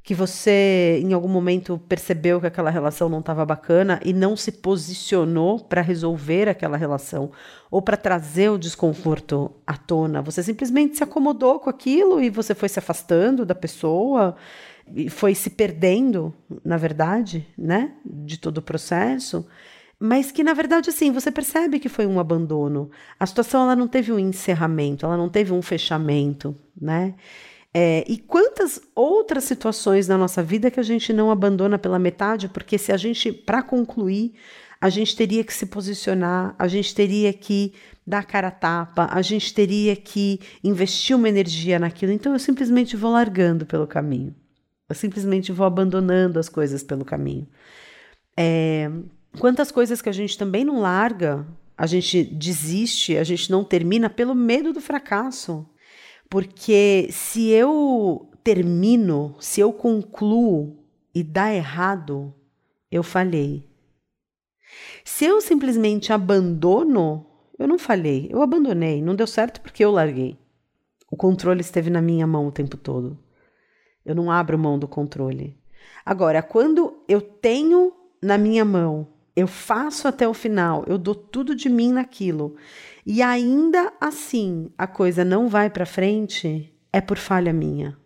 que 0.00 0.14
você 0.14 1.00
em 1.02 1.12
algum 1.12 1.28
momento 1.28 1.80
percebeu 1.88 2.38
que 2.40 2.46
aquela 2.46 2.70
relação 2.70 3.08
não 3.08 3.18
estava 3.18 3.44
bacana 3.44 3.98
e 4.04 4.12
não 4.12 4.36
se 4.36 4.52
posicionou 4.52 5.58
para 5.58 5.80
resolver 5.80 6.48
aquela 6.48 6.76
relação 6.76 7.32
ou 7.68 7.82
para 7.82 7.96
trazer 7.96 8.50
o 8.50 8.58
desconforto 8.58 9.50
à 9.66 9.76
tona. 9.76 10.22
Você 10.22 10.42
simplesmente 10.42 10.98
se 10.98 11.02
acomodou 11.02 11.58
com 11.58 11.70
aquilo 11.70 12.22
e 12.22 12.30
você 12.30 12.54
foi 12.54 12.68
se 12.68 12.78
afastando 12.78 13.44
da 13.44 13.54
pessoa 13.54 14.36
e 14.94 15.08
foi 15.08 15.34
se 15.34 15.50
perdendo, 15.50 16.32
na 16.62 16.76
verdade, 16.76 17.44
né, 17.56 17.92
de 18.04 18.38
todo 18.38 18.58
o 18.58 18.62
processo. 18.62 19.44
Mas 19.98 20.30
que 20.30 20.42
na 20.42 20.52
verdade 20.52 20.90
assim, 20.90 21.12
você 21.12 21.30
percebe 21.30 21.78
que 21.78 21.88
foi 21.88 22.06
um 22.06 22.18
abandono. 22.18 22.90
A 23.18 23.26
situação 23.26 23.62
ela 23.62 23.76
não 23.76 23.88
teve 23.88 24.12
um 24.12 24.18
encerramento, 24.18 25.06
ela 25.06 25.16
não 25.16 25.28
teve 25.28 25.52
um 25.52 25.62
fechamento, 25.62 26.56
né? 26.80 27.14
É, 27.76 28.04
e 28.06 28.18
quantas 28.18 28.80
outras 28.94 29.42
situações 29.44 30.06
na 30.06 30.16
nossa 30.16 30.40
vida 30.42 30.70
que 30.70 30.78
a 30.78 30.82
gente 30.84 31.12
não 31.12 31.28
abandona 31.28 31.76
pela 31.76 31.98
metade, 31.98 32.48
porque 32.48 32.78
se 32.78 32.92
a 32.92 32.96
gente, 32.96 33.32
para 33.32 33.64
concluir, 33.64 34.32
a 34.80 34.88
gente 34.88 35.16
teria 35.16 35.42
que 35.42 35.52
se 35.52 35.66
posicionar, 35.66 36.54
a 36.56 36.68
gente 36.68 36.94
teria 36.94 37.32
que 37.32 37.72
dar 38.06 38.24
cara 38.24 38.48
a 38.48 38.50
tapa, 38.52 39.08
a 39.10 39.22
gente 39.22 39.52
teria 39.52 39.96
que 39.96 40.38
investir 40.62 41.16
uma 41.16 41.28
energia 41.28 41.78
naquilo. 41.78 42.12
Então 42.12 42.32
eu 42.32 42.38
simplesmente 42.38 42.96
vou 42.96 43.10
largando 43.10 43.66
pelo 43.66 43.86
caminho. 43.86 44.34
Eu 44.88 44.94
simplesmente 44.94 45.50
vou 45.50 45.66
abandonando 45.66 46.38
as 46.38 46.48
coisas 46.48 46.82
pelo 46.82 47.04
caminho. 47.04 47.48
É, 48.36 48.90
quantas 49.38 49.70
coisas 49.70 50.00
que 50.00 50.08
a 50.08 50.12
gente 50.12 50.38
também 50.38 50.64
não 50.64 50.80
larga, 50.80 51.46
a 51.76 51.86
gente 51.86 52.22
desiste, 52.24 53.16
a 53.16 53.24
gente 53.24 53.50
não 53.50 53.64
termina 53.64 54.08
pelo 54.08 54.34
medo 54.34 54.72
do 54.72 54.80
fracasso. 54.80 55.68
Porque 56.28 57.08
se 57.10 57.48
eu 57.48 58.30
termino, 58.42 59.36
se 59.40 59.60
eu 59.60 59.72
concluo 59.72 60.84
e 61.14 61.22
dá 61.22 61.52
errado, 61.52 62.34
eu 62.90 63.02
falhei. 63.02 63.68
Se 65.04 65.24
eu 65.24 65.40
simplesmente 65.40 66.12
abandono, 66.12 67.26
eu 67.58 67.68
não 67.68 67.78
falhei, 67.78 68.28
eu 68.30 68.42
abandonei, 68.42 69.02
não 69.02 69.14
deu 69.14 69.26
certo 69.26 69.60
porque 69.60 69.84
eu 69.84 69.90
larguei. 69.90 70.38
O 71.10 71.16
controle 71.16 71.60
esteve 71.60 71.90
na 71.90 72.02
minha 72.02 72.26
mão 72.26 72.48
o 72.48 72.52
tempo 72.52 72.76
todo. 72.76 73.18
Eu 74.04 74.14
não 74.14 74.30
abro 74.30 74.58
mão 74.58 74.78
do 74.78 74.88
controle. 74.88 75.56
Agora, 76.04 76.42
quando 76.42 77.02
eu 77.08 77.20
tenho 77.20 77.92
na 78.20 78.36
minha 78.36 78.64
mão, 78.64 79.13
eu 79.36 79.46
faço 79.46 80.06
até 80.06 80.28
o 80.28 80.34
final, 80.34 80.84
eu 80.86 80.96
dou 80.96 81.14
tudo 81.14 81.54
de 81.54 81.68
mim 81.68 81.92
naquilo 81.92 82.56
e 83.04 83.20
ainda 83.20 83.92
assim 84.00 84.70
a 84.78 84.86
coisa 84.86 85.24
não 85.24 85.48
vai 85.48 85.68
para 85.68 85.84
frente, 85.84 86.72
é 86.92 87.00
por 87.00 87.18
falha 87.18 87.52
minha. 87.52 87.96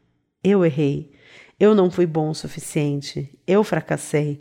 Eu 0.42 0.64
errei. 0.64 1.12
Eu 1.60 1.74
não 1.74 1.90
fui 1.90 2.06
bom 2.06 2.30
o 2.30 2.34
suficiente. 2.34 3.36
Eu 3.46 3.62
fracassei. 3.62 4.40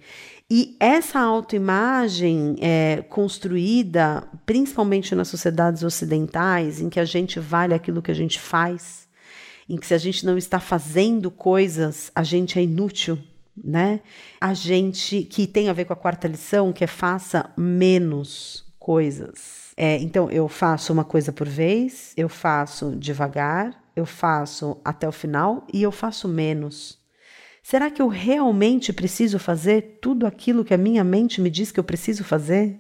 E 0.50 0.78
essa 0.80 1.20
autoimagem 1.20 2.56
é 2.62 3.04
construída 3.10 4.26
principalmente 4.46 5.14
nas 5.14 5.28
sociedades 5.28 5.84
ocidentais, 5.84 6.80
em 6.80 6.90
que 6.90 7.00
a 7.00 7.06
gente 7.06 7.40
vale 7.40 7.74
aquilo 7.74 8.02
que 8.02 8.12
a 8.12 8.16
gente 8.16 8.40
faz, 8.40 9.10
em 9.68 9.76
que 9.76 9.86
se 9.86 9.94
a 9.94 9.98
gente 9.98 10.26
não 10.26 10.38
está 10.38 10.60
fazendo 10.60 11.30
coisas, 11.30 12.12
a 12.16 12.24
gente 12.24 12.58
é 12.58 12.64
inútil, 12.64 13.20
né? 13.64 14.02
A 14.40 14.54
gente 14.54 15.24
que 15.24 15.48
tem 15.48 15.70
a 15.70 15.74
ver 15.74 15.86
com 15.86 15.94
a 15.94 15.98
quarta 15.98 16.28
lição, 16.28 16.74
que 16.74 16.84
é 16.84 16.88
faça 16.88 17.52
menos 17.58 18.66
coisas. 18.78 19.74
É, 19.76 19.98
então, 19.98 20.30
eu 20.32 20.48
faço 20.48 20.92
uma 20.92 21.04
coisa 21.04 21.32
por 21.32 21.48
vez, 21.48 22.14
eu 22.18 22.28
faço 22.28 22.96
devagar, 22.96 23.84
eu 23.96 24.06
faço 24.06 24.78
até 24.84 25.08
o 25.08 25.12
final 25.12 25.66
e 25.72 25.84
eu 25.84 25.92
faço 25.92 26.28
menos. 26.28 26.98
Será 27.62 27.92
que 27.92 28.02
eu 28.02 28.08
realmente 28.08 28.94
preciso 28.94 29.38
fazer 29.38 30.00
tudo 30.02 30.26
aquilo 30.26 30.64
que 30.64 30.74
a 30.74 30.78
minha 30.78 31.04
mente 31.04 31.42
me 31.42 31.50
diz 31.50 31.72
que 31.72 31.80
eu 31.80 31.84
preciso 31.84 32.24
fazer? 32.24 32.80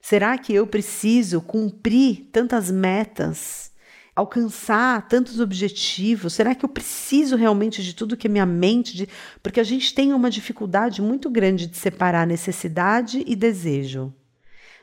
Será 0.00 0.36
que 0.36 0.52
eu 0.52 0.66
preciso 0.66 1.40
cumprir 1.40 2.28
tantas 2.32 2.68
metas, 2.68 3.71
alcançar 4.14 5.08
tantos 5.08 5.40
objetivos? 5.40 6.34
Será 6.34 6.54
que 6.54 6.64
eu 6.64 6.68
preciso 6.68 7.36
realmente 7.36 7.82
de 7.82 7.94
tudo 7.94 8.16
que 8.16 8.26
a 8.26 8.30
minha 8.30 8.46
mente 8.46 8.96
diz? 8.96 9.08
Porque 9.42 9.60
a 9.60 9.64
gente 9.64 9.94
tem 9.94 10.12
uma 10.12 10.30
dificuldade 10.30 11.00
muito 11.00 11.30
grande 11.30 11.66
de 11.66 11.76
separar 11.76 12.26
necessidade 12.26 13.24
e 13.26 13.34
desejo. 13.34 14.12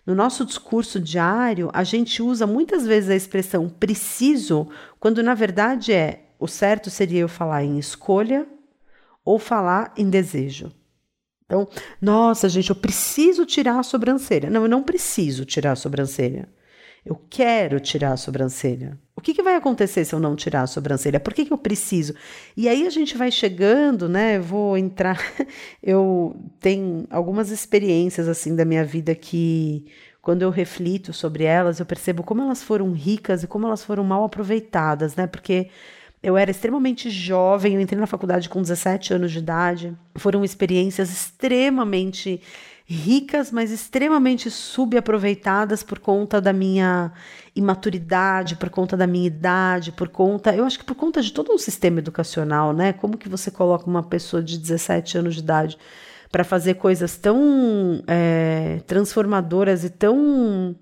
No 0.06 0.16
nosso 0.16 0.46
discurso 0.46 1.00
diário, 1.00 1.70
a 1.74 1.84
gente 1.84 2.22
usa 2.22 2.48
muitas 2.48 2.86
vezes 2.86 3.10
a 3.10 3.16
expressão 3.16 3.70
preciso, 3.70 4.68
quando 5.00 5.22
na 5.22 5.36
verdade 5.36 5.94
é 5.94 6.26
o 6.40 6.48
certo 6.48 6.90
seria 6.90 7.20
eu 7.20 7.28
falar 7.28 7.64
em 7.64 7.78
escolha 7.78 8.48
ou 9.24 9.38
falar 9.38 9.94
em 9.98 10.10
desejo. 10.10 10.72
Então, 11.46 11.68
nossa, 12.02 12.48
gente, 12.48 12.70
eu 12.70 12.76
preciso 12.76 13.46
tirar 13.46 13.80
a 13.80 13.84
sobrancelha. 13.84 14.50
Não, 14.50 14.64
eu 14.64 14.70
não 14.70 14.84
preciso 14.84 15.46
tirar 15.46 15.74
a 15.74 15.76
sobrancelha. 15.76 16.48
Eu 17.10 17.20
quero 17.28 17.80
tirar 17.80 18.12
a 18.12 18.18
sobrancelha. 18.18 18.96
O 19.16 19.22
que, 19.22 19.34
que 19.34 19.42
vai 19.42 19.56
acontecer 19.56 20.06
se 20.06 20.14
eu 20.14 20.20
não 20.20 20.36
tirar 20.36 20.62
a 20.62 20.68
sobrancelha? 20.68 21.20
Por 21.20 21.34
que, 21.34 21.44
que 21.44 21.52
eu 21.52 21.58
preciso? 21.58 22.14
E 22.56 22.70
aí 22.70 22.86
a 22.86 22.90
gente 22.92 23.18
vai 23.18 23.32
chegando, 23.32 24.08
né? 24.08 24.38
vou 24.38 24.78
entrar. 24.78 25.20
Eu 25.82 26.36
tenho 26.60 27.08
algumas 27.10 27.50
experiências 27.50 28.28
assim 28.28 28.56
da 28.56 28.64
minha 28.64 28.86
vida 28.86 29.16
que, 29.16 29.88
quando 30.22 30.44
eu 30.44 30.52
reflito 30.52 31.12
sobre 31.14 31.46
elas, 31.46 31.80
eu 31.80 31.86
percebo 31.86 32.22
como 32.22 32.42
elas 32.44 32.62
foram 32.62 32.92
ricas 32.92 33.42
e 33.42 33.48
como 33.48 33.66
elas 33.66 33.84
foram 33.84 34.04
mal 34.04 34.24
aproveitadas, 34.24 35.16
né? 35.16 35.26
Porque 35.26 35.70
eu 36.22 36.38
era 36.38 36.52
extremamente 36.52 37.10
jovem, 37.10 37.74
eu 37.74 37.82
entrei 37.82 38.00
na 38.00 38.06
faculdade 38.06 38.50
com 38.50 38.62
17 38.62 39.16
anos 39.16 39.32
de 39.32 39.40
idade. 39.40 39.98
Foram 40.16 40.44
experiências 40.44 41.10
extremamente 41.10 42.40
ricas, 42.92 43.52
mas 43.52 43.70
extremamente 43.70 44.50
subaproveitadas 44.50 45.84
por 45.84 46.00
conta 46.00 46.42
da 46.42 46.52
minha 46.52 47.12
imaturidade, 47.56 48.56
por 48.56 48.70
conta 48.70 48.98
da 48.98 49.06
minha 49.06 49.28
idade, 49.28 49.92
por 49.92 50.10
conta, 50.10 50.56
eu 50.56 50.66
acho 50.66 50.80
que 50.80 50.86
por 50.86 50.96
conta 50.96 51.22
de 51.22 51.32
todo 51.32 51.54
um 51.54 51.58
sistema 51.58 52.00
educacional, 52.00 52.74
né? 52.74 52.94
Como 52.94 53.16
que 53.18 53.30
você 53.30 53.52
coloca 53.52 53.86
uma 53.86 54.02
pessoa 54.02 54.42
de 54.42 54.58
17 54.58 55.20
anos 55.20 55.36
de 55.36 55.42
idade 55.42 55.78
para 56.32 56.44
fazer 56.44 56.76
coisas 56.76 57.16
tão 57.16 58.04
é, 58.08 58.82
transformadoras 58.88 59.84
e 59.84 59.90
tão 59.90 60.76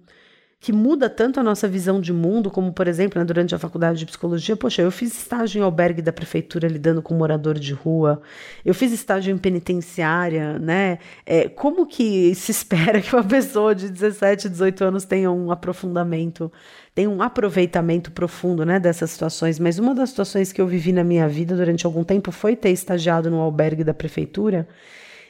que 0.60 0.74
muda 0.74 1.08
tanto 1.08 1.40
a 1.40 1.44
nossa 1.44 1.68
visão 1.68 2.02
de 2.02 2.12
mundo, 2.12 2.50
como, 2.50 2.74
por 2.74 2.88
exemplo, 2.88 3.20
né, 3.20 3.26
durante 3.26 3.54
a 3.54 3.60
faculdade 3.60 4.00
de 4.00 4.08
psicologia, 4.08 4.56
poxa, 4.56 4.82
eu 4.82 4.90
fiz 4.90 5.16
estágio 5.16 5.60
em 5.60 5.62
albergue 5.64 6.02
da 6.02 6.12
prefeitura 6.12 6.68
lidando 6.68 7.00
com 7.00 7.14
morador 7.14 7.60
de 7.60 7.74
rua, 7.74 8.22
eu 8.66 8.74
fiz 8.74 8.92
estágio 8.92 9.32
em 9.34 9.38
penitenciária, 9.38 10.58
né? 10.58 10.98
É, 11.26 11.48
como 11.48 11.86
que 11.86 12.34
se 12.34 12.52
espera 12.52 13.00
que 13.02 13.16
uma 13.16 13.24
pessoa 13.24 13.76
de 13.76 13.88
17, 13.90 14.50
18 14.50 14.84
anos 14.84 15.06
tenha 15.06 15.32
um 15.32 15.52
aprofundamento, 15.52 16.52
tenha 16.96 17.10
um 17.10 17.22
aproveitamento 17.22 18.12
profundo, 18.12 18.66
né, 18.66 18.80
dessas 18.80 19.12
situações? 19.12 19.60
Mas 19.60 19.78
uma 19.78 19.94
das 19.94 20.10
situações 20.10 20.52
que 20.52 20.60
eu 20.60 20.66
vivi 20.66 20.92
na 20.92 21.04
minha 21.04 21.28
vida 21.30 21.56
durante 21.56 21.86
algum 21.86 22.04
tempo 22.04 22.32
foi 22.32 22.56
ter 22.56 22.72
estagiado 22.72 23.30
no 23.30 23.40
albergue 23.40 23.84
da 23.84 23.94
prefeitura 23.94 24.68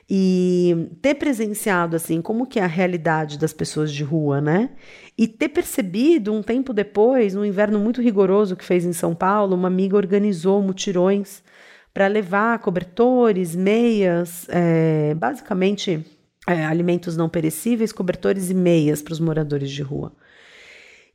e 0.09 0.89
ter 1.01 1.15
presenciado 1.15 1.95
assim 1.95 2.21
como 2.21 2.47
que 2.47 2.59
é 2.59 2.63
a 2.63 2.67
realidade 2.67 3.38
das 3.38 3.51
pessoas 3.51 3.91
de 3.91 4.03
rua, 4.03 4.39
né? 4.39 4.69
E 5.18 5.28
ter 5.28 5.49
percebido 5.49 6.32
um 6.32 6.43
tempo 6.43 6.72
depois, 6.72 7.34
num 7.34 7.43
inverno 7.43 7.80
muito 7.80 8.01
rigoroso 8.01 8.55
que 8.55 8.63
fez 8.63 8.86
em 8.86 8.93
São 8.93 9.15
Paulo, 9.15 9.55
uma 9.55 9.68
amiga 9.68 9.97
organizou 9.97 10.61
mutirões 10.61 11.43
para 11.91 12.05
levar 12.05 12.59
cobertores, 12.59 13.55
meias, 13.55 14.45
é, 14.49 15.15
basicamente 15.15 16.05
é, 16.47 16.63
alimentos 16.65 17.18
não 17.18 17.28
perecíveis, 17.28 17.91
cobertores 17.91 18.51
e 18.51 18.53
meias 18.53 19.01
para 19.01 19.13
os 19.13 19.20
moradores 19.20 19.72
de 19.72 19.82
rua. 19.82 20.13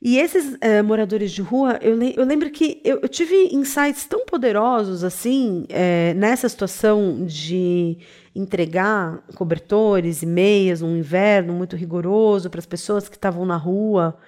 E 0.05 0.19
esses 0.19 0.57
é, 0.61 0.83
moradores 0.83 1.31
de 1.31 1.41
rua, 1.41 1.79
eu, 1.81 1.97
le 1.97 2.13
eu 2.17 2.25
lembro 2.25 2.51
que 2.51 2.81
eu, 2.85 2.99
eu, 3.03 3.09
tive 3.09 3.55
insights 3.55 4.05
tão 4.05 4.27
poderosos 4.27 5.05
assim, 5.05 5.65
é, 5.69 6.13
nessa 6.15 6.49
situação 6.49 7.25
de 7.25 7.99
entregar 8.35 9.23
cobertores 9.37 10.21
e 10.21 10.27
meias 10.27 10.81
num 10.81 10.97
inverno 10.97 11.53
muito 11.53 11.77
rigoroso 11.77 12.51
para 12.51 12.59
as 12.59 12.67
pessoas 12.67 13.09
que 13.09 13.15
estavam 13.15 13.47
na 13.47 13.57
rua. 13.57 14.19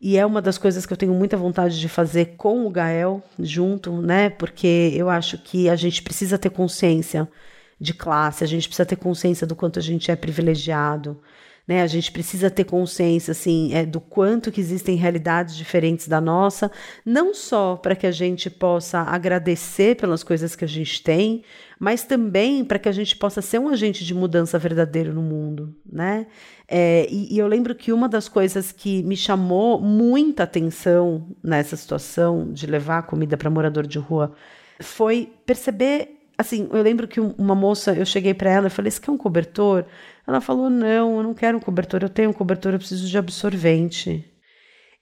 E 0.00 0.16
é 0.16 0.24
uma 0.24 0.40
das 0.40 0.56
coisas 0.56 0.86
que 0.86 0.94
eu 0.94 0.96
tenho 0.96 1.12
muita 1.12 1.36
vontade 1.36 1.78
de 1.78 1.90
fazer 1.90 2.36
com 2.38 2.66
o 2.66 2.70
Gael 2.70 3.22
junto, 3.38 4.00
né? 4.00 4.30
Porque 4.30 4.94
eu 4.94 5.10
acho 5.10 5.36
que 5.36 5.68
a 5.68 5.76
gente 5.76 6.02
precisa 6.02 6.38
ter 6.38 6.48
consciência 6.48 7.28
de 7.78 7.92
classe, 7.92 8.44
a 8.44 8.46
gente 8.46 8.66
precisa 8.66 8.86
ter 8.86 8.96
consciência 8.96 9.46
do 9.46 9.54
quanto 9.54 9.78
a 9.78 9.82
gente 9.82 10.10
é 10.10 10.16
privilegiado. 10.16 11.20
Né? 11.68 11.82
A 11.82 11.86
gente 11.86 12.10
precisa 12.10 12.50
ter 12.50 12.64
consciência 12.64 13.32
assim, 13.32 13.74
é, 13.74 13.84
do 13.84 14.00
quanto 14.00 14.50
que 14.50 14.58
existem 14.58 14.96
realidades 14.96 15.54
diferentes 15.54 16.08
da 16.08 16.18
nossa, 16.18 16.72
não 17.04 17.34
só 17.34 17.76
para 17.76 17.94
que 17.94 18.06
a 18.06 18.10
gente 18.10 18.48
possa 18.48 19.00
agradecer 19.00 19.94
pelas 19.96 20.24
coisas 20.24 20.56
que 20.56 20.64
a 20.64 20.68
gente 20.68 21.02
tem, 21.02 21.42
mas 21.78 22.04
também 22.04 22.64
para 22.64 22.78
que 22.78 22.88
a 22.88 22.92
gente 22.92 23.14
possa 23.14 23.42
ser 23.42 23.60
um 23.60 23.68
agente 23.68 24.02
de 24.02 24.14
mudança 24.14 24.58
verdadeiro 24.58 25.12
no 25.12 25.20
mundo, 25.20 25.76
né? 25.84 26.26
É, 26.66 27.06
e, 27.10 27.34
e 27.34 27.38
eu 27.38 27.46
lembro 27.46 27.74
que 27.74 27.92
uma 27.92 28.08
das 28.08 28.28
coisas 28.28 28.72
que 28.72 29.02
me 29.02 29.16
chamou 29.16 29.78
muita 29.78 30.44
atenção 30.44 31.36
nessa 31.44 31.76
situação 31.76 32.50
de 32.50 32.66
levar 32.66 33.02
comida 33.02 33.36
para 33.36 33.50
morador 33.50 33.86
de 33.86 33.98
rua 33.98 34.32
foi 34.80 35.30
perceber 35.44 36.14
assim, 36.38 36.68
eu 36.72 36.82
lembro 36.82 37.08
que 37.08 37.18
uma 37.18 37.54
moça, 37.54 37.92
eu 37.92 38.06
cheguei 38.06 38.32
para 38.32 38.48
ela 38.50 38.68
e 38.68 38.70
falei: 38.70 38.90
"Você 38.90 39.00
quer 39.00 39.10
um 39.10 39.18
cobertor?" 39.18 39.84
Ela 40.28 40.42
falou: 40.42 40.68
Não, 40.68 41.16
eu 41.16 41.22
não 41.22 41.32
quero 41.32 41.56
um 41.56 41.60
cobertor, 41.60 42.02
eu 42.02 42.10
tenho 42.10 42.28
um 42.28 42.34
cobertor, 42.34 42.74
eu 42.74 42.78
preciso 42.78 43.08
de 43.08 43.16
absorvente. 43.16 44.30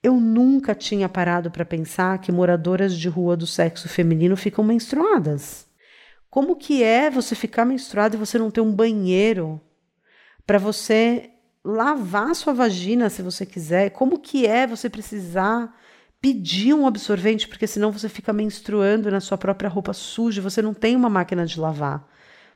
Eu 0.01 0.13
nunca 0.13 0.73
tinha 0.73 1.09
parado 1.09 1.51
para 1.51 1.65
pensar 1.65 2.17
que 2.19 2.31
moradoras 2.31 2.95
de 2.97 3.09
rua 3.09 3.35
do 3.35 3.45
sexo 3.45 3.89
feminino 3.89 4.37
ficam 4.37 4.63
menstruadas. 4.63 5.67
Como 6.29 6.55
que 6.55 6.81
é 6.81 7.09
você 7.09 7.35
ficar 7.35 7.65
menstruada 7.65 8.15
e 8.15 8.19
você 8.19 8.37
não 8.37 8.49
ter 8.49 8.61
um 8.61 8.71
banheiro 8.71 9.59
para 10.45 10.57
você 10.57 11.31
lavar 11.61 12.33
sua 12.33 12.53
vagina 12.53 13.09
se 13.09 13.21
você 13.21 13.45
quiser? 13.45 13.89
Como 13.89 14.19
que 14.19 14.47
é 14.47 14.65
você 14.65 14.89
precisar 14.89 15.75
pedir 16.21 16.73
um 16.73 16.87
absorvente 16.87 17.49
porque 17.49 17.67
senão 17.67 17.91
você 17.91 18.07
fica 18.07 18.31
menstruando 18.31 19.11
na 19.11 19.19
sua 19.19 19.37
própria 19.37 19.69
roupa 19.69 19.91
suja, 19.91 20.41
você 20.41 20.61
não 20.61 20.73
tem 20.73 20.95
uma 20.95 21.09
máquina 21.09 21.45
de 21.45 21.59
lavar 21.59 22.07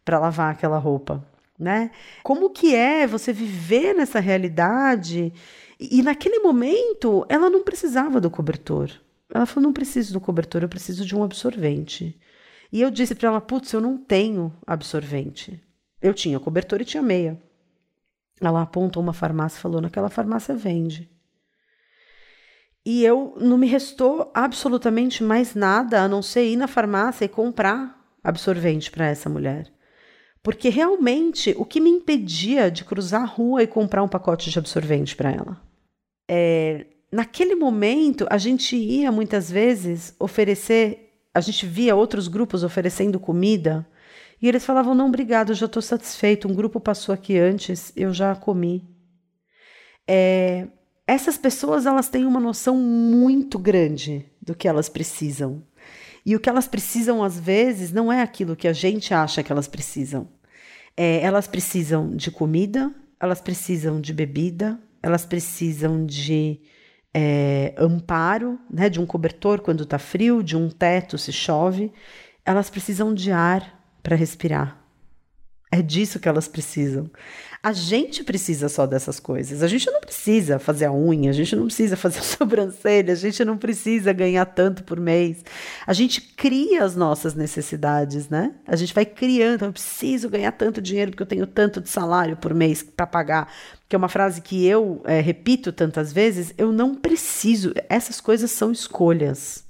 para 0.05 0.19
lavar 0.19 0.53
aquela 0.53 0.77
roupa 0.77 1.30
né? 1.61 1.91
Como 2.23 2.49
que 2.49 2.75
é 2.75 3.05
você 3.05 3.31
viver 3.31 3.93
nessa 3.93 4.19
realidade? 4.19 5.31
E, 5.79 5.99
e 5.99 6.01
naquele 6.01 6.39
momento, 6.39 7.25
ela 7.29 7.49
não 7.49 7.63
precisava 7.63 8.19
do 8.19 8.31
cobertor. 8.31 8.89
Ela 9.33 9.45
falou: 9.45 9.67
não 9.67 9.73
preciso 9.73 10.11
do 10.11 10.19
cobertor, 10.19 10.63
eu 10.63 10.69
preciso 10.69 11.05
de 11.05 11.15
um 11.15 11.23
absorvente. 11.23 12.19
E 12.71 12.81
eu 12.81 12.89
disse 12.89 13.13
para 13.13 13.29
ela: 13.29 13.39
putz, 13.39 13.71
eu 13.71 13.79
não 13.79 13.95
tenho 13.95 14.51
absorvente. 14.65 15.61
Eu 16.01 16.13
tinha 16.13 16.39
cobertor 16.39 16.81
e 16.81 16.85
tinha 16.85 17.03
meia. 17.03 17.39
Ela 18.41 18.63
apontou 18.63 19.03
uma 19.03 19.13
farmácia 19.13 19.59
e 19.59 19.61
falou: 19.61 19.79
naquela 19.79 20.09
farmácia 20.09 20.55
vende. 20.55 21.09
E 22.83 23.05
eu 23.05 23.35
não 23.39 23.59
me 23.59 23.67
restou 23.67 24.31
absolutamente 24.33 25.23
mais 25.23 25.53
nada 25.53 26.01
a 26.01 26.07
não 26.07 26.23
ser 26.23 26.45
ir 26.47 26.55
na 26.55 26.67
farmácia 26.67 27.25
e 27.25 27.29
comprar 27.29 28.01
absorvente 28.23 28.89
para 28.89 29.05
essa 29.05 29.29
mulher. 29.29 29.71
Porque 30.43 30.69
realmente 30.69 31.53
o 31.57 31.65
que 31.65 31.79
me 31.79 31.89
impedia 31.89 32.71
de 32.71 32.83
cruzar 32.83 33.21
a 33.21 33.25
rua 33.25 33.63
e 33.63 33.67
comprar 33.67 34.03
um 34.03 34.07
pacote 34.07 34.49
de 34.49 34.57
absorvente 34.57 35.15
para 35.15 35.31
ela? 35.31 35.61
É, 36.29 36.85
naquele 37.11 37.55
momento, 37.55 38.25
a 38.29 38.37
gente 38.37 38.75
ia 38.75 39.11
muitas 39.11 39.51
vezes 39.51 40.15
oferecer, 40.19 41.13
a 41.33 41.41
gente 41.41 41.65
via 41.65 41.95
outros 41.95 42.27
grupos 42.27 42.63
oferecendo 42.63 43.19
comida 43.19 43.87
e 44.41 44.47
eles 44.47 44.65
falavam: 44.65 44.95
não, 44.95 45.07
obrigado, 45.07 45.51
eu 45.51 45.55
já 45.55 45.67
estou 45.67 45.81
satisfeito. 45.81 46.47
Um 46.47 46.55
grupo 46.55 46.79
passou 46.79 47.13
aqui 47.13 47.37
antes, 47.37 47.93
eu 47.95 48.11
já 48.11 48.35
comi. 48.35 48.83
É, 50.09 50.67
essas 51.05 51.37
pessoas 51.37 51.85
elas 51.85 52.09
têm 52.09 52.25
uma 52.25 52.39
noção 52.39 52.75
muito 52.75 53.59
grande 53.59 54.25
do 54.41 54.55
que 54.55 54.67
elas 54.67 54.89
precisam. 54.89 55.63
E 56.25 56.35
o 56.35 56.39
que 56.39 56.49
elas 56.49 56.67
precisam, 56.67 57.23
às 57.23 57.39
vezes, 57.39 57.91
não 57.91 58.11
é 58.11 58.21
aquilo 58.21 58.55
que 58.55 58.67
a 58.67 58.73
gente 58.73 59.13
acha 59.13 59.43
que 59.43 59.51
elas 59.51 59.67
precisam. 59.67 60.29
É, 60.95 61.21
elas 61.21 61.47
precisam 61.47 62.15
de 62.15 62.29
comida, 62.29 62.93
elas 63.19 63.41
precisam 63.41 63.99
de 63.99 64.13
bebida, 64.13 64.79
elas 65.01 65.25
precisam 65.25 66.05
de 66.05 66.61
é, 67.13 67.73
amparo, 67.77 68.59
né, 68.69 68.89
de 68.89 68.99
um 68.99 69.05
cobertor 69.05 69.61
quando 69.61 69.83
está 69.83 69.97
frio, 69.97 70.43
de 70.43 70.55
um 70.55 70.69
teto 70.69 71.17
se 71.17 71.31
chove. 71.31 71.91
Elas 72.45 72.69
precisam 72.69 73.13
de 73.13 73.31
ar 73.31 73.79
para 74.03 74.15
respirar. 74.15 74.80
É 75.71 75.81
disso 75.81 76.19
que 76.19 76.27
elas 76.27 76.49
precisam. 76.49 77.09
A 77.63 77.71
gente 77.71 78.23
precisa 78.23 78.67
só 78.67 78.87
dessas 78.87 79.19
coisas. 79.19 79.63
A 79.63 79.67
gente 79.67 79.89
não 79.89 80.01
precisa 80.01 80.57
fazer 80.57 80.85
a 80.85 80.91
unha, 80.91 81.29
a 81.29 81.33
gente 81.33 81.55
não 81.55 81.65
precisa 81.65 81.95
fazer 81.95 82.19
a 82.19 82.23
sobrancelha, 82.23 83.13
a 83.13 83.15
gente 83.15 83.45
não 83.45 83.55
precisa 83.57 84.11
ganhar 84.11 84.45
tanto 84.47 84.83
por 84.83 84.99
mês. 84.99 85.45
A 85.85 85.93
gente 85.93 86.19
cria 86.19 86.83
as 86.83 86.95
nossas 86.95 87.35
necessidades, 87.35 88.27
né? 88.27 88.55
A 88.67 88.75
gente 88.75 88.93
vai 88.93 89.05
criando. 89.05 89.63
Eu 89.63 89.71
preciso 89.71 90.27
ganhar 90.27 90.51
tanto 90.51 90.81
dinheiro 90.81 91.11
porque 91.11 91.23
eu 91.23 91.27
tenho 91.27 91.47
tanto 91.47 91.79
de 91.79 91.87
salário 91.87 92.35
por 92.35 92.53
mês 92.53 92.83
para 92.83 93.07
pagar. 93.07 93.53
Que 93.87 93.95
é 93.95 93.97
uma 93.97 94.09
frase 94.09 94.41
que 94.41 94.65
eu 94.65 95.01
é, 95.05 95.21
repito 95.21 95.71
tantas 95.71 96.11
vezes. 96.11 96.53
Eu 96.57 96.71
não 96.73 96.95
preciso. 96.95 97.73
Essas 97.87 98.19
coisas 98.19 98.51
são 98.51 98.71
escolhas. 98.71 99.63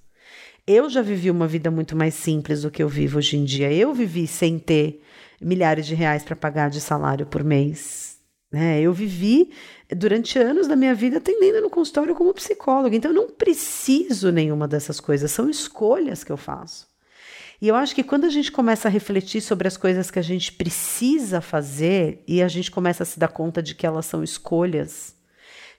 Eu 0.66 0.90
já 0.90 1.02
vivi 1.02 1.30
uma 1.30 1.48
vida 1.48 1.70
muito 1.70 1.96
mais 1.96 2.14
simples 2.14 2.62
do 2.62 2.72
que 2.72 2.82
eu 2.82 2.88
vivo 2.88 3.18
hoje 3.18 3.36
em 3.36 3.44
dia. 3.44 3.72
Eu 3.72 3.94
vivi 3.94 4.26
sem 4.26 4.58
ter 4.58 5.02
milhares 5.42 5.86
de 5.86 5.96
reais 5.96 6.24
para 6.24 6.36
pagar 6.36 6.70
de 6.70 6.80
salário 6.80 7.26
por 7.26 7.44
mês. 7.44 8.18
Né? 8.52 8.82
Eu 8.82 8.94
vivi 8.94 9.52
durante 9.90 10.38
anos 10.38 10.68
da 10.68 10.76
minha 10.76 10.94
vida 10.94 11.18
atendendo 11.18 11.62
no 11.62 11.70
consultório 11.70 12.14
como 12.14 12.34
psicóloga, 12.34 12.96
então 12.96 13.12
eu 13.12 13.16
não 13.16 13.30
preciso 13.30 14.32
nenhuma 14.32 14.68
dessas 14.68 15.00
coisas, 15.00 15.32
são 15.32 15.50
escolhas 15.50 16.24
que 16.24 16.32
eu 16.32 16.38
faço. 16.38 16.92
E 17.62 17.68
eu 17.68 17.76
acho 17.76 17.94
que 17.94 18.04
quando 18.04 18.26
a 18.26 18.30
gente 18.30 18.52
começa 18.52 18.88
a 18.88 18.92
refletir 18.92 19.40
sobre 19.40 19.68
as 19.68 19.78
coisas 19.78 20.10
que 20.10 20.18
a 20.18 20.24
gente 20.24 20.52
precisa 20.52 21.40
fazer 21.40 22.24
e 22.28 22.42
a 22.42 22.48
gente 22.48 22.72
começa 22.72 23.04
a 23.04 23.06
se 23.06 23.20
dar 23.20 23.28
conta 23.28 23.62
de 23.62 23.76
que 23.76 23.86
elas 23.86 24.08
são 24.08 24.24
escolhas, 24.24 25.16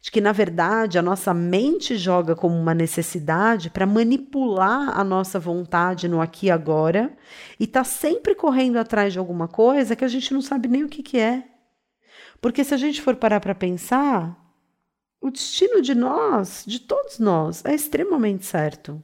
de 0.03 0.11
que 0.11 0.21
na 0.21 0.33
verdade 0.33 0.99
a 0.99 1.03
nossa 1.03 1.33
mente 1.33 1.97
joga 1.97 2.35
como 2.35 2.57
uma 2.57 2.75
necessidade 2.75 3.71
para 3.71 3.87
manipular 3.87 4.99
a 4.99 5.05
nossa 5.05 5.39
vontade 5.39 6.09
no 6.09 6.21
aqui 6.21 6.47
e 6.47 6.51
agora 6.51 7.17
e 7.59 7.69
tá 7.69 7.85
sempre 7.85 8.35
correndo 8.35 8.79
atrás 8.79 9.13
de 9.13 9.21
alguma 9.21 9.47
coisa 9.47 9.95
que 9.95 10.05
a 10.05 10.09
gente 10.09 10.35
não 10.35 10.43
sabe 10.43 10.67
nem 10.67 10.83
o 10.83 10.89
que, 10.89 11.05
que 11.05 11.19
é. 11.19 11.49
Porque 12.41 12.65
se 12.65 12.75
a 12.75 12.77
gente 12.77 13.01
for 13.01 13.15
parar 13.15 13.39
para 13.39 13.55
pensar, 13.55 14.37
o 15.21 15.31
destino 15.31 15.81
de 15.81 15.95
nós, 15.95 16.65
de 16.67 16.81
todos 16.81 17.21
nós, 17.21 17.65
é 17.65 17.73
extremamente 17.73 18.45
certo. 18.45 19.01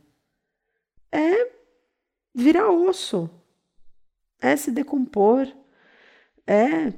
É 1.13 1.49
virar 2.35 2.71
osso, 2.71 3.31
é 4.41 4.57
se 4.57 4.73
decompor, 4.73 5.47
é 6.45 6.93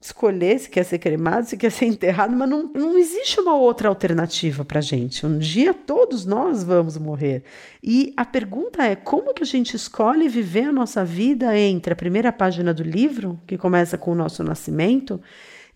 escolher 0.00 0.58
se 0.58 0.70
quer 0.70 0.84
ser 0.84 0.98
cremado, 0.98 1.46
se 1.46 1.56
quer 1.56 1.70
ser 1.70 1.84
enterrado, 1.86 2.34
mas 2.34 2.48
não, 2.48 2.70
não 2.72 2.98
existe 2.98 3.38
uma 3.38 3.54
outra 3.54 3.88
alternativa 3.88 4.64
para 4.64 4.80
gente. 4.80 5.26
Um 5.26 5.38
dia 5.38 5.74
todos 5.74 6.24
nós 6.24 6.64
vamos 6.64 6.96
morrer. 6.96 7.44
E 7.82 8.14
a 8.16 8.24
pergunta 8.24 8.82
é 8.82 8.96
como 8.96 9.34
que 9.34 9.42
a 9.42 9.46
gente 9.46 9.76
escolhe 9.76 10.28
viver 10.28 10.64
a 10.68 10.72
nossa 10.72 11.04
vida 11.04 11.56
entre 11.58 11.92
a 11.92 11.96
primeira 11.96 12.32
página 12.32 12.72
do 12.72 12.82
livro, 12.82 13.38
que 13.46 13.58
começa 13.58 13.98
com 13.98 14.12
o 14.12 14.16
nosso 14.16 14.42
nascimento, 14.42 15.20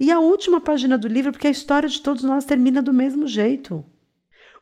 E 0.01 0.11
a 0.11 0.19
última 0.19 0.61
página 0.61 0.99
do 0.99 1.07
livro, 1.07 1.31
porque 1.31 1.47
a 1.47 1.51
história 1.51 1.89
de 1.89 2.01
todos 2.01 2.25
nós 2.25 2.45
termina 2.45 2.83
do 2.83 2.93
mesmo 2.93 3.29
jeito. 3.29 3.85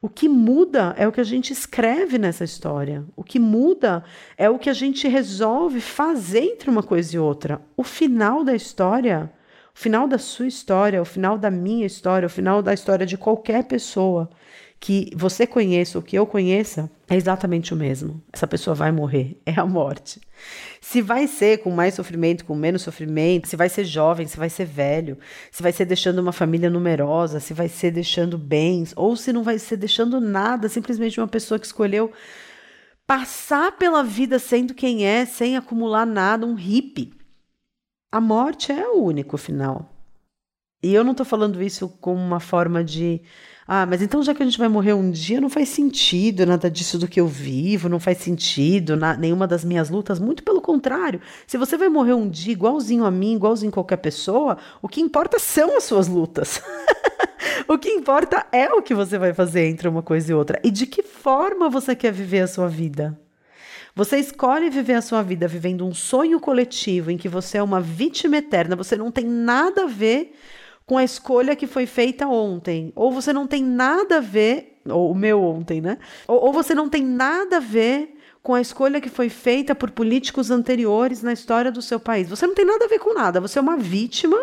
O 0.03 0.09
que 0.09 0.29
muda 0.29 0.95
é 0.99 1.07
o 1.07 1.13
que 1.13 1.21
a 1.21 1.25
gente 1.25 1.53
escreve 1.53 2.19
nessa 2.19 2.43
história. 2.43 3.05
O 3.15 3.23
que 3.23 3.39
muda 3.39 4.03
é 4.37 4.51
o 4.51 4.59
que 4.59 4.69
a 4.69 4.73
gente 4.73 5.07
resolve 5.07 5.81
fazer 5.81 6.41
entre 6.41 6.69
uma 6.69 6.83
coisa 6.83 7.15
e 7.15 7.21
outra. 7.21 7.63
O 7.77 7.85
final 7.85 8.43
da 8.43 8.53
história, 8.53 9.33
o 9.75 9.79
final 9.79 10.07
da 10.07 10.19
sua 10.19 10.47
história, 10.47 11.01
o 11.01 11.05
final 11.05 11.39
da 11.39 11.51
minha 11.51 11.87
história, 11.87 12.27
o 12.27 12.31
final 12.31 12.63
da 12.63 12.75
história 12.75 13.07
de 13.07 13.17
qualquer 13.17 13.65
pessoa 13.65 14.29
que 14.83 15.11
você 15.15 15.47
conheça 15.47 15.97
ou 15.97 16.03
que 16.03 16.19
eu 16.19 16.27
conheça, 16.27 16.91
é 17.09 17.15
exatamente 17.15 17.73
o 17.73 17.77
mesmo. 17.77 18.21
Essa 18.33 18.49
pessoa 18.49 18.75
vai 18.75 18.91
morrer, 18.91 19.41
é 19.47 19.53
a 19.53 19.65
morte. 19.65 20.21
Se 20.81 21.01
vai 21.01 21.29
ser 21.29 21.59
com 21.59 21.71
mais 21.71 21.95
sofrimento, 21.95 22.45
com 22.45 22.55
menos 22.57 22.83
sofrimento, 22.83 23.49
se 23.49 23.55
vai 23.55 23.69
ser 23.69 23.85
jovem, 23.85 24.27
se 24.27 24.37
vai 24.37 24.51
ser 24.51 24.65
velho, 24.65 25.17
se 25.53 25.63
vai 25.63 25.71
ser 25.71 25.85
deixando 25.85 26.19
uma 26.19 26.33
família 26.33 26.69
numerosa, 26.69 27.39
se 27.39 27.55
vai 27.55 27.69
ser 27.69 27.93
deixando 27.93 28.37
bens, 28.37 28.93
ou 28.97 29.15
se 29.15 29.33
não 29.33 29.45
vai 29.45 29.57
ser 29.59 29.77
deixando 29.77 30.21
nada, 30.21 30.69
simplesmente 30.69 31.21
uma 31.21 31.29
pessoa 31.29 31.61
que 31.61 31.67
escolheu 31.67 32.11
passar 33.07 33.73
pela 33.79 34.03
vida 34.03 34.39
sendo 34.41 34.75
quem 34.75 35.07
é, 35.07 35.25
sem 35.25 35.57
acumular 35.57 36.05
nada, 36.05 36.45
um 36.45 36.55
hippie. 36.55 37.22
A 38.13 38.21
morte 38.21 38.71
é 38.71 38.87
o 38.87 39.03
único 39.03 39.39
final. 39.39 39.89
E 40.83 40.93
eu 40.93 41.03
não 41.03 41.13
estou 41.13 41.25
falando 41.25 41.63
isso 41.63 41.89
como 41.89 42.21
uma 42.21 42.41
forma 42.41 42.85
de 42.85 43.23
ah, 43.67 43.87
mas 43.87 44.03
então 44.03 44.23
já 44.23 44.35
que 44.35 44.43
a 44.43 44.45
gente 44.45 44.59
vai 44.59 44.69
morrer 44.69 44.93
um 44.93 45.11
dia, 45.11 45.41
não 45.41 45.49
faz 45.49 45.71
sentido 45.71 46.45
nada 46.45 46.71
disso 46.71 46.99
do 46.99 47.09
que 47.09 47.19
eu 47.19 47.27
vivo, 47.27 47.89
não 47.89 47.99
faz 47.99 48.19
sentido 48.19 48.97
na, 48.97 49.17
nenhuma 49.17 49.47
das 49.47 49.65
minhas 49.65 49.89
lutas. 49.89 50.19
Muito 50.19 50.43
pelo 50.43 50.61
contrário. 50.61 51.23
Se 51.47 51.57
você 51.57 51.79
vai 51.79 51.89
morrer 51.89 52.13
um 52.13 52.29
dia 52.29 52.53
igualzinho 52.53 53.07
a 53.07 53.11
mim, 53.11 53.37
igualzinho 53.37 53.71
a 53.71 53.73
qualquer 53.73 53.97
pessoa, 53.97 54.59
o 54.83 54.89
que 54.89 55.01
importa 55.01 55.39
são 55.39 55.75
as 55.75 55.85
suas 55.85 56.07
lutas. 56.07 56.61
o 57.67 57.79
que 57.79 57.89
importa 57.89 58.45
é 58.53 58.71
o 58.75 58.83
que 58.83 58.95
você 58.95 59.17
vai 59.17 59.33
fazer 59.33 59.69
entre 59.69 59.89
uma 59.89 60.03
coisa 60.03 60.33
e 60.33 60.35
outra. 60.35 60.61
E 60.63 60.71
de 60.71 60.87
que 60.87 61.03
forma 61.03 61.71
você 61.71 61.97
quer 61.97 62.13
viver 62.13 62.41
a 62.41 62.49
sua 62.49 62.69
vida. 62.69 63.19
Você 63.95 64.17
escolhe 64.17 64.71
viver 64.71 64.95
a 64.95 65.03
sua 65.03 65.23
vida 65.23 65.47
vivendo 65.47 65.87
um 65.87 65.93
sonho 65.93 66.41
coletivo 66.41 67.11
em 67.11 67.19
que 67.19 67.29
você 67.29 67.59
é 67.59 67.63
uma 67.63 67.81
vítima 67.81 68.39
eterna, 68.39 68.75
você 68.75 68.97
não 68.97 69.11
tem 69.11 69.27
nada 69.27 69.83
a 69.83 69.87
ver 69.87 70.35
com 70.87 70.97
a 70.97 71.05
escolha 71.05 71.55
que 71.55 71.67
foi 71.67 71.85
feita 71.85 72.27
ontem. 72.27 72.93
Ou 72.97 73.13
você 73.13 73.33
não 73.33 73.47
tem 73.47 73.63
nada 73.63 74.17
a 74.17 74.21
ver, 74.21 74.81
ou 74.89 75.11
o 75.11 75.15
meu 75.15 75.43
ontem, 75.43 75.81
né? 75.81 75.99
Ou, 76.27 76.47
ou 76.47 76.53
você 76.53 76.75
não 76.75 76.89
tem 76.89 77.03
nada 77.03 77.59
a 77.59 77.61
ver 77.61 78.17
com 78.43 78.55
a 78.55 78.61
escolha 78.61 79.01
que 79.01 79.11
foi 79.11 79.29
feita 79.29 79.75
por 79.75 79.91
políticos 79.91 80.51
anteriores 80.51 81.23
na 81.23 81.33
história 81.33 81.71
do 81.71 81.83
seu 81.83 82.01
país. 82.01 82.29
Você 82.29 82.47
não 82.47 82.55
tem 82.55 82.65
nada 82.65 82.87
a 82.87 82.89
ver 82.89 82.99
com 82.99 83.15
nada, 83.15 83.41
você 83.41 83.59
é 83.59 83.63
uma 83.63 83.77
vítima 83.77 84.39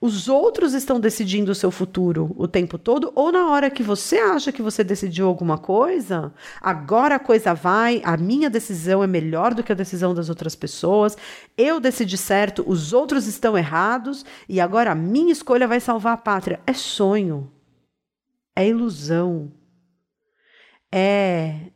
os 0.00 0.28
outros 0.28 0.74
estão 0.74 1.00
decidindo 1.00 1.50
o 1.50 1.54
seu 1.54 1.70
futuro 1.70 2.32
o 2.36 2.46
tempo 2.46 2.78
todo, 2.78 3.12
ou 3.16 3.32
na 3.32 3.50
hora 3.50 3.68
que 3.68 3.82
você 3.82 4.18
acha 4.18 4.52
que 4.52 4.62
você 4.62 4.84
decidiu 4.84 5.26
alguma 5.26 5.58
coisa, 5.58 6.32
agora 6.60 7.16
a 7.16 7.18
coisa 7.18 7.52
vai, 7.52 8.00
a 8.04 8.16
minha 8.16 8.48
decisão 8.48 9.02
é 9.02 9.06
melhor 9.06 9.54
do 9.54 9.62
que 9.62 9.72
a 9.72 9.74
decisão 9.74 10.14
das 10.14 10.28
outras 10.28 10.54
pessoas, 10.54 11.16
eu 11.56 11.80
decidi 11.80 12.16
certo, 12.16 12.64
os 12.66 12.92
outros 12.92 13.26
estão 13.26 13.58
errados, 13.58 14.24
e 14.48 14.60
agora 14.60 14.92
a 14.92 14.94
minha 14.94 15.32
escolha 15.32 15.66
vai 15.66 15.80
salvar 15.80 16.14
a 16.14 16.18
pátria. 16.18 16.60
É 16.64 16.72
sonho, 16.72 17.50
é 18.54 18.68
ilusão, 18.68 19.52
é 20.92 21.70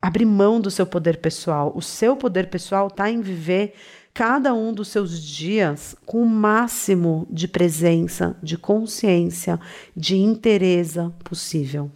abrir 0.00 0.24
mão 0.24 0.60
do 0.60 0.70
seu 0.70 0.86
poder 0.86 1.18
pessoal. 1.18 1.72
O 1.74 1.82
seu 1.82 2.16
poder 2.16 2.48
pessoal 2.48 2.86
está 2.86 3.10
em 3.10 3.20
viver 3.20 3.74
cada 4.12 4.52
um 4.52 4.72
dos 4.72 4.88
seus 4.88 5.22
dias 5.22 5.94
com 6.04 6.22
o 6.22 6.28
máximo 6.28 7.26
de 7.30 7.46
presença, 7.46 8.36
de 8.42 8.58
consciência, 8.58 9.58
de 9.96 10.16
interesse 10.16 10.98
possível. 11.24 11.90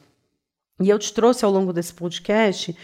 E 0.81 0.89
eu 0.89 0.99
te 0.99 1.13
trouxe 1.13 1.45
ao 1.45 1.51
longo 1.51 1.73
desse 1.73 1.95
podcast 1.95 2.77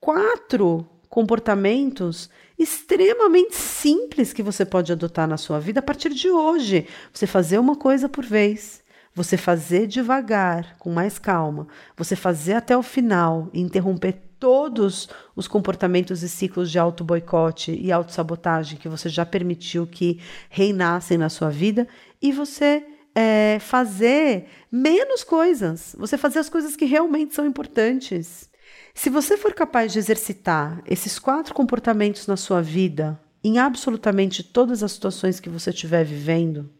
quatro 0.00 0.86
comportamentos 1.08 2.30
extremamente 2.58 3.54
simples 3.54 4.32
que 4.32 4.42
você 4.42 4.64
pode 4.64 4.92
adotar 4.92 5.28
na 5.28 5.36
sua 5.36 5.58
vida 5.60 5.80
a 5.80 5.82
partir 5.82 6.12
de 6.14 6.30
hoje. 6.30 6.86
Você 7.12 7.26
fazer 7.26 7.58
uma 7.58 7.76
coisa 7.76 8.08
por 8.08 8.24
vez, 8.24 8.82
você 9.14 9.36
fazer 9.36 9.86
devagar, 9.86 10.76
com 10.78 10.90
mais 10.90 11.18
calma, 11.18 11.66
você 11.96 12.14
fazer 12.14 12.54
até 12.54 12.76
o 12.76 12.82
final 12.82 13.48
interromper 13.52 14.25
todos 14.38 15.08
os 15.34 15.48
comportamentos 15.48 16.22
e 16.22 16.28
ciclos 16.28 16.70
de 16.70 16.78
auto-boicote 16.78 17.72
e 17.72 17.90
autossabotagem 17.90 18.78
que 18.78 18.88
você 18.88 19.08
já 19.08 19.24
permitiu 19.24 19.86
que 19.86 20.20
reinassem 20.48 21.16
na 21.16 21.28
sua 21.28 21.50
vida 21.50 21.86
e 22.20 22.32
você 22.32 22.84
é, 23.14 23.58
fazer 23.60 24.46
menos 24.70 25.24
coisas, 25.24 25.96
você 25.98 26.18
fazer 26.18 26.38
as 26.38 26.48
coisas 26.50 26.76
que 26.76 26.84
realmente 26.84 27.34
são 27.34 27.46
importantes. 27.46 28.50
Se 28.94 29.08
você 29.08 29.36
for 29.36 29.54
capaz 29.54 29.92
de 29.92 29.98
exercitar 29.98 30.82
esses 30.86 31.18
quatro 31.18 31.54
comportamentos 31.54 32.26
na 32.26 32.36
sua 32.36 32.60
vida, 32.60 33.18
em 33.42 33.58
absolutamente 33.58 34.42
todas 34.42 34.82
as 34.82 34.92
situações 34.92 35.40
que 35.40 35.48
você 35.48 35.70
estiver 35.70 36.04
vivendo, 36.04 36.70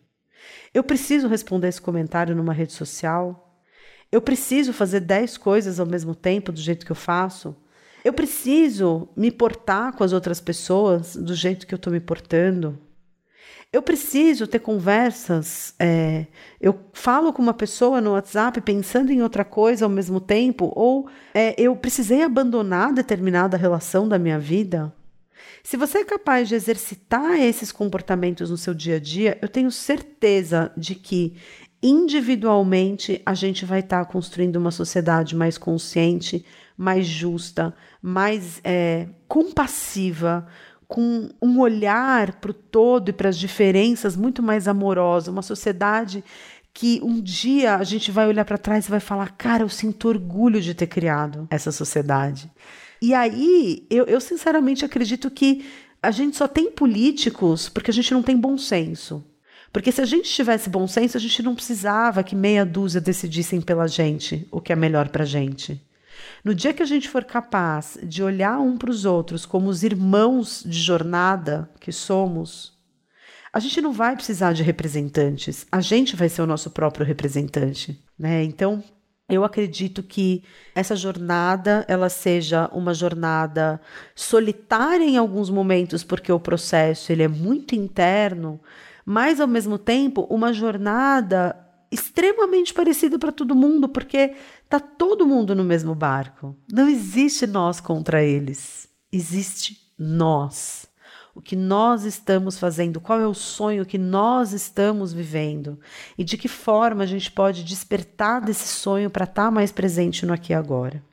eu 0.74 0.84
preciso 0.84 1.28
responder 1.28 1.68
esse 1.68 1.80
comentário 1.80 2.36
numa 2.36 2.52
rede 2.52 2.72
social, 2.72 3.45
eu 4.10 4.20
preciso 4.20 4.72
fazer 4.72 5.00
dez 5.00 5.36
coisas 5.36 5.80
ao 5.80 5.86
mesmo 5.86 6.14
tempo, 6.14 6.52
do 6.52 6.60
jeito 6.60 6.86
que 6.86 6.92
eu 6.92 6.96
faço. 6.96 7.56
Eu 8.04 8.12
preciso 8.12 9.08
me 9.16 9.30
portar 9.30 9.92
com 9.94 10.04
as 10.04 10.12
outras 10.12 10.40
pessoas 10.40 11.16
do 11.16 11.34
jeito 11.34 11.66
que 11.66 11.74
eu 11.74 11.76
estou 11.76 11.92
me 11.92 12.00
portando. 12.00 12.78
Eu 13.72 13.82
preciso 13.82 14.46
ter 14.46 14.60
conversas. 14.60 15.74
É, 15.78 16.26
eu 16.60 16.78
falo 16.92 17.32
com 17.32 17.42
uma 17.42 17.52
pessoa 17.52 18.00
no 18.00 18.12
WhatsApp 18.12 18.60
pensando 18.60 19.10
em 19.10 19.22
outra 19.22 19.44
coisa 19.44 19.84
ao 19.84 19.90
mesmo 19.90 20.20
tempo, 20.20 20.72
ou 20.74 21.08
é, 21.34 21.54
eu 21.60 21.74
precisei 21.74 22.22
abandonar 22.22 22.92
determinada 22.92 23.56
relação 23.56 24.08
da 24.08 24.18
minha 24.18 24.38
vida. 24.38 24.94
Se 25.62 25.76
você 25.76 25.98
é 25.98 26.04
capaz 26.04 26.48
de 26.48 26.54
exercitar 26.54 27.40
esses 27.40 27.72
comportamentos 27.72 28.50
no 28.50 28.56
seu 28.56 28.72
dia 28.72 28.96
a 28.96 29.00
dia, 29.00 29.36
eu 29.42 29.48
tenho 29.48 29.70
certeza 29.70 30.72
de 30.76 30.94
que 30.94 31.36
individualmente 31.86 33.22
a 33.24 33.32
gente 33.32 33.64
vai 33.64 33.80
estar 33.80 34.04
tá 34.04 34.10
construindo 34.10 34.56
uma 34.56 34.70
sociedade 34.70 35.36
mais 35.36 35.56
consciente, 35.56 36.44
mais 36.76 37.06
justa, 37.06 37.74
mais 38.02 38.60
é, 38.64 39.08
compassiva, 39.28 40.46
com 40.88 41.28
um 41.40 41.60
olhar 41.60 42.40
para 42.40 42.50
o 42.50 42.54
todo 42.54 43.08
e 43.08 43.12
para 43.12 43.28
as 43.28 43.38
diferenças 43.38 44.16
muito 44.16 44.42
mais 44.42 44.66
amorosa, 44.66 45.30
uma 45.30 45.42
sociedade 45.42 46.24
que 46.74 47.00
um 47.02 47.20
dia 47.20 47.76
a 47.76 47.84
gente 47.84 48.10
vai 48.10 48.26
olhar 48.26 48.44
para 48.44 48.58
trás 48.58 48.86
e 48.86 48.90
vai 48.90 49.00
falar: 49.00 49.36
cara, 49.36 49.62
eu 49.62 49.68
sinto 49.68 50.08
orgulho 50.08 50.60
de 50.60 50.74
ter 50.74 50.86
criado 50.86 51.46
essa 51.50 51.72
sociedade. 51.72 52.50
E 53.00 53.14
aí, 53.14 53.86
eu, 53.90 54.04
eu 54.06 54.20
sinceramente 54.20 54.84
acredito 54.84 55.30
que 55.30 55.66
a 56.02 56.10
gente 56.10 56.36
só 56.36 56.48
tem 56.48 56.70
políticos 56.70 57.68
porque 57.68 57.90
a 57.90 57.94
gente 57.94 58.12
não 58.12 58.22
tem 58.22 58.36
bom 58.36 58.58
senso. 58.58 59.24
Porque 59.76 59.92
se 59.92 60.00
a 60.00 60.06
gente 60.06 60.30
tivesse 60.30 60.70
bom 60.70 60.88
senso, 60.88 61.18
a 61.18 61.20
gente 61.20 61.42
não 61.42 61.54
precisava 61.54 62.22
que 62.22 62.34
meia 62.34 62.64
dúzia 62.64 62.98
decidissem 62.98 63.60
pela 63.60 63.86
gente 63.86 64.48
o 64.50 64.58
que 64.58 64.72
é 64.72 64.74
melhor 64.74 65.10
para 65.10 65.24
a 65.24 65.26
gente. 65.26 65.78
No 66.42 66.54
dia 66.54 66.72
que 66.72 66.82
a 66.82 66.86
gente 66.86 67.10
for 67.10 67.22
capaz 67.24 67.98
de 68.02 68.22
olhar 68.22 68.58
um 68.58 68.78
para 68.78 68.88
os 68.88 69.04
outros 69.04 69.44
como 69.44 69.68
os 69.68 69.82
irmãos 69.82 70.64
de 70.64 70.80
jornada 70.80 71.68
que 71.78 71.92
somos, 71.92 72.72
a 73.52 73.60
gente 73.60 73.82
não 73.82 73.92
vai 73.92 74.16
precisar 74.16 74.54
de 74.54 74.62
representantes, 74.62 75.66
a 75.70 75.82
gente 75.82 76.16
vai 76.16 76.30
ser 76.30 76.40
o 76.40 76.46
nosso 76.46 76.70
próprio 76.70 77.04
representante. 77.04 78.02
Né? 78.18 78.44
Então, 78.44 78.82
eu 79.28 79.44
acredito 79.44 80.02
que 80.02 80.42
essa 80.74 80.96
jornada 80.96 81.84
ela 81.86 82.08
seja 82.08 82.70
uma 82.72 82.94
jornada 82.94 83.78
solitária 84.14 85.04
em 85.04 85.18
alguns 85.18 85.50
momentos, 85.50 86.02
porque 86.02 86.32
o 86.32 86.40
processo 86.40 87.12
ele 87.12 87.24
é 87.24 87.28
muito 87.28 87.74
interno, 87.74 88.58
mas 89.06 89.40
ao 89.40 89.46
mesmo 89.46 89.78
tempo 89.78 90.26
uma 90.28 90.52
jornada 90.52 91.56
extremamente 91.92 92.74
parecida 92.74 93.18
para 93.18 93.30
todo 93.30 93.54
mundo, 93.54 93.88
porque 93.88 94.34
tá 94.68 94.80
todo 94.80 95.26
mundo 95.26 95.54
no 95.54 95.62
mesmo 95.62 95.94
barco. 95.94 96.56
Não 96.70 96.88
existe 96.88 97.46
nós 97.46 97.80
contra 97.80 98.24
eles. 98.24 98.88
Existe 99.12 99.78
nós. 99.96 100.86
O 101.34 101.40
que 101.40 101.54
nós 101.54 102.04
estamos 102.04 102.58
fazendo, 102.58 103.00
qual 103.00 103.20
é 103.20 103.26
o 103.26 103.34
sonho 103.34 103.86
que 103.86 103.98
nós 103.98 104.52
estamos 104.52 105.12
vivendo 105.12 105.78
e 106.16 106.24
de 106.24 106.36
que 106.36 106.48
forma 106.48 107.04
a 107.04 107.06
gente 107.06 107.30
pode 107.30 107.62
despertar 107.62 108.40
desse 108.40 108.66
sonho 108.66 109.10
para 109.10 109.24
estar 109.24 109.44
tá 109.44 109.50
mais 109.50 109.70
presente 109.70 110.24
no 110.24 110.32
aqui 110.32 110.52
e 110.52 110.56
agora. 110.56 111.04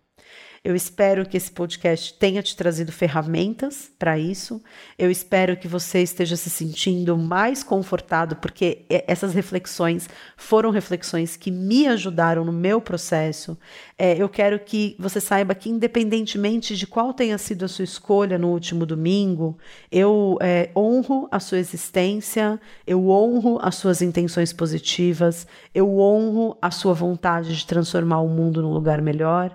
Eu 0.66 0.78
espero 0.78 1.26
que 1.26 1.36
esse 1.36 1.52
podcast 1.52 2.14
tenha 2.14 2.42
te 2.42 2.56
trazido 2.56 2.90
ferramentas 2.90 3.92
para 4.00 4.18
isso. 4.18 4.64
Eu 4.98 5.12
espero 5.12 5.58
que 5.58 5.68
você 5.68 6.02
esteja 6.02 6.38
se 6.38 6.50
sentindo 6.50 7.18
mais 7.18 7.66
confortado, 7.66 8.38
porque 8.38 8.86
essas 8.90 9.34
reflexões 9.34 10.08
foram 10.38 10.70
reflexões 10.72 11.36
que 11.36 11.52
me 11.52 11.86
ajudaram 11.86 12.46
no 12.46 12.54
meu 12.54 12.80
processo. 12.80 13.58
É, 13.98 14.16
eu 14.16 14.30
quero 14.30 14.58
que 14.58 14.96
você 14.98 15.20
saiba 15.20 15.54
que, 15.54 15.70
independentemente 15.70 16.78
de 16.78 16.88
qual 16.88 17.14
tenha 17.14 17.38
sido 17.38 17.66
a 17.66 17.68
sua 17.68 17.84
escolha 17.84 18.38
no 18.38 18.48
último 18.48 18.86
domingo, 18.86 19.58
eu 19.92 20.38
é, 20.42 20.70
honro 20.74 21.28
a 21.30 21.42
sua 21.42 21.58
existência, 21.58 22.58
eu 22.88 23.10
honro 23.10 23.60
as 23.62 23.76
suas 23.76 24.02
intenções 24.02 24.54
positivas, 24.54 25.46
eu 25.76 26.00
honro 26.00 26.58
a 26.62 26.72
sua 26.72 26.94
vontade 26.94 27.54
de 27.54 27.68
transformar 27.68 28.22
o 28.22 28.30
mundo 28.30 28.62
num 28.62 28.72
lugar 28.72 29.02
melhor. 29.02 29.54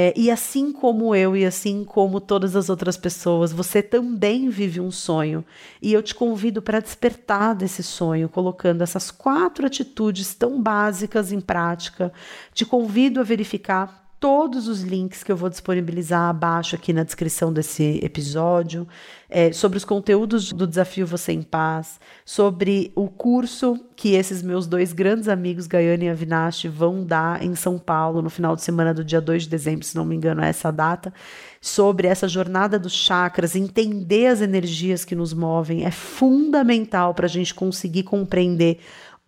É, 0.00 0.14
e 0.16 0.30
assim 0.30 0.70
como 0.70 1.12
eu 1.12 1.36
e 1.36 1.44
assim 1.44 1.82
como 1.82 2.20
todas 2.20 2.54
as 2.54 2.70
outras 2.70 2.96
pessoas, 2.96 3.50
você 3.50 3.82
também 3.82 4.48
vive 4.48 4.80
um 4.80 4.92
sonho. 4.92 5.44
E 5.82 5.92
eu 5.92 6.00
te 6.00 6.14
convido 6.14 6.62
para 6.62 6.78
despertar 6.78 7.52
desse 7.52 7.82
sonho, 7.82 8.28
colocando 8.28 8.82
essas 8.82 9.10
quatro 9.10 9.66
atitudes 9.66 10.34
tão 10.34 10.62
básicas 10.62 11.32
em 11.32 11.40
prática. 11.40 12.12
Te 12.54 12.64
convido 12.64 13.18
a 13.18 13.24
verificar 13.24 14.07
todos 14.20 14.66
os 14.66 14.82
links 14.82 15.22
que 15.22 15.30
eu 15.30 15.36
vou 15.36 15.48
disponibilizar 15.48 16.28
abaixo 16.28 16.74
aqui 16.74 16.92
na 16.92 17.04
descrição 17.04 17.52
desse 17.52 18.00
episódio, 18.02 18.86
é, 19.30 19.52
sobre 19.52 19.78
os 19.78 19.84
conteúdos 19.84 20.52
do 20.52 20.66
Desafio 20.66 21.06
Você 21.06 21.32
em 21.32 21.42
Paz, 21.42 22.00
sobre 22.24 22.90
o 22.96 23.08
curso 23.08 23.78
que 23.94 24.14
esses 24.14 24.42
meus 24.42 24.66
dois 24.66 24.92
grandes 24.92 25.28
amigos, 25.28 25.66
Gaiane 25.66 26.06
e 26.06 26.08
Avinash, 26.08 26.64
vão 26.64 27.04
dar 27.04 27.42
em 27.42 27.54
São 27.54 27.78
Paulo 27.78 28.22
no 28.22 28.30
final 28.30 28.56
de 28.56 28.62
semana 28.62 28.92
do 28.92 29.04
dia 29.04 29.20
2 29.20 29.44
de 29.44 29.48
dezembro, 29.48 29.84
se 29.84 29.96
não 29.96 30.04
me 30.04 30.16
engano, 30.16 30.42
é 30.42 30.48
essa 30.48 30.70
data, 30.70 31.12
sobre 31.60 32.08
essa 32.08 32.26
jornada 32.26 32.78
dos 32.78 32.92
chakras, 32.92 33.54
entender 33.54 34.26
as 34.28 34.40
energias 34.40 35.04
que 35.04 35.14
nos 35.14 35.32
movem, 35.32 35.84
é 35.84 35.90
fundamental 35.90 37.14
para 37.14 37.26
a 37.26 37.28
gente 37.28 37.54
conseguir 37.54 38.04
compreender 38.04 38.78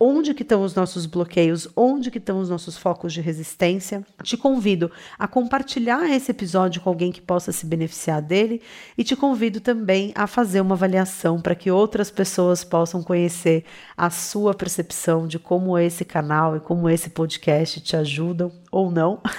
onde 0.03 0.33
que 0.33 0.43
estão 0.43 0.63
os 0.63 0.75
nossos 0.75 1.05
bloqueios, 1.05 1.69
onde 1.77 2.11
que 2.11 2.17
estão 2.17 2.41
os 2.41 2.49
nossos 2.49 2.79
focos 2.79 3.13
de 3.13 3.21
resistência. 3.21 4.03
Te 4.23 4.35
convido 4.35 4.91
a 5.19 5.29
compartilhar 5.29 6.11
esse 6.11 6.31
episódio 6.31 6.81
com 6.81 6.89
alguém 6.89 7.13
que 7.13 7.21
possa 7.21 7.53
se 7.53 7.67
beneficiar 7.67 8.23
dele 8.23 8.63
e 8.97 9.05
te 9.05 9.15
convido 9.15 9.61
também 9.61 10.13
a 10.15 10.27
fazer 10.27 10.63
uma 10.63 10.75
avaliação 10.75 11.39
para 11.39 11.55
que 11.55 11.71
outras 11.71 12.11
pessoas 12.11 12.65
possam 12.65 13.03
conhecer 13.03 13.65
a 13.95 14.09
sua 14.09 14.55
percepção 14.55 15.29
de 15.29 15.39
como 15.39 15.79
esse 15.79 16.05
canal 16.05 16.57
e 16.57 16.61
como 16.61 16.89
esse 16.89 17.11
podcast 17.11 17.79
te 17.83 17.95
ajudam 17.95 18.51
ou 18.73 18.91
não. 18.91 19.21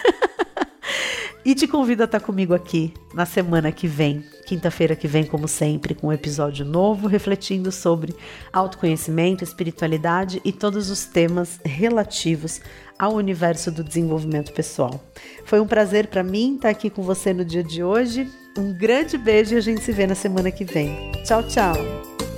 E 1.43 1.55
te 1.55 1.67
convido 1.67 2.03
a 2.03 2.05
estar 2.05 2.19
comigo 2.19 2.53
aqui 2.53 2.93
na 3.13 3.25
semana 3.25 3.71
que 3.71 3.87
vem, 3.87 4.23
quinta-feira 4.45 4.95
que 4.95 5.07
vem, 5.07 5.23
como 5.25 5.47
sempre, 5.47 5.95
com 5.95 6.07
um 6.07 6.13
episódio 6.13 6.63
novo 6.63 7.07
refletindo 7.07 7.71
sobre 7.71 8.15
autoconhecimento, 8.53 9.43
espiritualidade 9.43 10.39
e 10.45 10.51
todos 10.51 10.91
os 10.91 11.05
temas 11.05 11.59
relativos 11.65 12.61
ao 12.97 13.15
universo 13.15 13.71
do 13.71 13.83
desenvolvimento 13.83 14.53
pessoal. 14.53 15.03
Foi 15.43 15.59
um 15.59 15.67
prazer 15.67 16.07
para 16.07 16.23
mim 16.23 16.55
estar 16.55 16.69
aqui 16.69 16.89
com 16.91 17.01
você 17.01 17.33
no 17.33 17.43
dia 17.43 17.63
de 17.63 17.83
hoje. 17.83 18.29
Um 18.55 18.77
grande 18.77 19.17
beijo 19.17 19.55
e 19.55 19.57
a 19.57 19.61
gente 19.61 19.81
se 19.81 19.91
vê 19.91 20.05
na 20.05 20.15
semana 20.15 20.51
que 20.51 20.63
vem. 20.63 21.11
Tchau, 21.23 21.41
tchau! 21.43 22.30